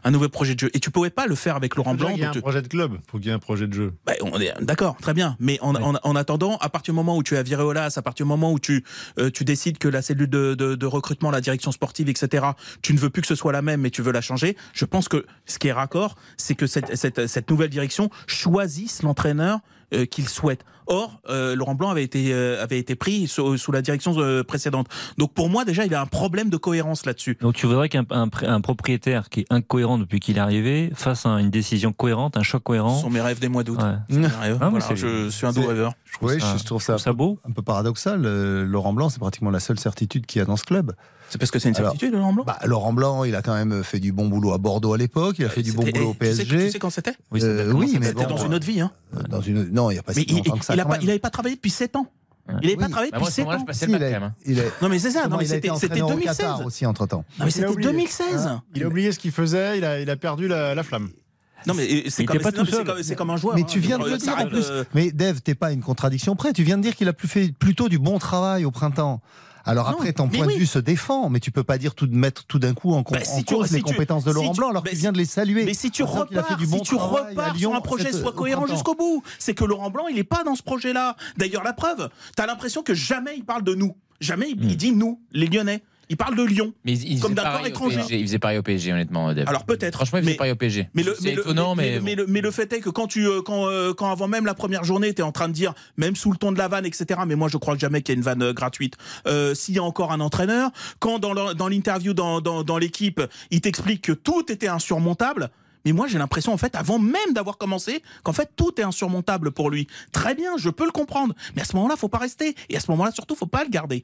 [0.04, 0.70] un nouveau projet de jeu.
[0.74, 2.16] Et tu pouvais pas le faire avec Laurent Déjà, Blanc.
[2.16, 3.74] Il y a un tu- projet de club pour qu'il y ait un projet de
[3.74, 3.94] jeu.
[4.06, 5.36] bah, on est d'accord, très bien.
[5.40, 7.64] Mais en, en, en attendant, à partir du moment où tu as viré
[7.98, 8.84] À partir du moment où tu
[9.20, 12.46] euh, décides que la cellule de, recrutement, la direction sportive, etc.
[12.82, 14.56] Tu ne veux plus que ce soit la même, mais tu veux la changer.
[14.74, 19.60] Je pense que ce qui est raccord, c'est que cette nouvelle direction choisisse l'entraîneur
[19.96, 20.64] euh, qu'il souhaite.
[20.88, 24.44] Or, euh, Laurent Blanc avait été euh, avait été pris sous, sous la direction euh,
[24.44, 24.88] précédente.
[25.18, 27.40] Donc pour moi déjà, il y a un problème de cohérence là-dessus.
[27.42, 31.40] Donc tu voudrais qu'un un, propriétaire qui est incohérent depuis qu'il est arrivé fasse un-
[31.40, 33.00] une décision cohérente, un choc Ce cohérent?
[33.00, 33.80] sont mes rêves des mois d'août.
[33.82, 34.28] Ouais.
[34.62, 35.94] Ah, Voilà, je suis un doux rêveur.
[36.06, 37.40] Je trouve Oui, ça, je trouve ça, ça beau.
[37.50, 38.22] un peu paradoxal.
[38.24, 40.94] Euh, Laurent Blanc, c'est pratiquement la seule certitude qu'il y a dans ce club.
[41.30, 42.44] C'est parce que c'est une Alors, certitude, Laurent Blanc.
[42.46, 45.38] Bah, Laurent Blanc, il a quand même fait du bon boulot à Bordeaux à l'époque.
[45.40, 46.46] Il a fait du bon boulot au tu sais- PSG.
[46.66, 48.80] Tu sais quand c'était Oui, Euh, oui, mais C'était bon, dans une autre vie.
[48.82, 48.92] Hein.
[49.16, 49.64] Euh, Dans une...
[49.72, 50.74] Non, il n'y a pas Mais si il, longtemps que ça.
[50.76, 52.08] il, a quand pas, travaillé depuis 7 ans.
[52.48, 54.06] Il n'avait pas travaillé Bah, depuis moi, à ce 7 moment-là, ans.
[54.06, 54.24] Si, il même.
[54.24, 54.34] hein.
[54.46, 56.66] il est- Non mais c'est ça, a c'était c'était entraîneur au Qatar 2016.
[56.68, 57.26] aussi entre temps.
[57.40, 57.90] Non mais Il a c'était oublié.
[57.92, 58.50] 2016.
[58.76, 61.10] Il a oublié ce qu'il faisait, il a, il a perdu la, la flamme.
[61.66, 62.38] Non mais euh, c'est comme,
[63.32, 63.56] un joueur.
[63.56, 63.66] Mais hein.
[63.68, 64.68] tu viens de Euh, le dire en plus.
[64.70, 66.54] euh, Mais Dave, t'es pas une contradiction près.
[66.54, 69.22] Tu viens de dire qu'il a plus fait plutôt du bon travail au printemps.
[69.68, 70.54] Alors Non, après, ton point oui.
[70.54, 72.94] de vue se défend, mais tu peux pas dire tout de mettre tout d'un coup
[72.94, 74.84] en, Bah, si en tu- cause si les tu- compétences de Laurent tu- Blanc, alors
[74.84, 75.66] qu'il vient de les saluer.
[75.66, 78.12] Mais si tu a repars, fait du bon si tu repars Lyon sur un projet
[78.12, 81.16] soit au cohérent jusqu'au bout, c'est que Laurent Blanc, il est pas dans ce projet-là.
[81.38, 83.96] D'ailleurs, la preuve, t'as l'impression que jamais il parle de nous.
[84.22, 85.84] Jamais il, il dit nous, les Lyonnais.
[86.10, 86.74] Il parle de Lyon.
[86.84, 87.98] Mais il, il Comme au étranger.
[87.98, 88.20] PSG.
[88.20, 89.48] Il faisait pareil au PSG, honnêtement, Dave.
[89.48, 89.96] Alors peut-être.
[89.96, 90.90] Franchement, il faisait mais- pareil au PSG.
[90.94, 93.42] Mais le, mais étonnant, mais, mais, le, mais le fait est que quand tu, euh,
[93.42, 96.16] quand, euh, quand avant même la première journée, tu es en train de dire, même
[96.16, 97.22] sous le ton de la vanne, etc.
[97.28, 98.96] Mais moi, je crois jamais qu'il y a une vanne euh, gratuite.
[99.28, 103.62] Euh, S'il y a encore un entraîneur, quand dans l'interview dans, dans, dans l'équipe, il
[103.62, 105.50] t'explique que tout était insurmontable.
[105.86, 109.52] Mais moi, j'ai l'impression, en fait, avant même d'avoir commencé, qu'en fait, tout est insurmontable
[109.52, 109.86] pour lui.
[110.12, 111.36] Très bien, je peux le comprendre.
[111.56, 112.56] Mais à ce moment-là, faut pas rester.
[112.70, 114.04] Et à ce moment-là, surtout, faut pas le garder.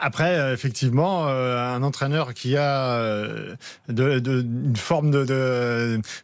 [0.00, 3.56] Après, euh, effectivement, euh, un entraîneur qui a euh,
[3.88, 5.10] de, une forme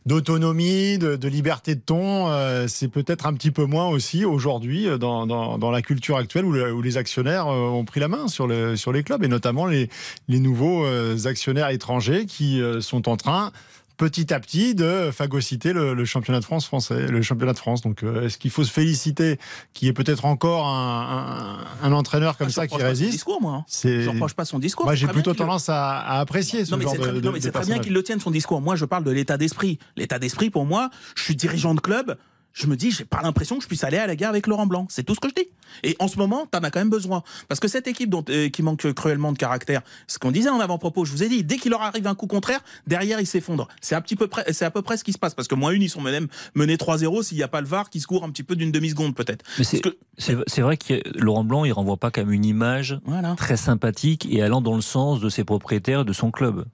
[0.06, 2.28] d'autonomie, de, liberté de ton,
[2.68, 6.82] c'est peut-être un petit peu moins aussi aujourd'hui dans, la culture actuelle où, le- où
[6.82, 9.88] les actionnaires ont pris la main sur, le, sur les clubs et notamment les,
[10.28, 10.86] nouveaux
[11.26, 13.50] actionnaires étrangers qui sont en train
[13.96, 17.80] petit à petit de phagocyter le, le championnat de France français, le championnat de France.
[17.82, 19.38] Donc, euh, est-ce qu'il faut se féliciter
[19.72, 22.80] qu'il y ait peut-être encore un, un- un entraîneur comme Ah, je ça qui reproche
[22.82, 23.52] pas son résiste discours, moi.
[23.54, 23.64] hein.
[23.82, 24.86] Je reproche pas son discours.
[24.86, 27.32] Moi, j'ai plutôt tendance à, à apprécier ce non, mais genre c'est très, de, non,
[27.32, 28.60] mais c'est très bien qu'il le tienne son discours.
[28.60, 29.78] Moi, je parle de l'état d'esprit.
[29.96, 32.16] L'état d'esprit, pour moi, je suis dirigeant de club.
[32.54, 34.66] Je me dis, j'ai pas l'impression que je puisse aller à la guerre avec Laurent
[34.66, 34.86] Blanc.
[34.88, 35.48] C'est tout ce que je dis.
[35.82, 37.24] Et en ce moment, t'en as quand même besoin.
[37.48, 40.60] Parce que cette équipe dont, euh, qui manque cruellement de caractère, ce qu'on disait en
[40.60, 43.66] avant-propos, je vous ai dit, dès qu'il leur arrive un coup contraire, derrière, ils s'effondrent.
[43.80, 45.34] C'est un petit peu près, c'est à peu près ce qui se passe.
[45.34, 47.90] Parce que moins une, ils sont même menés 3-0 s'il n'y a pas le VAR
[47.90, 49.44] qui se court un petit peu d'une demi-seconde, peut-être.
[49.58, 53.34] Mais c'est que- vrai que Laurent Blanc, il renvoie pas comme une image Voilà.
[53.36, 56.64] très sympathique et allant dans le sens de ses propriétaires, de son club.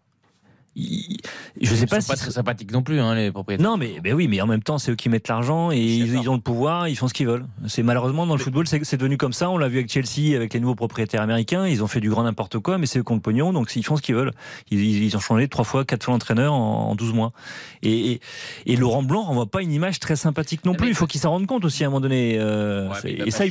[0.77, 3.69] Je sais Ils pas sont si pas très sympathiques non plus, hein, les propriétaires.
[3.69, 6.15] Non, mais ben oui, mais en même temps, c'est eux qui mettent l'argent et ils,
[6.15, 7.45] ils ont le pouvoir, ils font ce qu'ils veulent.
[7.67, 9.51] C'est malheureusement dans le football, c'est devenu comme ça.
[9.51, 11.67] On l'a vu avec Chelsea, avec les nouveaux propriétaires américains.
[11.67, 13.75] Ils ont fait du grand n'importe quoi, mais c'est eux qui ont le pognon, donc
[13.75, 14.33] ils font ce qu'ils veulent.
[14.71, 17.33] Ils, ont changé trois fois, quatre fois l'entraîneur en, en 12 mois.
[17.83, 18.21] Et, et,
[18.67, 20.89] et Laurent Blanc renvoie pas une image très sympathique non plus.
[20.89, 22.37] Il faut qu'il s'en rende compte aussi à un moment donné.
[22.39, 23.45] euh, Ouais, mais et ça,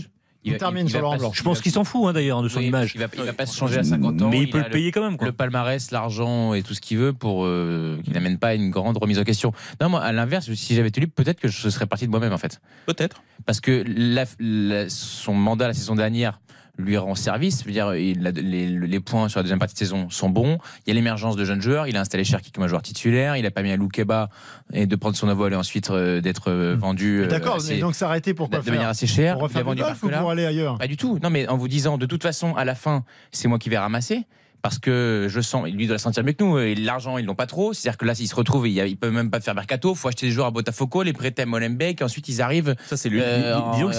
[0.44, 1.32] il- termine il- sur Laurent Blanc.
[1.34, 2.92] je pense qu'il s'en fout hein, d'ailleurs de son Oui, image.
[2.96, 4.30] Il va, il va pas se changer à 50 ans.
[4.30, 5.18] Mais il peut le payer quand même.
[5.18, 5.28] Quoi.
[5.28, 8.70] Le palmarès, l'argent et tout ce qu'il veut pour euh, qu'il n'amène pas à une
[8.70, 9.52] grande remise en question.
[9.82, 12.34] Non, moi, à l'inverse, si j'avais été libre, peut-être que je serais parti de moi-même
[12.34, 12.60] en fait.
[12.86, 13.22] Peut-être.
[13.46, 16.40] Parce que la- la- son mandat la saison dernière
[16.80, 17.60] lui rend service.
[17.62, 20.30] Je veux dire, il a- les, les points sur la deuxième partie de saison sont
[20.30, 20.58] bons.
[20.86, 21.88] Il y a l'émergence de jeunes joueurs.
[21.88, 23.36] Il a installé Cherki comme un joueur titulaire.
[23.38, 24.30] Il a pas mis à Loukeba
[24.74, 27.22] et de prendre son envol et ensuite euh, d'être euh, vendu.
[27.24, 29.38] euh, D'accord, mais donc s'arrêter pour quoi de faire manière assez chère.
[29.38, 31.20] Pour Il a refaire du vendu golf ou pour aller ailleurs Pas du tout.
[31.22, 33.78] Non, mais en vous disant, de toute façon, à la fin, c'est moi qui vais
[33.78, 34.26] ramasser.
[34.62, 36.57] Parce que je sens, lui doit la sentir mieux que nous.
[36.60, 37.74] Et l'argent, ils l'ont pas trop.
[37.74, 39.95] C'est-à-dire que là, s'ils se retrouvent, ils il peuvent même pas faire mercato.
[39.95, 42.01] Faut acheter des joueurs à Botafogo, les prêter à Molenbeek.
[42.01, 42.76] Ensuite, ils arrivent.
[42.88, 43.22] Ça, c'est lui.
[43.22, 43.93] euh, disons que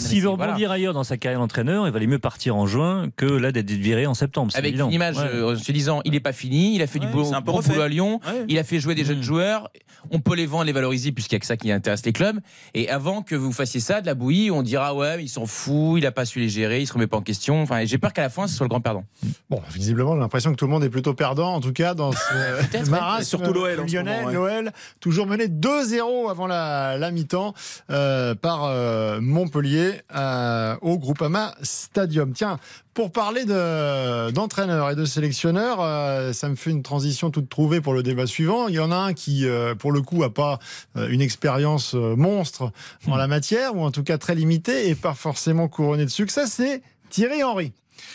[0.00, 0.52] S'il veut voilà.
[0.52, 3.70] rebondir ailleurs dans sa carrière d'entraîneur, il valait mieux partir en juin que là d'être
[3.70, 4.52] viré en septembre.
[4.56, 4.88] Avec évident.
[4.88, 5.24] une image Ouais.
[5.34, 7.40] euh, en se disant, il est pas fini, il a fait Ouais, du boulot, un
[7.40, 8.44] bon boulot à Lyon, Ouais.
[8.48, 9.70] il a fait jouer des jeunes joueurs.
[10.10, 12.38] On peut les vendre, les valoriser, puisqu'il y a que ça qui intéresse les clubs.
[12.74, 15.46] Et avant que vous fassiez ça, de la bouillie, on dira ouais, mais il s'en
[15.46, 17.60] fout, il a pas su les gérer, il se remet pas en question.
[17.62, 19.04] Enfin, j'ai peur qu'à la fin, ce soit le grand perdant.
[19.50, 22.12] Bon, visiblement, j'ai l'impression que tout le monde est plutôt perdant, en tout cas, dans
[22.12, 23.24] ce marasme.
[23.24, 24.22] Surtout l'OL lyonnais.
[24.24, 24.62] moment, ouais.
[24.62, 27.54] L'OL, toujours mené 2-0 avant la, la mi-temps
[27.90, 32.32] euh, par euh, Montpellier euh, au Groupama Stadium.
[32.32, 32.58] Tiens,
[32.94, 37.80] pour parler de- d'entraîneurs et de sélectionneurs, euh, ça me fait une transition toute trouvée
[37.80, 38.68] pour le débat suivant.
[38.68, 40.58] Il y en a un qui, euh, pour le coup, a pas
[40.96, 42.72] euh, une expérience euh, monstre
[43.06, 46.46] en la matière, ou en tout cas très limitée, et pas forcément couronné de succès,
[46.46, 47.72] c'est Thierry Henry.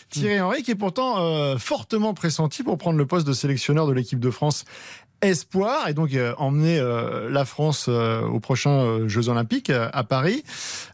[0.09, 3.93] Thierry Henry qui est pourtant euh, fortement pressenti pour prendre le poste de sélectionneur de
[3.93, 4.65] l'équipe de France
[5.21, 10.43] espoir et donc euh, emmener euh, la France euh, aux prochains Jeux Olympiques à Paris.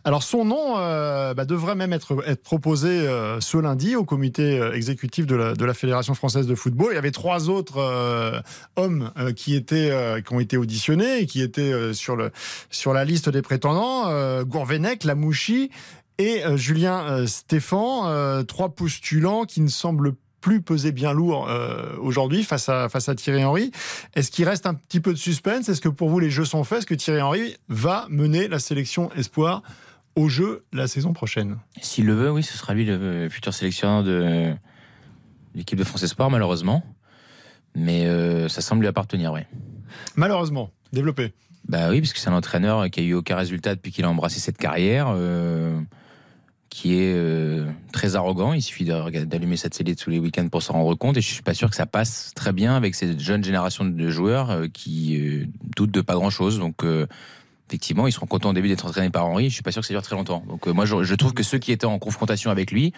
[0.04, 3.08] Alors son nom bah, devrait même être, être proposé
[3.40, 6.90] ce lundi au comité exécutif de la, de la Fédération française de football.
[6.92, 8.42] Il y avait trois autres
[8.76, 9.92] hommes qui étaient
[10.26, 12.32] qui ont été auditionnés et qui étaient sur le
[12.70, 15.72] sur la liste des prétendants Gourvenec, Lamouchi
[16.18, 21.50] et euh, Julien euh, Stéphan, euh, trois postulants qui ne semblent plus peser bien lourd
[22.00, 23.72] aujourd'hui face à, face à Thierry Henry.
[24.16, 25.68] Est-ce qu'il reste un petit peu de suspense?
[25.68, 26.78] Est-ce que pour vous les jeux sont faits?
[26.78, 29.62] Est-ce que Thierry Henry va mener la sélection espoir
[30.16, 31.58] au jeu la saison prochaine?
[31.82, 34.54] S'il le veut, oui, ce sera lui le futur sélectionneur de
[35.56, 36.84] l'équipe de France Espoir, malheureusement.
[37.76, 39.42] Mais euh, ça semble lui appartenir, oui.
[40.16, 41.34] Malheureusement, développé.
[41.68, 44.10] Bah oui, parce que c'est un entraîneur qui a eu aucun résultat depuis qu'il a
[44.10, 45.80] embrassé cette carrière, euh,
[46.70, 48.54] qui est euh, très arrogant.
[48.54, 51.18] Il suffit d'allumer cette télé tous les week-ends pour s'en rendre compte.
[51.18, 54.10] Et je suis pas sûr que ça passe très bien avec cette jeune génération de
[54.10, 55.46] joueurs euh, qui euh,
[55.76, 56.60] doutent de pas grand-chose.
[56.60, 56.84] Donc
[57.70, 59.50] effectivement, ils seront contents au début d'être entraînés par Henri.
[59.50, 60.44] Je suis pas sûr que ça dure très longtemps.
[60.48, 62.94] Donc moi, je, je trouve que ceux qui étaient en confrontation avec lui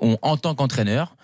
[0.00, 1.16] ont, en tant qu'entraîneur,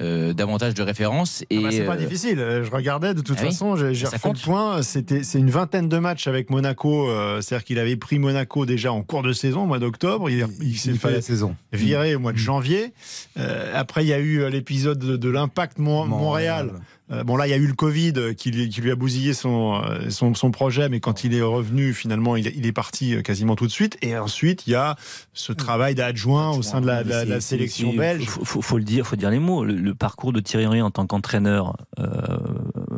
[0.00, 1.42] euh, davantage de références.
[1.50, 2.38] Et Ah bah, c'est pas euh, difficile.
[2.38, 4.82] Je regardais de toute ah façon, j'ai refait le point.
[4.82, 7.08] C'était c'est une vingtaine de matchs avec Monaco.
[7.08, 10.28] euh, C'est-à-dire qu'il avait pris Monaco déjà en cours de saison, au mois d'octobre.
[10.30, 11.56] Il, il s'est fait la saison.
[11.72, 12.92] viré au mois de janvier.
[13.38, 16.72] Euh, après, il y a eu l'épisode de, de l'Impact Mon- Montréal.
[17.12, 19.32] Euh, bon, là, il y a eu le Covid qui, lui- qui lui a bousillé
[19.32, 23.14] son, euh, son, son projet, mais quand il est revenu, finalement, il, il est parti
[23.14, 23.96] euh, quasiment tout de suite.
[24.02, 24.96] Et ensuite, il y a
[25.32, 27.04] ce travail d'adjoint au sein de la,
[27.40, 28.24] sélection belge.
[28.26, 29.64] Faut, faut- faut le dire, faut dire les mots.
[29.64, 32.06] Le, le parcours de Thierry Henry en tant qu'entraîneur euh,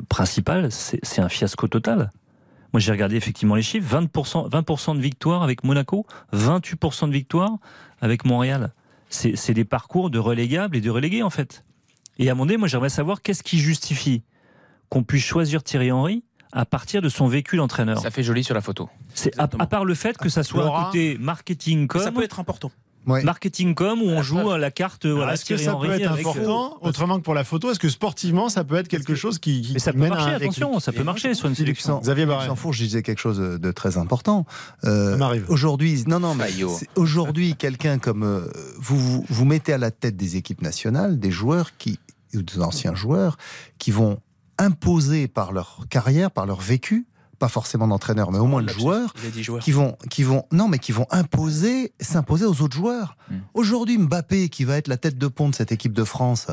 [0.09, 2.11] principal, c'est un fiasco total.
[2.73, 7.59] Moi, j'ai regardé effectivement les chiffres 20%, 20 de victoire avec Monaco, 28% de victoire
[8.01, 8.73] avec Montréal.
[9.11, 11.65] C'est des parcours de relégables et de relégués, en fait.
[12.19, 14.23] Et à mon avis, moi, j'aimerais savoir qu'est-ce qui justifie
[14.89, 18.01] qu'on puisse choisir Thierry Henry à partir de son vécu d'entraîneur.
[18.01, 18.89] ça fait joli sur la photo.
[19.15, 22.11] C'est à, à part le fait que ça soit Laura un côté marketing comme Ça
[22.11, 22.73] peut être important.
[23.07, 23.23] Ouais.
[23.23, 25.89] marketing comme où on joue à la carte Alors, voilà Est-ce que Thierry ça Henry
[25.89, 28.75] peut être avec, euh, important, autrement que pour la photo Est-ce que sportivement, ça peut
[28.77, 31.05] être quelque chose qui, qui mais ça peut mène à marcher un attention ça peut
[31.05, 32.47] marcher sur une sélection Xavier Barret.
[32.49, 34.45] Sanfourche disait quelque chose de très important.
[34.85, 35.47] Euh, Ça m'arrive.
[35.49, 36.49] Aujourd'hui, non, non, mais
[36.97, 38.47] aujourd'hui, quelqu'un comme euh,
[38.77, 41.99] vous, vous, vous mettez à la tête des équipes nationales des joueurs qui,
[42.35, 43.37] ou des anciens joueurs,
[43.79, 44.21] qui vont
[44.59, 47.07] imposer par leur carrière, par leur vécu,
[47.39, 49.63] pas forcément d'entraîneur, mais au moins de joueurs, Il a dit joueur.
[49.63, 53.17] qui vont, qui vont, non, mais qui vont imposer, s'imposer aux autres joueurs.
[53.31, 53.37] Hmm.
[53.55, 56.49] Aujourd'hui, Mbappé, qui va être la tête de pont de cette équipe de France,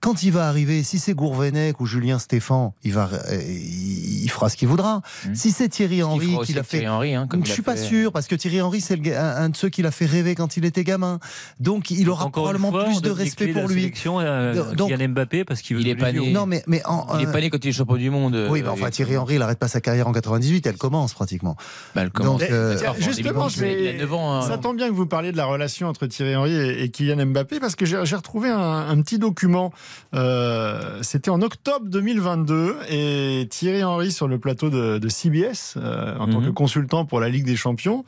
[0.00, 4.48] quand il va arriver, si c'est Gourvenec ou Julien Stéphan, il va, euh, il, fera
[4.48, 5.02] ce qu'il voudra.
[5.26, 5.34] Hmm.
[5.34, 7.84] Si c'est Thierry Henry qui l'a fait, Thierry Henry, hein, comme je suis pas fait.
[7.84, 10.34] sûr parce que Thierry Henry c'est le un, un de ceux qui l'a fait rêver
[10.34, 11.18] quand il était gamin.
[11.58, 13.82] Donc il aura Encore probablement fois, plus de respect pour lui.
[13.82, 16.32] sélection, euh, Donc- Mbappé parce qu'il veut Il est pas né.
[16.32, 18.34] Non mais mais en, Il est euh, pas né quand il est champion du monde.
[18.50, 21.12] oui, euh, mais enfin Thierry Henry, il arrête pas sa carrière en 98, elle commence
[21.14, 21.56] pratiquement.
[21.94, 22.40] Bah, elle commence.
[22.40, 24.34] Donc, euh, justement, 2012, je vais- il a 9 ans.
[24.34, 24.42] hein.
[24.42, 27.26] ça tombe bien que vous parliez de la relation entre Thierry Henry et, et Kylian
[27.26, 28.58] Mbappé parce que j'ai retrouvé un,
[28.88, 29.72] un petit document.
[30.14, 36.16] euh, C'était en octobre 2022 et Thierry Henry sur le plateau de, de CBS euh,
[36.18, 36.46] en tant Mhm.
[36.46, 38.04] que consultant pour la Ligue des Champions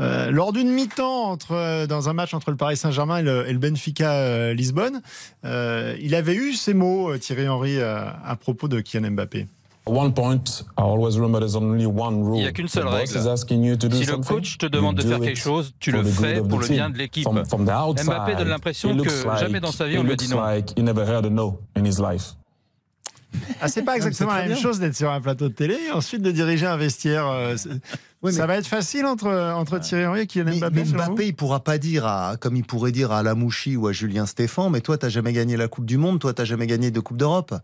[0.00, 3.48] euh, lors d'une mi-temps entre euh, dans un match entre le Paris Saint-Germain et le,
[3.48, 5.02] et le Benfica euh, Lisbonne,
[5.44, 9.46] euh, il avait eu ces mots euh, Thierry Henry euh, à propos de Kylian Mbappé.
[9.86, 12.36] One point, I always remember there's only one rule.
[12.36, 13.06] Il n'y a qu'une seule règle.
[13.06, 16.48] Si le coach te demande de you faire quelque chose, tu for le fais of
[16.48, 17.24] pour the le bien de l'équipe.
[17.24, 20.16] From, from the outside, Mbappé donne l'impression que jamais dans sa vie on lui a
[20.16, 21.58] dit non.
[23.60, 24.56] Ah, c'est pas exactement la même bien.
[24.56, 27.26] chose d'être sur un plateau de télé et ensuite de diriger un vestiaire.
[27.26, 27.56] euh,
[28.30, 30.74] ça va être facile entre, entre Thierry Henry et Kylian Mais, Mbappé.
[30.76, 33.92] mais Mbappé, il pourra pas dire, à, comme il pourrait dire à Lamouchi ou à
[33.92, 36.90] Julien Stéphan, mais toi, t'as jamais gagné la Coupe du Monde, toi, t'as jamais gagné
[36.90, 37.54] de Coupe d'Europe.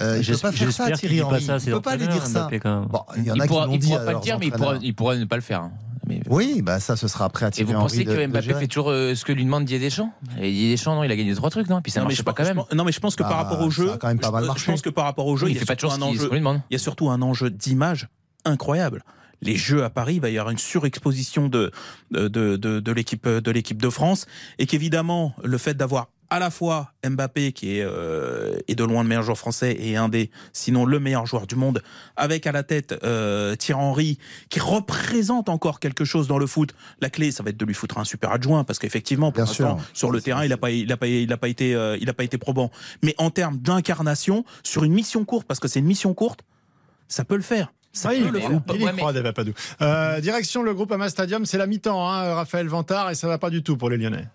[0.00, 1.42] Euh, il peut J'espère pas faire ça, Thierry Henry.
[1.64, 2.48] il peut pas lui dire ça.
[2.88, 4.20] Bon, il y en il a pourra, qui l'ont il dit pourra à pas le
[4.20, 5.60] dire, mais il pourra, il pourra ne pas le faire.
[5.62, 5.72] hein.
[6.06, 8.26] Mais- Oui, bah ça, ce sera après à Et Thierry vous Henry pensez que de
[8.26, 10.10] Mbappé fait toujours euh, ce que lui demande Didier Deschamps?
[10.38, 11.80] Et Didier Deschamps, non, il a gagné 2-3 trucs, non?
[11.82, 12.56] Puis ça Non, mais marche je pas pense- quand je même.
[12.64, 14.18] pense- Non, mais je pense que Bah, par rapport au ça jeu, a quand même
[14.18, 14.64] pas mal je- marché.
[14.66, 15.92] je pense que par rapport au jeu, Oui, il il y a fait pas toujours
[15.92, 16.26] un enjeu.
[16.26, 16.62] qu'on lui demande.
[16.70, 18.08] Il y a surtout un enjeu d'image
[18.44, 19.04] incroyable.
[19.42, 21.70] Les Jeux à Paris, il va y avoir une surexposition de
[22.10, 24.26] de, de, de, de l'équipe de l'équipe de France
[24.58, 29.02] et qu'évidemment le fait d'avoir à la fois Mbappé qui est, euh, est de loin
[29.02, 31.82] le meilleur joueur français et un des sinon le meilleur joueur du monde
[32.16, 36.72] avec à la tête euh, Thierry Henry qui représente encore quelque chose dans le foot.
[37.00, 39.78] La clé ça va être de lui foutre un super adjoint parce qu'effectivement pour l'instant
[39.92, 42.08] sur le terrain il a pas il a pas il a pas été euh, il
[42.08, 42.70] a pas été probant.
[43.02, 46.40] Mais en termes d'incarnation sur une mission courte parce que c'est une mission courte,
[47.08, 47.72] ça peut le faire.
[47.92, 48.50] Ça Oui, peut le il, faire.
[48.74, 49.52] il y Ouais, mais- croit, David Papadou.
[49.82, 53.36] Euh, direction le groupe Ama Stadium, c'est la mi-temps, hein, Raphaël Vantard, et ça va
[53.38, 54.28] pas du tout pour les Lyonnais.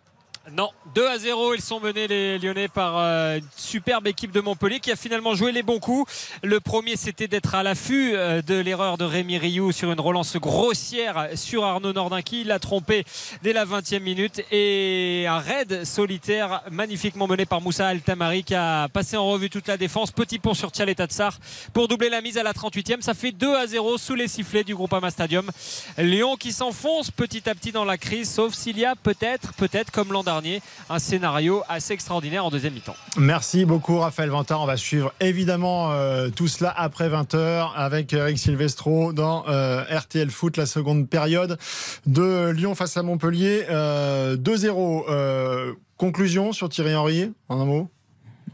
[0.52, 4.42] Non, 2 à 0, ils sont menés les Lyonnais par euh, une superbe équipe de
[4.42, 6.12] Montpellier qui a finalement joué les bons coups.
[6.44, 10.38] Le premier c'était d'être à l'affût euh, de l'erreur de Rémi Rioux sur une relance
[10.38, 13.06] grossière sur Arnaud Nordin qui l'a trompé
[13.42, 18.88] dès la 20e minute et un raid solitaire magnifiquement mené par Moussa Altamari qui a
[18.90, 20.12] passé en revue toute la défense.
[20.12, 21.40] Petit pont sur Tchaleta Tsar
[21.74, 23.02] pour doubler la mise à la 38e.
[23.02, 25.50] Ça fait 2 à 0 sous les sifflets du groupe Ama Stadium.
[25.98, 29.92] Lyon qui s'enfonce petit à petit dans la crise, sauf s'il y a peut-être, peut-être
[29.92, 32.96] comme l'an dernier, un scénario assez extraordinaire en deuxième mi-temps.
[33.18, 34.62] Merci beaucoup Raphaël Vantard.
[34.62, 40.30] On va suivre évidemment euh, tout cela après 20h avec Eric Silvestro dans euh, RTL
[40.30, 41.58] Foot, la seconde période
[42.06, 43.66] de Lyon face à Montpellier.
[43.70, 45.06] Euh, 2-0.
[45.08, 47.90] Euh, conclusion sur Thierry Henry, en un mot?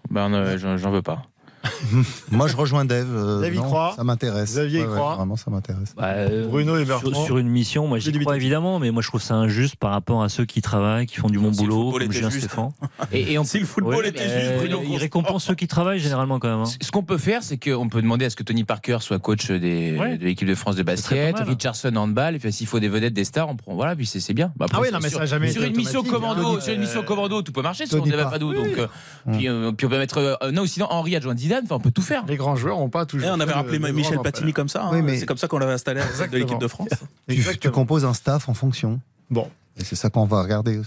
[0.09, 1.23] Ben, euh, j'en veux pas.
[2.31, 3.07] Moi, je rejoins Dave.
[3.13, 4.51] euh, Dave y croit Ça m'intéresse.
[4.51, 5.93] Xavier y Ouais, ouais, croit Vraiment, ça m'intéresse.
[5.95, 7.25] Bah, euh, Bruno et Bertrand.
[7.25, 10.23] sur une mission, moi j'y crois évidemment, mais moi je trouve ça injuste par rapport
[10.23, 12.29] à ceux qui travaillent, qui font du bon Si boulot, football comme Julien.
[12.29, 12.69] Stéphane.
[13.11, 15.67] Et, et on Si le football Ouais, était juste, euh, Bruno il récompense ceux qui
[15.67, 16.59] travaillent généralement quand même.
[16.61, 16.71] hein.
[16.81, 19.49] Ce qu'on peut faire, c'est qu'on peut demander à ce que Tony Parker soit coach
[19.51, 20.17] des, Ouais.
[20.17, 21.37] de l'équipe de France de basket.
[21.39, 23.75] Richardson handball, et puis s'il faut des vedettes, des stars, on prend.
[23.75, 24.51] Voilà, puis c'est bien.
[24.55, 26.61] Bah, après, Ah oui, sur- non, mais ça jamais sur une mission commando, hein.
[26.61, 28.31] sur une mission commando, tout peut marcher sur Tony on Parker.
[28.31, 28.53] pas d'où.
[28.53, 28.67] Donc,
[29.33, 30.39] puis, on peut mettre.
[30.51, 32.25] non, sinon Henri adjoint Zidane, enfin, on peut tout faire.
[32.27, 33.27] Les grands joueurs n'ont pas toujours.
[33.29, 34.85] Eh, on avait rappelé Michel Platini comme ça.
[34.85, 34.89] hein.
[34.93, 36.89] Oui, mais- C'est comme ça qu'on l'avait installé à la tête de l'équipe de France.
[37.27, 38.99] Tu, tu composes un staff en fonction.
[39.29, 39.47] Bon.
[39.77, 40.81] Et c'est ça qu'on va regarder.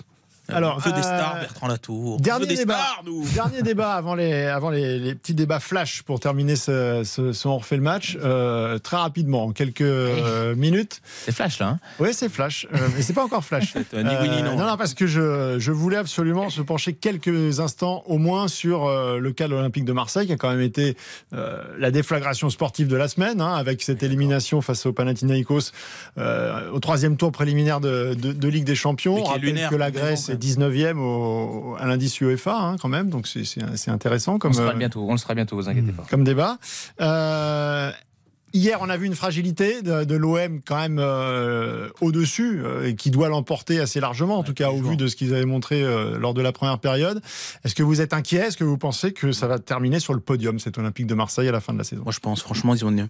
[0.48, 2.20] Alors, on veut des euh, stars, Bertrand Latour.
[2.20, 2.74] Dernier des débat.
[2.74, 3.24] stars, nous.
[3.34, 7.48] Dernier débat avant les, avant les, les petits débats flash pour terminer ce, ce, ce
[7.48, 8.18] on refait le match.
[8.22, 11.00] Euh, très rapidement, en quelques euh, minutes.
[11.24, 11.68] C'est flash là.
[11.68, 11.78] hein.
[11.98, 13.74] Oui, c'est flash, euh, mais c'est pas encore flash.
[13.94, 14.56] Euh, ni oui ni non.
[14.56, 18.86] non, non, parce que je, je voulais absolument se pencher quelques instants au moins sur
[18.86, 20.96] euh, le cas de l'Olympique de Marseille, qui a quand même été
[21.32, 25.70] euh, la déflagration sportive de la semaine, hein, avec cette élimination face au Panathinaikos
[26.18, 29.16] euh, au troisième tour préliminaire de, de, de Ligue des Champions.
[29.16, 32.76] Mais qui est lunaire, que la Grèce raison, est 19e au, à l'indice UEFA, hein,
[32.80, 33.44] quand même, donc c'est-
[33.90, 36.04] intéressant comme, On le sera euh, bientôt, on le sera bientôt, vous inquiétez pas.
[36.10, 36.58] comme débat.
[37.00, 37.90] Euh,
[38.56, 42.94] Hier, on a vu une fragilité de, de l'OM quand même euh, au-dessus, euh, et
[42.94, 45.82] qui doit l'emporter assez largement, en tout cas au vu de ce qu'ils avaient montré
[45.82, 47.20] euh, lors de la première période.
[47.64, 48.38] Est-ce que vous êtes inquiet?
[48.46, 51.48] Est-ce que vous pensez que ça va terminer sur le podium, cet Olympique de Marseille,
[51.48, 52.04] à la fin de la saison?
[52.04, 53.08] Moi, je pense, franchement, ils ont une,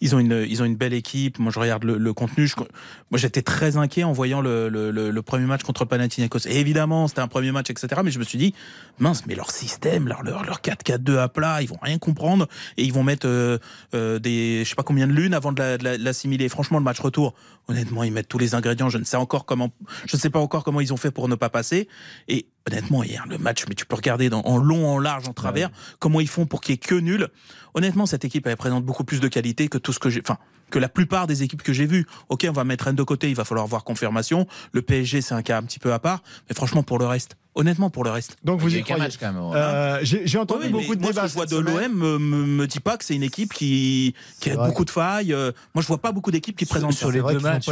[0.00, 1.38] ils ont une, ils ont une belle équipe.
[1.38, 2.46] Moi, je regarde le, le contenu.
[2.46, 6.46] Je- moi, j'étais très inquiet en voyant le, le, le- premier match contre le Panathinaikos.
[6.48, 8.00] Et évidemment, c'était un premier match, etc.
[8.02, 8.54] Mais je me suis dit,
[8.98, 12.46] mince, mais leur système, leur, leur, leur 4-4-2 à plat, ils vont rien comprendre.
[12.78, 13.58] Et ils vont mettre euh,
[13.94, 16.48] euh, des, je sais pas combien de lunes avant de la- de la- de l'assimiler.
[16.48, 17.34] Franchement, le match retour,
[17.68, 18.88] honnêtement, ils mettent tous les ingrédients.
[18.88, 19.70] Je ne sais encore comment,
[20.06, 21.88] je ne sais pas encore comment ils ont fait pour ne pas passer.
[22.28, 25.32] Et honnêtement, hier, le match, mais tu peux regarder dans, en long, en large, en
[25.32, 27.28] travers, comment ils font pour qu'il y ait que nul.
[27.74, 30.38] Honnêtement, cette équipe, elle présente beaucoup plus de qualité que tout ce que j'ai, enfin,
[30.70, 32.06] que la plupart des équipes que j'ai vues.
[32.28, 34.46] Ok, on va mettre Rennes de côté, il va falloir voir confirmation.
[34.72, 36.22] Le PSG, c'est un cas un petit peu à part.
[36.48, 38.36] Mais franchement, pour le reste, honnêtement, pour le reste.
[38.44, 39.42] Donc vous y croyez match quand même.
[39.54, 41.22] Euh, J'ai entendu Oui, beaucoup de moi, débats.
[41.22, 43.22] ce que je vois cette de l'OM me, me, me dit pas que c'est une
[43.22, 44.66] équipe qui, qui a vrai.
[44.68, 45.32] beaucoup de failles.
[45.32, 47.64] Euh, Moi, je vois pas beaucoup d'équipes qui présentent sur les deux matchs,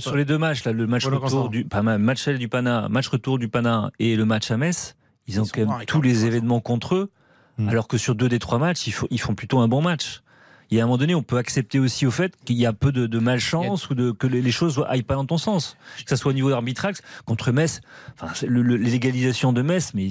[0.00, 2.88] sur, les deux matchs, là, le match Voilà, retour du pas mal, match du Pana,
[2.90, 4.96] match retour du Pana et le match à Metz,
[5.26, 7.10] ils ont Ils quand même tous les événements contre eux,
[7.58, 7.68] Hmm.
[7.68, 10.22] alors que sur deux des trois matchs, ils, font- ils font plutôt un bon match.
[10.70, 12.92] Et à un moment donné, on peut accepter aussi au fait qu'il y a peu
[12.92, 15.76] de, de malchance ou de, que les, les choses aillent pas dans ton sens.
[16.02, 16.94] Que ça soit au niveau arbitral,
[17.26, 17.82] contre Metz,
[18.14, 20.08] enfin, c'est le- le- l'égalisation de Metz, mais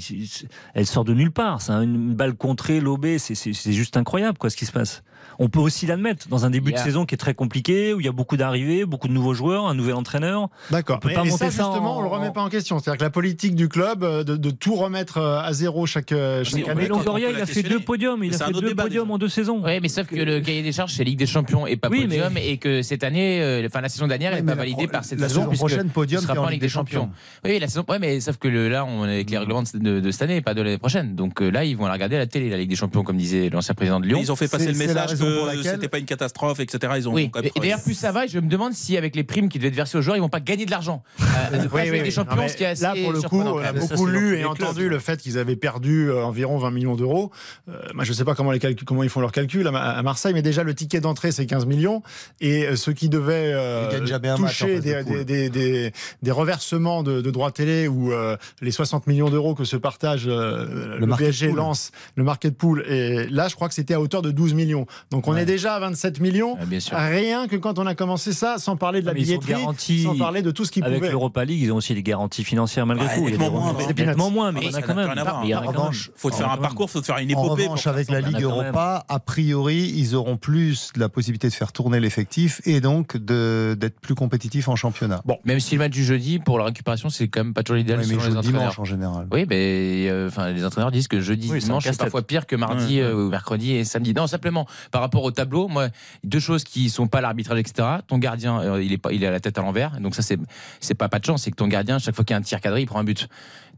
[0.75, 1.63] elle sort de nulle part.
[1.63, 5.01] C'est une balle contrée, lobée, c'est juste incroyable quoi ce qui se passe.
[5.39, 8.05] On peut aussi l'admettre dans un début de saison qui est très compliqué, où il
[8.05, 10.49] y a beaucoup d'arrivées, beaucoup de nouveaux joueurs, un nouvel entraîneur.
[10.69, 10.97] D'accord.
[10.97, 12.49] On peut Et, pas et monter ça, ça justement, en- on le remet pas en
[12.49, 12.79] question.
[12.79, 16.11] C'est-à-dire que la politique du club, euh, de, de tout remettre euh, à zéro chaque,
[16.11, 16.87] euh, chaque Mais année.
[16.87, 19.61] Longoria, il a fait deux podiums, il a fait deux podiums en deux saisons.
[19.63, 22.01] Oui, mais sauf que le cahier des charges, c'est Ligue des Champions et pas Oui,
[22.03, 24.87] podium, mais- et que cette année, euh, enfin la saison dernière, elle n'est pas validée
[24.87, 25.49] par cette la saison.
[25.49, 27.09] prochaine, podium, sera pas en Ligue des Champions.
[27.45, 27.83] Oui, la saison.
[27.89, 30.61] Ouais, mais sauf que là, on est avec les règlements de, cette année, pas de
[30.61, 31.15] l'année prochaine.
[31.15, 33.49] Donc là, ils vont la regarder à la télé, la Ligue des Champions, comme disait
[33.49, 34.19] l'ancien président de Lyon.
[34.21, 36.93] Ils ont fait passer le message raison pour que laquelle- c'était pas une catastrophe, etc.
[36.97, 39.15] Ils ont Oui, quand même et, d'ailleurs, plus ça va, je me demande si avec
[39.15, 41.03] les primes qui devaient être versées aux joueurs, ils vont pas gagner de l'argent.
[41.21, 41.23] Euh,
[41.73, 43.57] Oui, avec oui, des champions, Non, ce qui est assez là, pour le coup, on
[43.59, 47.31] a beaucoup lu et entendu le fait qu'ils avaient perdu euh, environ 20 millions d'euros.
[47.69, 49.71] Euh, moi, je ne sais pas comment, les calculs, comment ils font leurs calculs à,
[49.71, 52.01] Ma- à Marseille, mais déjà, le ticket d'entrée, c'est 15 millions.
[52.41, 53.99] Et euh, ceux qui devaient euh,
[54.37, 55.25] toucher de des, poule.
[55.25, 59.55] des, des, des- des reversements de, de droits télé ou euh, les 60 millions d'euros
[59.55, 61.57] que se partage euh, le, market PSG pool.
[61.57, 62.83] lance, le market pool.
[62.87, 64.85] Et là, je crois que c'était à hauteur de 12 millions.
[65.09, 66.57] Donc, on est déjà à 27 millions.
[66.61, 66.95] Ah, bien sûr.
[66.97, 70.17] Rien que quand on a commencé ça, sans parler de la sont billetterie, garantis sans
[70.17, 71.09] parler de tout ce qui Avec pouvait.
[71.11, 73.21] l'Europa League, ils ont aussi des garanties financières malgré Ouais, tout.
[73.27, 73.73] Il y a des moins,
[74.05, 75.11] nettement moins, mais Mais il y en a quand même.
[75.45, 76.67] Il en En revanche, Faut te faire En un revanche.
[76.67, 77.63] parcours, faut te faire une En épopée.
[77.63, 78.19] revanche, pour avec la.
[78.19, 78.41] Il en Ligue.
[78.43, 83.99] Europa, a priori, ils auront plus la possibilité de faire tourner l'effectif et donc d'être
[83.99, 85.21] plus compétitifs en championnat.
[85.25, 87.77] Bon, Même si le match du jeudi, pour la récupération, c'est quand même pas toujours
[87.77, 89.27] l'idéal mais les dimanche en général.
[89.31, 92.99] Oui, mais euh, enfin, les entraîneurs disent que jeudi, dimanche, c'est parfois pire que mardi,
[92.99, 94.13] euh, ou mercredi et samedi.
[94.13, 95.89] Non, simplement, par rapport au tableau, moi,
[96.23, 97.87] deux choses qui sont pas l'arbitrage, etc.
[98.07, 99.99] Ton gardien, euh, il est pas, il est à la tête à l'envers.
[99.99, 100.37] Donc ça, c'est,
[100.79, 102.43] c'est pas pas de chance, c'est que ton gardien, chaque fois qu'il y a un
[102.43, 103.27] tir cadré, il prend un but.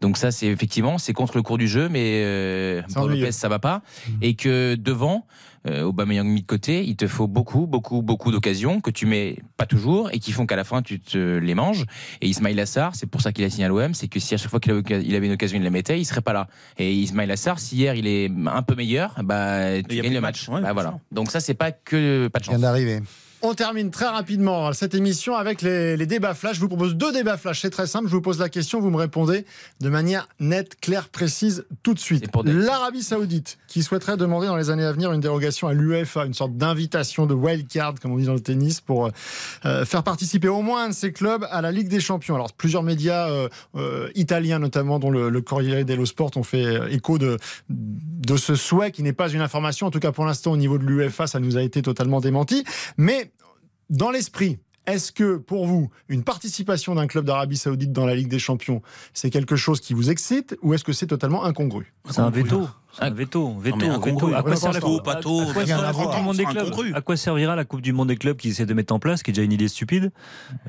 [0.01, 3.07] Donc ça, c'est effectivement, c'est contre le cours du jeu, mais euh, pour.
[3.07, 3.81] Lopez, ça va pas.
[4.21, 5.25] Et que devant,
[5.67, 9.37] euh, Aubameyang mis de côté, il te faut beaucoup, beaucoup, beaucoup d'occasions que tu mets
[9.57, 11.85] pas toujours et qui font qu'à la fin tu te les manges.
[12.21, 14.37] Et Ismail Assar, c'est pour ça qu'il a signé à l'OM, c'est que si à
[14.37, 16.47] chaque fois qu'il avait, il avait une occasion, il la mettait, il serait pas là.
[16.77, 20.47] Et Ismail Assar, si hier il est un peu meilleur, bah tu gagnes le match.
[20.47, 20.99] match, ouais, Bah, bien voilà.
[21.11, 22.61] Donc ça c'est pas que pas de Il vient chance.
[22.61, 22.99] d'arriver.
[23.45, 26.55] On termine très rapidement cette émission avec les, les débats flash.
[26.55, 27.59] Je vous propose deux débats flash.
[27.59, 28.07] C'est très simple.
[28.07, 29.45] Je vous pose la question, vous me répondez
[29.81, 32.29] de manière nette, claire, précise, tout de suite.
[32.45, 36.33] L'Arabie Saoudite, qui souhaiterait demander dans les années à venir une dérogation à l'UEFA, une
[36.33, 39.09] sorte d'invitation de wild card, comme on dit dans le tennis, pour
[39.65, 42.35] euh, faire participer au moins un de ces clubs à la Ligue des Champions.
[42.35, 46.65] Alors, plusieurs médias euh, euh, italiens, notamment, dont le, le Corriere dello Sport, ont fait
[46.65, 47.37] euh, écho de,
[47.67, 49.87] de ce souhait qui n'est pas une information.
[49.87, 52.63] En tout cas, pour l'instant, au niveau de l'UEFA, ça nous a été totalement démenti.
[52.95, 53.31] Mais
[53.93, 58.27] dans l'esprit, est-ce que pour vous, une participation d'un club d'Arabie Saoudite dans la Ligue
[58.27, 58.81] des Champions,
[59.13, 61.93] c'est quelque chose qui vous excite ou est-ce que c'est totalement incongru?
[62.09, 62.67] C'est un veto.
[62.99, 63.55] Un veto.
[63.59, 63.77] Veto.
[63.77, 64.27] mais incongru.
[64.31, 64.35] veto.
[64.35, 68.15] À quoi sert la coupe pas tôt, à quoi servira la Coupe du monde des
[68.17, 70.11] clubs qui essaie de mettre en place, qui est déjà une idée stupide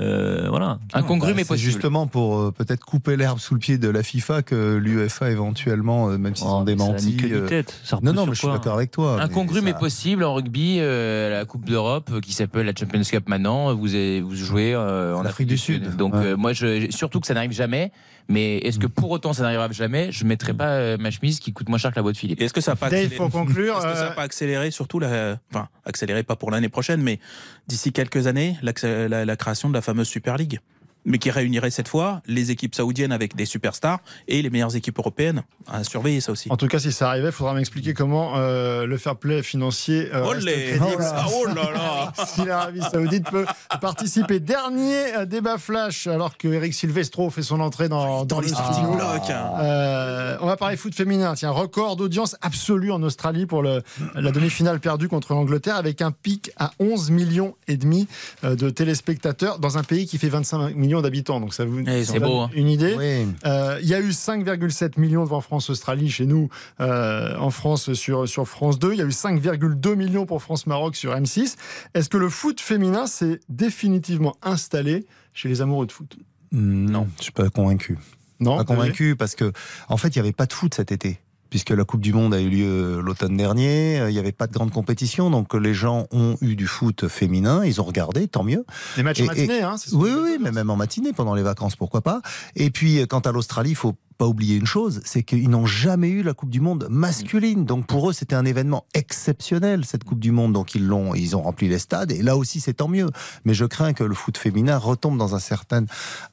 [0.01, 0.79] Euh, Voilà.
[0.93, 1.71] Incongru Bah, mais c'est possible.
[1.73, 6.09] justement pour euh, peut-être couper l'herbe sous le pied de la FIFA que l'UEFA éventuellement,
[6.11, 7.17] euh, même s'ils Oh, ont démenti.
[7.25, 7.79] euh, tête.
[7.85, 9.21] Ça Non, non, mais je suis d'accord avec toi.
[9.23, 13.03] Incongru mais, ça- possible en rugby, euh, la Coupe d'Europe euh, qui s'appelle la Champions
[13.03, 13.75] Cup maintenant.
[13.75, 15.97] Vous, avez- vous jouez euh, en Afrique du Sud.
[15.97, 16.27] Donc Ouais.
[16.27, 17.93] euh, moi, je, surtout que ça n'arrive jamais.
[18.29, 21.53] Mais est-ce que pour autant ça n'arrivera jamais Je mettrai pas euh, ma chemise qui
[21.53, 22.41] coûte moins cher que la boîte Philippe.
[22.41, 24.15] Et Est-ce que ça n'a pas Dave, accéléré pour conclure, Est-ce que ça euh, n'a
[24.15, 27.21] pas accéléré surtout la, enfin accéléré pas pour l'année prochaine, mais
[27.69, 30.61] d'ici quelques années la création de la fameuse Super League,
[31.05, 34.98] mais qui réunirait cette fois les équipes saoudiennes avec des superstars et les meilleures équipes
[34.98, 35.43] européennes.
[35.66, 36.51] À surveiller ça aussi.
[36.51, 40.10] En tout cas, si ça arrivait, il faudra m'expliquer comment euh, le fair play financier
[40.12, 41.02] euh, reste Olé crédible.
[41.02, 43.47] Ah, oh là là si l'Arabie Saoudite peut
[43.81, 44.40] participer.
[44.40, 48.47] Dernier euh, débat flash, alors que Eric Silvestro fait son entrée dans, dans Dans le
[48.47, 49.31] les starting blocks.
[49.31, 51.35] Euh, on va parler foot féminin.
[51.35, 53.82] Tiens, record d'audience absolue en Australie pour le,
[54.14, 58.06] la demi-finale perdue contre l'Angleterre avec un pic à 11 millions et demi
[58.43, 61.41] de téléspectateurs dans un pays qui fait 25 millions millions d'habitants.
[61.41, 62.51] Donc ça vous Eh, ça c'est donne beau, hein.
[62.55, 62.95] une idée.
[62.97, 63.27] Oui.
[63.47, 66.49] Euh, Il y a eu 5,7 millions devant France-Australie chez nous
[66.81, 68.93] euh, en France sur, sur France 2.
[68.93, 71.57] Il y a eu 5,2 millions pour France-Maroc sur M6.
[71.95, 76.16] Est-ce que le foot féminin s'est définitivement installé chez les amoureux de foot?
[76.53, 77.99] Non, je suis pas convaincu.
[78.41, 79.53] Non Pas convaincu parce que,
[79.89, 81.19] en fait, il n'y avait pas de foot cet été.
[81.55, 84.48] Puisque la Coupe du Monde a eu lieu l'automne dernier, euh, il n'y avait pas
[84.48, 88.43] de grande compétition, donc les gens ont eu du foot féminin, ils ont regardé, tant
[88.43, 88.64] mieux.
[88.97, 91.44] Les matchs en matinée, et- hein, ce Oui, oui, mais même en matinée, pendant les
[91.44, 92.22] vacances, pourquoi pas.
[92.56, 95.66] Et puis, euh, quant à l'Australie, il faut pas oublier une chose, c'est qu'ils n'ont
[95.66, 97.65] jamais eu la Coupe du Monde masculine.
[97.65, 100.53] Donc pour eux, c'était un événement exceptionnel, cette Coupe du Monde.
[100.53, 102.12] Donc ils l'ont, ils ont rempli les stades.
[102.12, 103.09] Et là aussi, c'est tant mieux.
[103.45, 105.85] Mais je crains que le foot féminin retombe dans un certain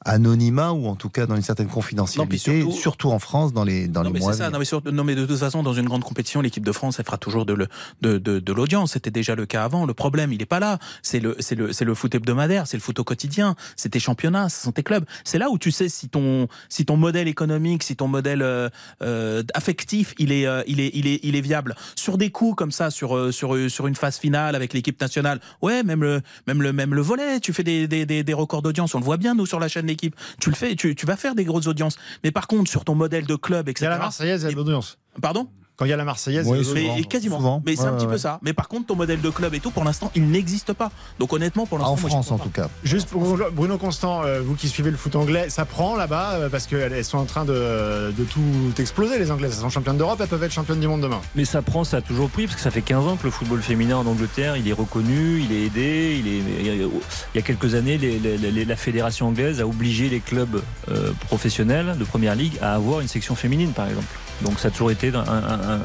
[0.04, 3.88] anonymat ou en tout cas dans une certaine confidentialité, surtout- surtout, en France, dans les,
[3.88, 4.32] dans non, les mais mois.
[4.32, 4.50] ça.
[4.50, 7.04] Non mais, non, mais de toute façon, dans une grande compétition, l'équipe de France, elle
[7.04, 7.68] fera toujours de, le-
[8.00, 8.92] de, de, de l'audience.
[8.92, 9.86] C'était déjà le cas avant.
[9.86, 10.78] Le problème, il n'est pas là.
[11.02, 14.00] C'est le, c'est le, c'est le foot hebdomadaire, c'est le foot au quotidien, c'est tes
[14.00, 15.04] championnats, ce sont tes clubs.
[15.24, 18.68] C'est là où tu sais si ton, si ton modèle économique, si ton modèle euh,
[19.02, 21.74] euh, affectif, il est, euh, il est, il est, il est viable.
[21.96, 25.82] Sur des coups comme ça, sur, sur, sur une phase finale avec l'équipe nationale, ouais,
[25.82, 28.94] même le, même le, même le volet, tu fais des, des, des, des records d'audience.
[28.94, 30.14] On le voit bien nous sur la chaîne d'équipe.
[30.40, 31.96] Tu le fais, tu, tu vas faire des grosses audiences.
[32.24, 33.86] Mais par contre, sur ton modèle de club, Il y etc.
[33.86, 34.98] a la Marseillaise, il y a de l'audience.
[35.20, 35.48] Pardon?
[35.82, 37.38] Quand il y a la Marseillaise, Oui, mais, et quasiment.
[37.38, 37.60] Souvent.
[37.66, 38.12] Mais c'est un petit ouais.
[38.12, 38.38] peu ça.
[38.42, 40.92] Mais par contre, ton modèle de club et tout, pour l'instant, il n'existe pas.
[41.18, 42.44] Donc honnêtement, pour l'instant, En moi, France, en pas.
[42.44, 42.68] tout cas.
[42.84, 46.48] Juste pour Bruno Constant, euh, vous qui suivez le foot anglais, ça prend là-bas euh,
[46.48, 48.40] parce qu'elles sont en train de, de tout
[48.80, 49.54] exploser, les Anglaises.
[49.56, 51.20] Elles sont championnes d'Europe, elles peuvent être championnes du monde demain.
[51.34, 53.32] Mais ça prend, ça a toujours pris, parce que ça fait 15 ans que le
[53.32, 56.16] football féminin en Angleterre, il est reconnu, il est aidé.
[56.20, 56.42] Il, est,
[56.78, 56.88] il
[57.34, 61.10] y a quelques années, les- les- les- la fédération anglaise a obligé les clubs euh,
[61.26, 64.06] professionnels de première ligue à avoir une section féminine, par exemple.
[64.42, 65.80] Donc ça a toujours été un- un- un-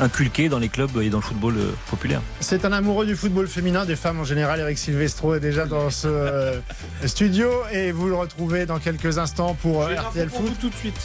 [0.00, 2.20] inculqué dans les clubs et dans le football euh, populaire.
[2.40, 4.60] C'est un amoureux du football féminin, des femmes en général.
[4.60, 6.60] Eric Silvestro est déjà dans ce euh,
[7.06, 10.58] studio et vous le retrouvez dans quelques instants pour euh, RTL Foot.
[10.60, 11.00] tout de suite.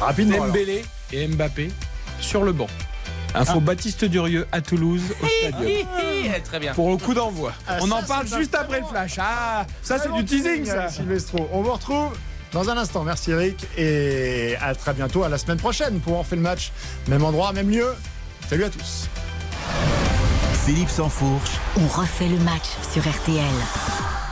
[0.00, 0.46] Rapidement.
[0.46, 1.70] Dembélé et Mbappé
[2.20, 2.68] sur le banc.
[3.34, 5.86] Info Baptiste Durieux à Toulouse au stadium.
[6.44, 6.72] Très bien.
[6.72, 7.52] Pour le coup d'envoi.
[7.66, 9.16] Ah, On ça, en parle juste après le flash.
[9.18, 10.76] Ah, ça c'est du teasing ça.
[10.84, 11.48] Eric Silvestro.
[11.52, 12.08] On vous retrouve
[12.52, 13.04] dans un instant.
[13.04, 16.72] Merci Eric et à très bientôt, à la semaine prochaine pour en faire le match.
[17.08, 17.94] Même endroit, même lieu.
[18.48, 19.08] Salut à tous.
[20.64, 21.52] Philippe Sansfourche.
[21.76, 24.27] On refait le match sur RTL.